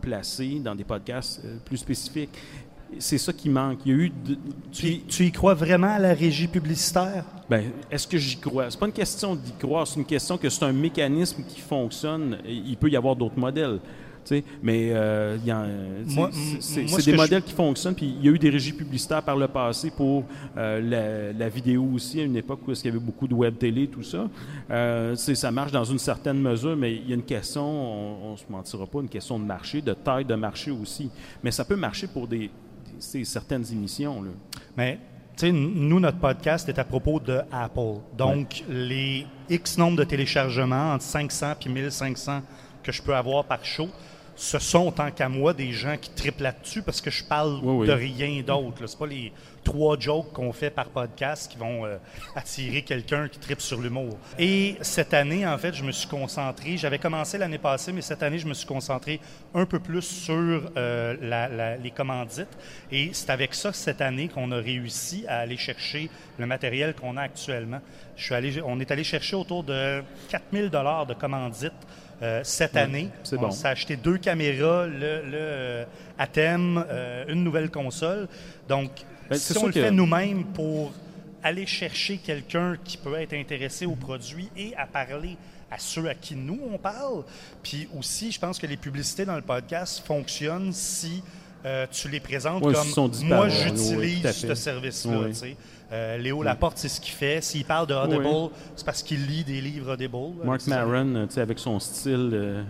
placer 0.00 0.60
dans 0.64 0.74
des 0.74 0.84
podcasts 0.84 1.42
plus 1.64 1.76
spécifiques 1.76 2.30
c'est 2.98 3.18
ça 3.18 3.32
qui 3.32 3.48
manque. 3.48 3.78
Il 3.84 3.92
y 3.92 3.94
a 3.94 3.98
eu. 3.98 4.12
Tu, 4.72 5.24
y 5.24 5.32
crois 5.32 5.54
vraiment 5.54 5.94
à 5.94 5.98
la 5.98 6.14
régie 6.14 6.48
publicitaire? 6.48 7.24
Ben, 7.48 7.64
est-ce 7.90 8.06
que 8.06 8.18
j'y 8.18 8.36
crois? 8.36 8.70
C'est 8.70 8.78
pas 8.78 8.86
une 8.86 8.92
question 8.92 9.34
d'y 9.34 9.52
croire, 9.52 9.86
c'est 9.86 9.98
une 9.98 10.06
question 10.06 10.38
que 10.38 10.48
c'est 10.48 10.64
un 10.64 10.72
mécanisme 10.72 11.42
qui 11.46 11.60
fonctionne. 11.60 12.38
Il 12.46 12.76
peut 12.76 12.88
y 12.88 12.96
avoir 12.96 13.16
d'autres 13.16 13.38
modèles. 13.38 13.78
Mais 14.62 14.90
euh, 14.92 15.36
c'est 16.60 17.04
des 17.04 17.16
modèles 17.16 17.42
qui 17.42 17.52
fonctionnent. 17.52 17.94
Puis 17.94 18.14
il 18.18 18.24
y 18.24 18.28
a 18.28 18.32
eu 18.32 18.38
des 18.38 18.50
régies 18.50 18.72
publicitaires 18.72 19.22
par 19.22 19.36
le 19.36 19.48
passé 19.48 19.90
pour 19.90 20.24
euh, 20.56 21.32
la, 21.36 21.48
vidéo 21.48 21.88
aussi, 21.94 22.20
à 22.20 22.24
une 22.24 22.36
époque 22.36 22.60
où 22.66 22.72
il 22.72 22.84
y 22.84 22.88
avait 22.88 22.98
beaucoup 22.98 23.28
de 23.28 23.34
web 23.34 23.56
télé, 23.58 23.86
tout 23.88 24.02
ça. 24.02 24.28
Euh, 24.70 25.14
ça 25.16 25.50
marche 25.50 25.72
dans 25.72 25.84
une 25.84 25.98
certaine 25.98 26.40
mesure, 26.40 26.76
mais 26.76 26.94
il 26.94 27.08
y 27.08 27.12
a 27.12 27.14
une 27.14 27.22
question, 27.22 27.64
on 27.64 28.32
ne 28.32 28.36
se 28.36 28.44
mentira 28.48 28.86
pas, 28.86 29.00
une 29.00 29.08
question 29.08 29.38
de 29.38 29.44
marché, 29.44 29.80
de 29.80 29.92
taille 29.92 30.24
de 30.24 30.34
marché 30.34 30.70
aussi. 30.70 31.10
Mais 31.42 31.50
ça 31.50 31.64
peut 31.64 31.76
marcher 31.76 32.06
pour 32.06 32.26
des, 32.26 32.50
certaines 32.98 33.64
émissions. 33.72 34.22
Là. 34.22 34.30
Mais 34.76 34.98
nous, 35.44 36.00
notre 36.00 36.18
podcast 36.18 36.68
est 36.68 36.78
à 36.78 36.84
propos 36.84 37.20
de 37.20 37.40
Apple. 37.52 38.00
Donc, 38.16 38.64
les 38.68 39.26
X 39.50 39.76
nombre 39.76 39.98
de 39.98 40.04
téléchargements, 40.04 40.94
entre 40.94 41.04
500 41.04 41.54
et 41.64 41.68
1500 41.68 42.42
que 42.82 42.92
je 42.92 43.02
peux 43.02 43.14
avoir 43.14 43.44
par 43.44 43.64
show, 43.64 43.88
ce 44.36 44.58
sont, 44.58 44.92
tant 44.92 45.10
qu'à 45.10 45.28
moi, 45.28 45.54
des 45.54 45.72
gens 45.72 45.96
qui 45.96 46.10
triplent 46.10 46.42
là-dessus 46.42 46.82
parce 46.82 47.00
que 47.00 47.10
je 47.10 47.24
parle 47.24 47.60
de 47.62 47.92
rien 47.92 48.42
d'autre. 48.42 48.86
C'est 48.86 48.98
pas 48.98 49.06
les 49.06 49.32
trois 49.64 49.98
jokes 49.98 50.32
qu'on 50.32 50.52
fait 50.52 50.70
par 50.70 50.86
podcast 50.90 51.50
qui 51.50 51.58
vont 51.58 51.84
euh, 51.84 51.96
attirer 52.36 52.82
quelqu'un 52.82 53.28
qui 53.28 53.38
tripe 53.38 53.60
sur 53.60 53.80
l'humour. 53.80 54.16
Et 54.38 54.76
cette 54.82 55.14
année, 55.14 55.46
en 55.46 55.56
fait, 55.58 55.74
je 55.74 55.82
me 55.82 55.90
suis 55.90 56.06
concentré, 56.06 56.76
j'avais 56.76 56.98
commencé 56.98 57.38
l'année 57.38 57.58
passée, 57.58 57.92
mais 57.92 58.02
cette 58.02 58.22
année, 58.22 58.38
je 58.38 58.46
me 58.46 58.54
suis 58.54 58.66
concentré 58.66 59.20
un 59.54 59.64
peu 59.64 59.80
plus 59.80 60.02
sur 60.02 60.70
euh, 60.76 61.76
les 61.82 61.90
commandites. 61.90 62.56
Et 62.92 63.10
c'est 63.12 63.30
avec 63.30 63.54
ça, 63.54 63.72
cette 63.72 64.02
année, 64.02 64.28
qu'on 64.28 64.52
a 64.52 64.56
réussi 64.56 65.24
à 65.26 65.38
aller 65.38 65.56
chercher 65.56 66.10
le 66.38 66.46
matériel 66.46 66.94
qu'on 66.94 67.16
a 67.16 67.22
actuellement. 67.22 67.80
Je 68.16 68.24
suis 68.24 68.34
allé, 68.34 68.62
on 68.64 68.78
est 68.80 68.90
allé 68.90 69.02
chercher 69.02 69.34
autour 69.34 69.64
de 69.64 70.02
4000 70.28 70.70
dollars 70.70 71.06
de 71.06 71.14
commandites 71.14 71.72
euh, 72.22 72.40
cette 72.44 72.76
année. 72.76 73.10
C'est 73.22 73.36
bon. 73.36 73.48
On 73.48 73.50
s'est 73.50 73.68
acheté 73.68 73.96
deux 73.96 74.18
caméras, 74.18 74.86
le, 74.86 75.22
le 75.30 75.84
à 76.18 76.26
thème, 76.26 76.84
une 77.28 77.44
nouvelle 77.44 77.70
console. 77.70 78.26
Donc, 78.68 78.90
ben, 79.28 79.36
si 79.36 79.56
on 79.58 79.66
le 79.66 79.72
fait 79.72 79.90
nous-mêmes 79.90 80.44
pour 80.44 80.92
aller 81.42 81.66
chercher 81.66 82.18
quelqu'un 82.18 82.76
qui 82.82 82.96
peut 82.96 83.14
être 83.20 83.34
intéressé 83.34 83.86
au 83.86 83.94
produit 83.94 84.48
et 84.56 84.74
à 84.76 84.86
parler 84.86 85.36
à 85.70 85.78
ceux 85.78 86.08
à 86.08 86.14
qui 86.14 86.34
nous 86.34 86.58
on 86.72 86.78
parle. 86.78 87.24
Puis 87.62 87.88
aussi, 87.96 88.32
je 88.32 88.40
pense 88.40 88.58
que 88.58 88.66
les 88.66 88.76
publicités 88.76 89.24
dans 89.24 89.36
le 89.36 89.42
podcast 89.42 90.04
fonctionnent 90.04 90.72
si 90.72 91.22
euh, 91.66 91.86
tu 91.90 92.08
les 92.08 92.20
présentes 92.20 92.62
comme 92.62 93.10
moi 93.24 93.48
j'utilise 93.48 94.30
ce 94.30 94.54
service-là. 94.54 95.28
Euh, 95.92 96.16
Léo 96.18 96.42
Laporte, 96.42 96.78
c'est 96.78 96.88
ce 96.88 97.00
qu'il 97.00 97.12
fait. 97.14 97.40
S'il 97.42 97.64
parle 97.64 97.86
de 97.86 97.94
Audible, 97.94 98.50
c'est 98.74 98.84
parce 98.84 99.02
qu'il 99.02 99.26
lit 99.26 99.44
des 99.44 99.60
livres 99.60 99.94
Audible. 99.94 100.44
Mark 100.44 100.66
Maron, 100.66 101.26
avec 101.36 101.58
son 101.58 101.78
style, 101.80 102.30
euh, 102.32 102.62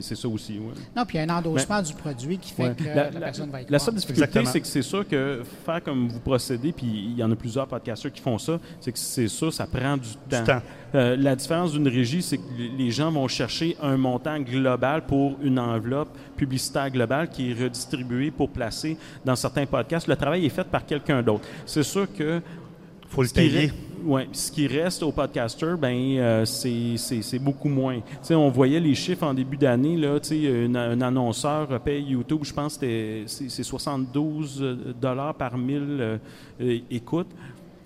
c'est 0.00 0.14
ça 0.14 0.28
aussi. 0.28 0.58
Non, 0.96 1.04
puis 1.04 1.18
il 1.18 1.26
y 1.26 1.28
a 1.28 1.32
un 1.32 1.38
endossement 1.38 1.82
du 1.82 1.92
produit 1.94 2.38
qui 2.38 2.52
fait 2.52 2.76
que 2.76 2.84
la, 2.84 3.04
personne 3.20 3.50
va 3.50 3.62
être 3.62 3.70
La 3.70 3.78
seule 3.78 3.94
difficulté, 3.94 4.44
c'est 4.44 4.60
que 4.60 4.66
c'est 4.66 4.82
sûr 4.82 5.06
que 5.06 5.42
faire 5.64 5.82
comme 5.82 6.08
vous 6.08 6.20
procédez, 6.20 6.72
puis 6.72 6.86
il 6.86 7.16
y 7.16 7.22
en 7.22 7.30
a 7.30 7.36
plusieurs 7.36 7.66
podcasteurs 7.66 8.12
qui 8.12 8.20
font 8.20 8.38
ça, 8.38 8.58
c'est 8.80 8.92
que 8.92 8.98
c'est 8.98 9.28
sûr, 9.28 9.52
ça 9.52 9.66
prend 9.66 9.96
du 9.96 10.10
temps. 10.28 10.60
Euh, 10.94 11.16
la 11.16 11.34
différence 11.34 11.72
d'une 11.72 11.88
régie, 11.88 12.22
c'est 12.22 12.38
que 12.38 12.42
les 12.78 12.90
gens 12.90 13.10
vont 13.10 13.26
chercher 13.26 13.76
un 13.82 13.96
montant 13.96 14.38
global 14.38 15.04
pour 15.04 15.36
une 15.42 15.58
enveloppe 15.58 16.16
publicitaire 16.36 16.90
globale 16.90 17.28
qui 17.28 17.50
est 17.50 17.54
redistribuée 17.54 18.30
pour 18.30 18.50
placer 18.50 18.96
dans 19.24 19.34
certains 19.34 19.66
podcasts. 19.66 20.06
Le 20.06 20.16
travail 20.16 20.46
est 20.46 20.50
fait 20.50 20.64
par 20.64 20.86
quelqu'un 20.86 21.22
d'autre. 21.22 21.48
C'est 21.66 21.82
sûr 21.82 22.06
que 22.12 22.40
faut 23.08 23.22
le 23.22 23.28
payer. 23.28 23.72
Oui, 24.04 24.22
ce 24.32 24.52
qui 24.52 24.66
reste 24.66 25.02
au 25.02 25.12
podcaster, 25.12 25.74
ben 25.78 25.96
euh, 26.18 26.44
c'est 26.44 27.38
beaucoup 27.38 27.68
moins. 27.68 28.00
on 28.30 28.50
voyait 28.50 28.80
les 28.80 28.94
chiffres 28.94 29.24
en 29.24 29.32
début 29.32 29.56
d'année, 29.56 29.96
là, 29.96 30.18
un 30.74 31.00
annonceur 31.00 31.80
paye 31.80 32.02
YouTube, 32.02 32.40
je 32.42 32.52
pense 32.52 32.76
que 32.76 33.22
c'est 33.26 33.62
72 33.62 34.94
dollars 35.00 35.34
par 35.34 35.56
mille 35.56 36.18
euh, 36.60 36.78
écoutes. 36.90 37.28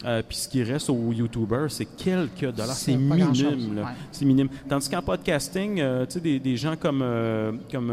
Euh, 0.04 0.22
puis 0.26 0.36
ce 0.36 0.48
qui 0.48 0.62
reste 0.62 0.90
aux 0.90 1.12
YouTubers, 1.12 1.70
c'est 1.70 1.84
quelques 1.84 2.54
dollars. 2.54 2.76
C'est 2.76 2.96
minime. 2.96 3.84
C'est 4.12 4.24
minime. 4.24 4.48
Tandis 4.68 4.88
qu'en 4.88 5.02
podcasting, 5.02 5.80
euh, 5.80 6.06
tu 6.06 6.12
sais, 6.12 6.20
des, 6.20 6.38
des, 6.38 6.56
gens 6.56 6.76
comme, 6.76 7.00
euh, 7.02 7.52
comme 7.70 7.92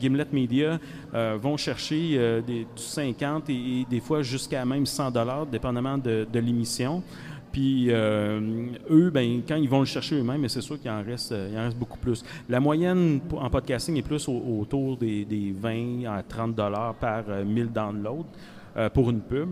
Gimlet 0.00 0.26
Media 0.32 0.78
vont 1.40 1.56
chercher 1.56 2.42
des, 2.46 2.60
du 2.64 2.82
50 2.82 3.50
et, 3.50 3.86
des 3.90 4.00
fois 4.00 4.22
jusqu'à 4.22 4.64
même 4.64 4.86
100 4.86 5.10
dollars, 5.10 5.46
dépendamment 5.46 5.98
de, 5.98 6.26
de 6.32 6.38
l'émission. 6.38 7.02
Puis 7.52 7.90
eux, 7.90 9.10
ben, 9.12 9.42
quand 9.46 9.56
ils 9.56 9.68
vont 9.68 9.80
le 9.80 9.86
chercher 9.86 10.16
eux-mêmes, 10.16 10.48
c'est 10.48 10.62
sûr 10.62 10.80
qu'il 10.80 10.90
en 10.90 11.02
reste, 11.02 11.32
il 11.32 11.58
en 11.58 11.64
reste 11.64 11.76
beaucoup 11.76 11.98
plus. 11.98 12.24
La 12.48 12.60
moyenne 12.60 13.20
en 13.32 13.50
podcasting 13.50 13.96
est 13.96 14.02
plus 14.02 14.26
autour 14.28 14.96
des, 14.96 15.24
des, 15.26 15.52
20 15.52 16.04
à 16.10 16.22
30 16.22 16.54
dollars 16.54 16.94
par 16.94 17.24
1000 17.44 17.70
downloads 17.70 18.26
pour 18.94 19.10
une 19.10 19.20
pub. 19.20 19.50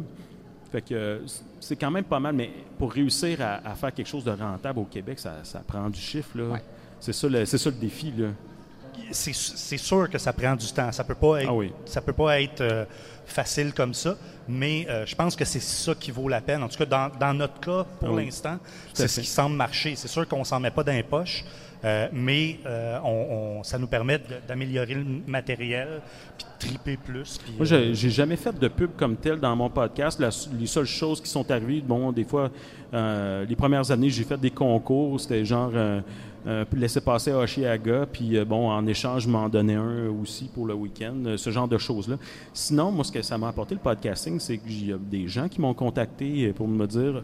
Fait 0.70 0.82
que 0.82 1.20
c'est 1.58 1.76
quand 1.76 1.90
même 1.90 2.04
pas 2.04 2.20
mal, 2.20 2.34
mais 2.34 2.50
pour 2.78 2.92
réussir 2.92 3.38
à, 3.40 3.74
faire 3.74 3.92
quelque 3.92 4.06
chose 4.06 4.24
de 4.24 4.30
rentable 4.30 4.78
au 4.78 4.84
Québec, 4.84 5.18
ça, 5.18 5.42
prend 5.66 5.90
du 5.90 6.00
chiffre. 6.00 6.38
Là. 6.38 6.58
C'est, 7.00 7.12
ça 7.12 7.28
le, 7.28 7.44
c'est 7.44 7.58
ça 7.58 7.70
le 7.70 7.76
défi. 7.76 8.12
Là. 8.16 8.28
C'est, 9.10 9.76
sûr 9.76 10.08
que 10.08 10.18
ça 10.18 10.32
prend 10.32 10.54
du 10.54 10.66
temps. 10.72 10.92
Ça 10.92 11.04
peut 11.04 11.14
pas 11.14 11.42
être, 11.42 11.50
ah 11.50 11.74
ça 11.84 12.00
peut 12.00 12.12
pas 12.12 12.40
être 12.40 12.60
euh, 12.60 12.84
facile 13.26 13.72
comme 13.72 13.94
ça, 13.94 14.16
mais 14.48 14.86
euh, 14.88 15.06
je 15.06 15.14
pense 15.14 15.36
que 15.36 15.44
c'est 15.44 15.60
ça 15.62 15.94
qui 15.94 16.10
vaut 16.10 16.28
la 16.28 16.40
peine. 16.40 16.62
En 16.62 16.68
tout 16.68 16.78
cas, 16.78 16.86
dans, 16.86 17.10
dans 17.18 17.34
notre 17.34 17.60
cas, 17.60 17.84
pour 17.98 18.16
ah 18.16 18.20
l'instant, 18.20 18.58
c'est 18.94 19.08
ce 19.08 19.20
qui 19.20 19.26
semble 19.26 19.56
marcher. 19.56 19.94
C'est 19.96 20.08
sûr 20.08 20.26
qu'on 20.26 20.44
s'en 20.44 20.60
met 20.60 20.70
pas 20.70 20.84
dans 20.84 20.92
les 20.92 21.02
poches, 21.02 21.44
euh, 21.84 22.08
mais 22.12 22.58
on, 23.04 23.62
ça 23.62 23.78
nous 23.78 23.86
permet 23.86 24.20
d'améliorer 24.46 24.94
le 24.94 25.04
matériel, 25.26 26.02
puis 26.36 26.46
de 26.46 26.68
triper 26.68 26.96
plus. 26.96 27.38
Puis, 27.38 27.54
Moi, 27.56 27.66
j'ai, 27.66 27.94
j'ai 27.94 28.10
jamais 28.10 28.36
fait 28.36 28.58
de 28.58 28.68
pub 28.68 28.90
comme 28.96 29.16
tel 29.16 29.40
dans 29.40 29.54
mon 29.56 29.70
podcast. 29.70 30.20
les 30.58 30.66
seules 30.66 30.86
choses 30.86 31.20
qui 31.20 31.30
sont 31.30 31.50
arrivées, 31.50 31.80
bon, 31.80 32.12
des 32.12 32.24
fois, 32.24 32.50
les 32.92 33.56
premières 33.56 33.90
années, 33.90 34.10
j'ai 34.10 34.24
fait 34.24 34.38
des 34.38 34.50
concours. 34.50 35.20
C'était 35.20 35.44
genre 35.44 35.72
euh, 36.46 36.64
laisser 36.72 37.00
passer 37.00 37.32
à 37.32 37.38
Oshiaga, 37.38 38.06
puis 38.10 38.38
euh, 38.38 38.44
bon, 38.44 38.70
en 38.70 38.86
échange, 38.86 39.26
m'en 39.26 39.48
donnais 39.48 39.74
un 39.74 40.08
aussi 40.08 40.48
pour 40.52 40.66
le 40.66 40.74
week-end, 40.74 41.16
euh, 41.26 41.36
ce 41.36 41.50
genre 41.50 41.68
de 41.68 41.76
choses-là. 41.76 42.16
Sinon, 42.54 42.90
moi, 42.90 43.04
ce 43.04 43.12
que 43.12 43.20
ça 43.20 43.36
m'a 43.36 43.48
apporté 43.48 43.74
le 43.74 43.80
podcasting, 43.80 44.40
c'est 44.40 44.58
y 44.86 44.92
a 44.92 44.98
des 44.98 45.28
gens 45.28 45.48
qui 45.48 45.60
m'ont 45.60 45.74
contacté 45.74 46.52
pour 46.52 46.66
me 46.66 46.86
dire 46.86 47.22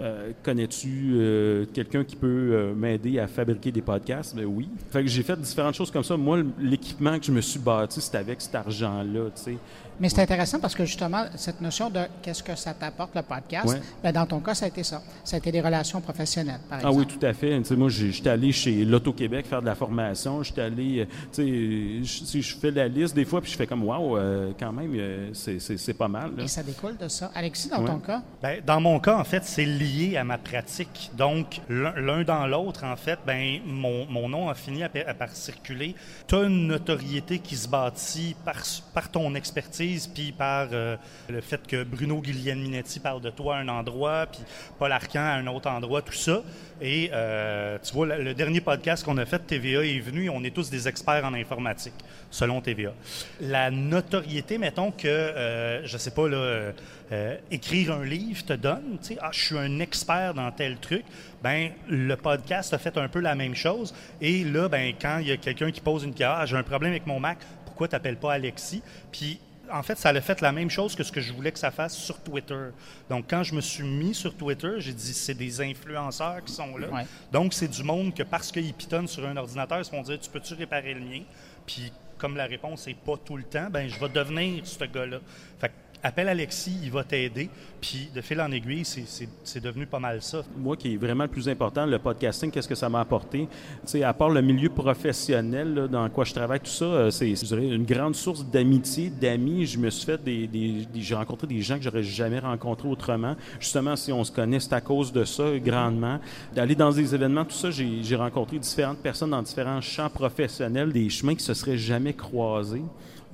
euh, 0.00 0.32
connais-tu 0.42 1.12
euh, 1.14 1.66
quelqu'un 1.72 2.02
qui 2.02 2.16
peut 2.16 2.26
euh, 2.26 2.74
m'aider 2.74 3.18
à 3.18 3.26
fabriquer 3.26 3.70
des 3.70 3.82
podcasts? 3.82 4.34
Ben 4.34 4.44
oui. 4.44 4.68
Fait 4.90 5.02
que 5.02 5.08
j'ai 5.08 5.22
fait 5.22 5.40
différentes 5.40 5.74
choses 5.74 5.90
comme 5.90 6.02
ça. 6.02 6.16
Moi, 6.16 6.42
l'équipement 6.58 7.18
que 7.18 7.24
je 7.24 7.32
me 7.32 7.40
suis 7.40 7.60
bâti, 7.60 8.00
c'est 8.00 8.16
avec 8.16 8.40
cet 8.40 8.54
argent-là, 8.54 9.30
tu 9.36 9.42
sais. 9.42 9.58
Mais 10.00 10.08
c'est 10.08 10.22
intéressant 10.22 10.58
parce 10.58 10.74
que 10.74 10.84
justement, 10.84 11.24
cette 11.36 11.60
notion 11.60 11.88
de 11.88 12.00
qu'est-ce 12.20 12.42
que 12.42 12.56
ça 12.56 12.74
t'apporte 12.74 13.14
le 13.14 13.22
podcast, 13.22 13.80
ben 14.02 14.10
dans 14.10 14.26
ton 14.26 14.40
cas, 14.40 14.54
ça 14.54 14.64
a 14.64 14.68
été 14.68 14.82
ça. 14.82 15.00
Ça 15.22 15.36
a 15.36 15.38
été 15.38 15.52
des 15.52 15.60
relations 15.60 16.00
professionnelles, 16.00 16.58
par 16.68 16.80
exemple. 16.80 16.96
Ah 16.96 16.98
oui, 16.98 17.06
tout 17.06 17.24
à 17.24 17.32
fait. 17.32 17.70
Moi, 17.76 17.88
j'étais 17.90 18.30
allé 18.30 18.50
chez 18.50 18.84
l'Auto-Québec 18.84 19.46
faire 19.46 19.60
de 19.60 19.66
la 19.66 19.76
formation. 19.76 20.42
J'étais 20.42 20.62
allé, 20.62 21.06
tu 21.32 22.04
sais, 22.04 22.40
je 22.40 22.56
fais 22.56 22.72
la 22.72 22.88
liste 22.88 23.14
des 23.14 23.24
fois, 23.24 23.40
puis 23.40 23.52
je 23.52 23.56
fais 23.56 23.68
comme, 23.68 23.84
waouh, 23.84 24.18
quand 24.58 24.72
même, 24.72 25.32
c'est 25.32 25.96
pas 25.96 26.08
mal. 26.08 26.32
Et 26.38 26.48
ça 26.48 26.64
découle 26.64 26.96
de 26.96 27.06
ça. 27.06 27.30
Alexis, 27.32 27.68
dans 27.68 27.84
ton 27.84 27.98
cas? 27.98 28.20
Ben, 28.42 28.60
dans 28.66 28.80
mon 28.80 28.98
cas, 28.98 29.16
en 29.16 29.24
fait, 29.24 29.44
c'est 29.44 29.64
lié 29.84 30.16
à 30.16 30.24
ma 30.24 30.38
pratique. 30.38 31.10
Donc, 31.14 31.60
l'un 31.68 32.24
dans 32.24 32.46
l'autre, 32.46 32.84
en 32.84 32.96
fait, 32.96 33.18
ben, 33.26 33.60
mon, 33.66 34.06
mon 34.06 34.28
nom 34.28 34.48
a 34.48 34.54
fini 34.54 34.82
à, 34.82 34.88
par 34.88 35.30
circuler. 35.30 35.94
Tu 36.26 36.34
as 36.34 36.42
une 36.42 36.66
notoriété 36.66 37.38
qui 37.38 37.56
se 37.56 37.68
bâtit 37.68 38.34
par, 38.44 38.56
par 38.92 39.10
ton 39.10 39.34
expertise, 39.34 40.06
puis 40.06 40.32
par 40.32 40.68
euh, 40.72 40.96
le 41.28 41.40
fait 41.40 41.66
que 41.66 41.84
Bruno 41.84 42.20
Guglielminetti 42.20 43.00
parle 43.00 43.20
de 43.20 43.30
toi 43.30 43.56
à 43.56 43.58
un 43.60 43.68
endroit, 43.68 44.26
puis 44.26 44.40
Paul 44.78 44.92
Arcan 44.92 45.20
à 45.20 45.34
un 45.34 45.46
autre 45.46 45.68
endroit, 45.68 46.02
tout 46.02 46.12
ça. 46.12 46.42
Et 46.80 47.10
euh, 47.12 47.78
tu 47.82 47.92
vois, 47.92 48.06
le, 48.06 48.34
dernier 48.34 48.60
podcast 48.60 49.04
qu'on 49.04 49.18
a 49.18 49.26
fait, 49.26 49.38
TVA 49.38 49.84
est 49.84 50.00
venu, 50.00 50.28
on 50.30 50.42
est 50.42 50.54
tous 50.54 50.70
des 50.70 50.88
experts 50.88 51.24
en 51.24 51.34
informatique, 51.34 51.94
selon 52.30 52.60
TVA. 52.60 52.92
La 53.40 53.70
notoriété, 53.70 54.58
mettons 54.58 54.90
que, 54.90 55.06
euh, 55.06 55.86
je 55.86 55.96
sais 55.98 56.10
pas, 56.10 56.28
là, 56.28 56.72
euh, 57.14 57.36
écrire 57.50 57.92
un 57.92 58.04
livre 58.04 58.44
te 58.44 58.54
donne, 58.54 58.98
tu 59.00 59.14
sais, 59.14 59.18
ah, 59.20 59.30
je 59.30 59.44
suis 59.44 59.58
un 59.58 59.78
expert 59.78 60.34
dans 60.34 60.50
tel 60.50 60.78
truc, 60.78 61.04
ben 61.42 61.70
le 61.88 62.16
podcast 62.16 62.74
a 62.74 62.78
fait 62.78 62.96
un 62.98 63.06
peu 63.06 63.20
la 63.20 63.36
même 63.36 63.54
chose. 63.54 63.94
Et 64.20 64.42
là, 64.42 64.68
ben 64.68 64.92
quand 65.00 65.18
il 65.18 65.28
y 65.28 65.30
a 65.30 65.36
quelqu'un 65.36 65.70
qui 65.70 65.80
pose 65.80 66.02
une 66.02 66.10
question, 66.10 66.34
ah, 66.36 66.44
j'ai 66.44 66.56
un 66.56 66.64
problème 66.64 66.90
avec 66.90 67.06
mon 67.06 67.20
Mac, 67.20 67.38
pourquoi 67.64 67.86
tu 67.86 67.94
n'appelles 67.94 68.16
pas 68.16 68.32
Alexis? 68.32 68.82
Puis 69.12 69.38
En 69.72 69.82
fait, 69.82 69.96
ça 69.96 70.10
a 70.10 70.20
fait 70.20 70.40
la 70.40 70.52
même 70.52 70.68
chose 70.68 70.94
que 70.94 71.02
ce 71.04 71.12
que 71.12 71.20
je 71.20 71.32
voulais 71.32 71.52
que 71.52 71.58
ça 71.58 71.70
fasse 71.70 71.96
sur 71.96 72.20
Twitter. 72.20 72.66
Donc, 73.08 73.24
quand 73.30 73.42
je 73.42 73.54
me 73.54 73.60
suis 73.60 73.84
mis 73.84 74.14
sur 74.14 74.36
Twitter, 74.36 74.74
j'ai 74.78 74.92
dit 74.92 75.14
c'est 75.14 75.34
des 75.34 75.60
influenceurs 75.60 76.44
qui 76.44 76.52
sont 76.52 76.76
là. 76.76 76.88
Donc, 77.32 77.54
c'est 77.54 77.68
du 77.68 77.82
monde 77.82 78.12
que 78.12 78.24
parce 78.24 78.50
qu'ils 78.52 78.74
pitonnent 78.74 79.08
sur 79.08 79.24
un 79.26 79.36
ordinateur, 79.36 79.78
ils 79.78 79.84
se 79.84 79.90
vont 79.90 80.02
dire 80.02 80.18
Tu 80.20 80.30
peux-tu 80.30 80.54
réparer 80.54 80.94
le 80.94 81.00
mien 81.00 81.22
Puis, 81.64 81.92
comme 82.18 82.36
la 82.36 82.46
réponse 82.46 82.86
n'est 82.86 82.94
pas 82.94 83.16
tout 83.24 83.36
le 83.36 83.44
temps, 83.44 83.68
ben 83.70 83.88
je 83.88 83.98
vais 83.98 84.08
devenir 84.08 84.66
ce 84.66 84.84
gars-là. 84.84 85.18
Fait 85.60 85.72
appelle 86.04 86.28
Alexis, 86.28 86.76
il 86.82 86.90
va 86.90 87.02
t'aider. 87.02 87.48
Puis 87.80 88.10
de 88.14 88.20
fil 88.20 88.40
en 88.40 88.50
aiguille, 88.52 88.84
c'est 88.84 89.60
devenu 89.60 89.86
pas 89.86 89.98
mal 89.98 90.22
ça. 90.22 90.42
Moi, 90.56 90.76
qui 90.76 90.94
est 90.94 90.96
vraiment 90.96 91.24
le 91.24 91.30
plus 91.30 91.48
important, 91.48 91.86
le 91.86 91.98
podcasting, 91.98 92.50
qu'est-ce 92.50 92.68
que 92.68 92.74
ça 92.74 92.88
m'a 92.88 93.00
apporté? 93.00 93.48
sais, 93.84 94.02
à 94.02 94.12
part 94.12 94.30
le 94.30 94.42
milieu 94.42 94.68
professionnel 94.68 95.88
dans 95.90 96.08
quoi 96.10 96.24
je 96.24 96.34
travaille, 96.34 96.60
tout 96.60 96.66
ça, 96.66 96.84
euh, 96.84 97.10
c'est 97.10 97.30
une 97.30 97.84
grande 97.84 98.14
source 98.14 98.44
d'amitié, 98.44 99.10
d'amis. 99.10 99.66
Je 99.66 99.78
me 99.78 99.90
suis 99.90 100.04
fait 100.04 100.22
des, 100.22 100.86
j'ai 100.94 101.14
rencontré 101.14 101.46
des 101.46 101.62
gens 101.62 101.76
que 101.76 101.82
j'aurais 101.82 102.02
jamais 102.02 102.38
rencontrés 102.38 102.88
autrement. 102.88 103.34
Justement, 103.58 103.96
si 103.96 104.12
on 104.12 104.24
se 104.24 104.32
connaît, 104.32 104.60
c'est 104.60 104.74
à 104.74 104.80
cause 104.82 105.12
de 105.12 105.24
ça, 105.24 105.44
grandement. 105.58 106.20
D'aller 106.54 106.74
dans 106.74 106.92
des 106.92 107.14
événements, 107.14 107.44
tout 107.44 107.56
ça, 107.56 107.70
j'ai 107.70 108.16
rencontré 108.16 108.58
différentes 108.58 108.98
personnes 108.98 109.30
dans 109.30 109.42
différents 109.42 109.80
champs 109.80 110.10
professionnels, 110.10 110.92
des 110.92 111.08
chemins 111.08 111.34
qui 111.34 111.44
se 111.44 111.54
seraient 111.54 111.78
jamais 111.78 112.12
croisés. 112.12 112.82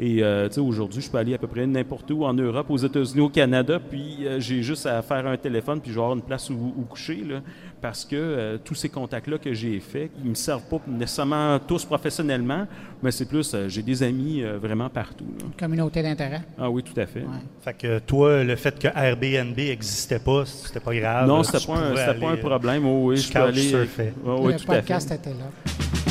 Et 0.02 0.22
euh, 0.22 0.48
aujourd'hui, 0.56 1.02
je 1.02 1.10
peux 1.10 1.18
aller 1.18 1.34
à 1.34 1.38
peu 1.38 1.46
près 1.46 1.66
n'importe 1.66 2.10
où 2.10 2.24
en 2.24 2.32
Europe, 2.32 2.70
aux 2.70 2.78
États-Unis, 2.78 3.20
au 3.20 3.28
Canada, 3.28 3.78
puis 3.78 4.26
euh, 4.26 4.40
j'ai 4.40 4.62
juste 4.62 4.86
à 4.86 5.02
faire 5.02 5.26
un 5.26 5.36
téléphone, 5.36 5.78
puis 5.78 5.90
je 5.90 5.96
vais 5.96 6.00
avoir 6.00 6.16
une 6.16 6.22
place 6.22 6.48
où, 6.48 6.72
coucher, 6.88 7.22
là, 7.28 7.42
parce 7.82 8.06
que 8.06 8.16
euh, 8.16 8.56
tous 8.64 8.74
ces 8.74 8.88
contacts-là 8.88 9.36
que 9.36 9.52
j'ai 9.52 9.78
faits, 9.78 10.10
ils 10.24 10.30
me 10.30 10.34
servent 10.34 10.64
pas 10.70 10.80
nécessairement 10.88 11.58
tous 11.58 11.84
professionnellement, 11.84 12.66
mais 13.02 13.10
c'est 13.10 13.26
plus, 13.26 13.54
j'ai 13.68 13.82
des 13.82 14.02
amis 14.02 14.42
vraiment 14.42 14.88
partout. 14.88 15.26
Communauté 15.58 16.02
d'intérêt. 16.02 16.40
Ah 16.58 16.70
oui, 16.70 16.82
tout 16.82 16.98
à 16.98 17.04
fait. 17.04 17.24
Fait 17.60 17.74
que 17.74 17.98
toi, 17.98 18.42
le 18.42 18.56
fait 18.56 18.78
que 18.78 18.88
Airbnb 18.88 19.54
n'existait 19.54 20.18
pas, 20.18 20.46
c'était 20.46 20.80
pas 20.80 20.94
grave. 20.94 21.28
Non, 21.28 21.42
c'était 21.42 21.66
pas, 21.66 21.76
un, 21.76 22.14
pas 22.14 22.30
un 22.30 22.36
problème. 22.36 22.86
Oh, 22.86 23.08
oui, 23.08 23.18
je 23.18 23.30
peux 23.30 23.38
aller. 23.38 23.72
Oh, 24.24 24.38
oui, 24.44 24.54
le 24.54 24.64
podcast 24.64 25.12
était 25.12 25.30
là. 25.30 26.09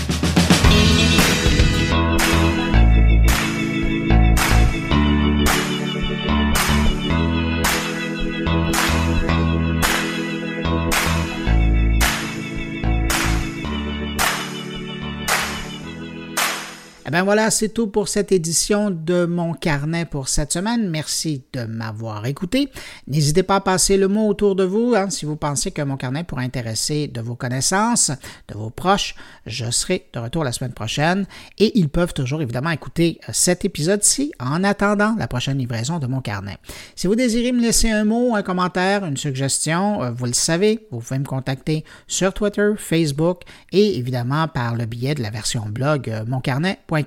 Eh 17.11 17.21
voilà, 17.21 17.49
c'est 17.49 17.69
tout 17.69 17.87
pour 17.87 18.07
cette 18.07 18.31
édition 18.31 18.91
de 18.91 19.25
mon 19.25 19.53
carnet 19.53 20.05
pour 20.05 20.29
cette 20.29 20.53
semaine. 20.53 20.89
Merci 20.91 21.41
de 21.53 21.63
m'avoir 21.63 22.27
écouté. 22.27 22.69
N'hésitez 23.07 23.41
pas 23.41 23.55
à 23.55 23.61
passer 23.61 23.97
le 23.97 24.07
mot 24.07 24.27
autour 24.27 24.55
de 24.55 24.63
vous 24.63 24.93
hein, 24.95 25.09
si 25.09 25.25
vous 25.25 25.35
pensez 25.35 25.71
que 25.71 25.81
mon 25.81 25.97
carnet 25.97 26.23
pourrait 26.23 26.43
intéresser 26.43 27.07
de 27.07 27.19
vos 27.19 27.33
connaissances, 27.33 28.11
de 28.47 28.53
vos 28.53 28.69
proches. 28.69 29.15
Je 29.47 29.71
serai 29.71 30.07
de 30.13 30.19
retour 30.19 30.43
la 30.43 30.51
semaine 30.51 30.73
prochaine 30.73 31.25
et 31.57 31.79
ils 31.79 31.89
peuvent 31.89 32.13
toujours 32.13 32.43
évidemment 32.43 32.69
écouter 32.69 33.19
cet 33.31 33.65
épisode-ci 33.65 34.31
en 34.39 34.63
attendant 34.63 35.15
la 35.17 35.27
prochaine 35.27 35.57
livraison 35.57 35.97
de 35.97 36.05
mon 36.05 36.21
carnet. 36.21 36.57
Si 36.95 37.07
vous 37.07 37.15
désirez 37.15 37.53
me 37.53 37.61
laisser 37.61 37.89
un 37.89 38.03
mot, 38.03 38.35
un 38.35 38.43
commentaire, 38.43 39.03
une 39.03 39.17
suggestion, 39.17 40.03
euh, 40.03 40.11
vous 40.11 40.25
le 40.25 40.33
savez, 40.33 40.87
vous 40.91 40.99
pouvez 40.99 41.17
me 41.17 41.25
contacter 41.25 41.85
sur 42.05 42.35
Twitter, 42.35 42.73
Facebook 42.77 43.41
et 43.71 43.97
évidemment 43.97 44.47
par 44.47 44.75
le 44.75 44.85
biais 44.85 45.15
de 45.15 45.23
la 45.23 45.31
version 45.31 45.65
blog 45.67 46.07
euh, 46.07 46.23
moncarnet.com. 46.27 46.98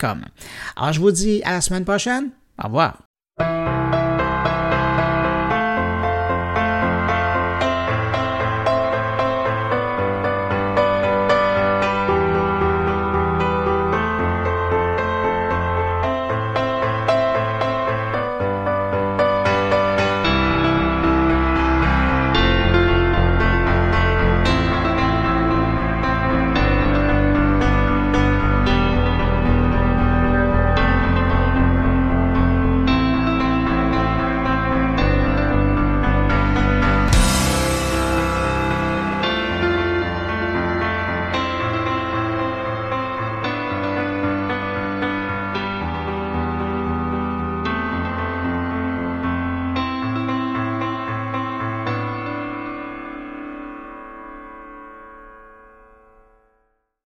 Alors, 0.76 0.92
je 0.92 1.00
vous 1.00 1.10
dis 1.10 1.42
à 1.44 1.52
la 1.52 1.60
semaine 1.60 1.84
prochaine. 1.84 2.30
Au 2.62 2.66
revoir. 2.66 2.98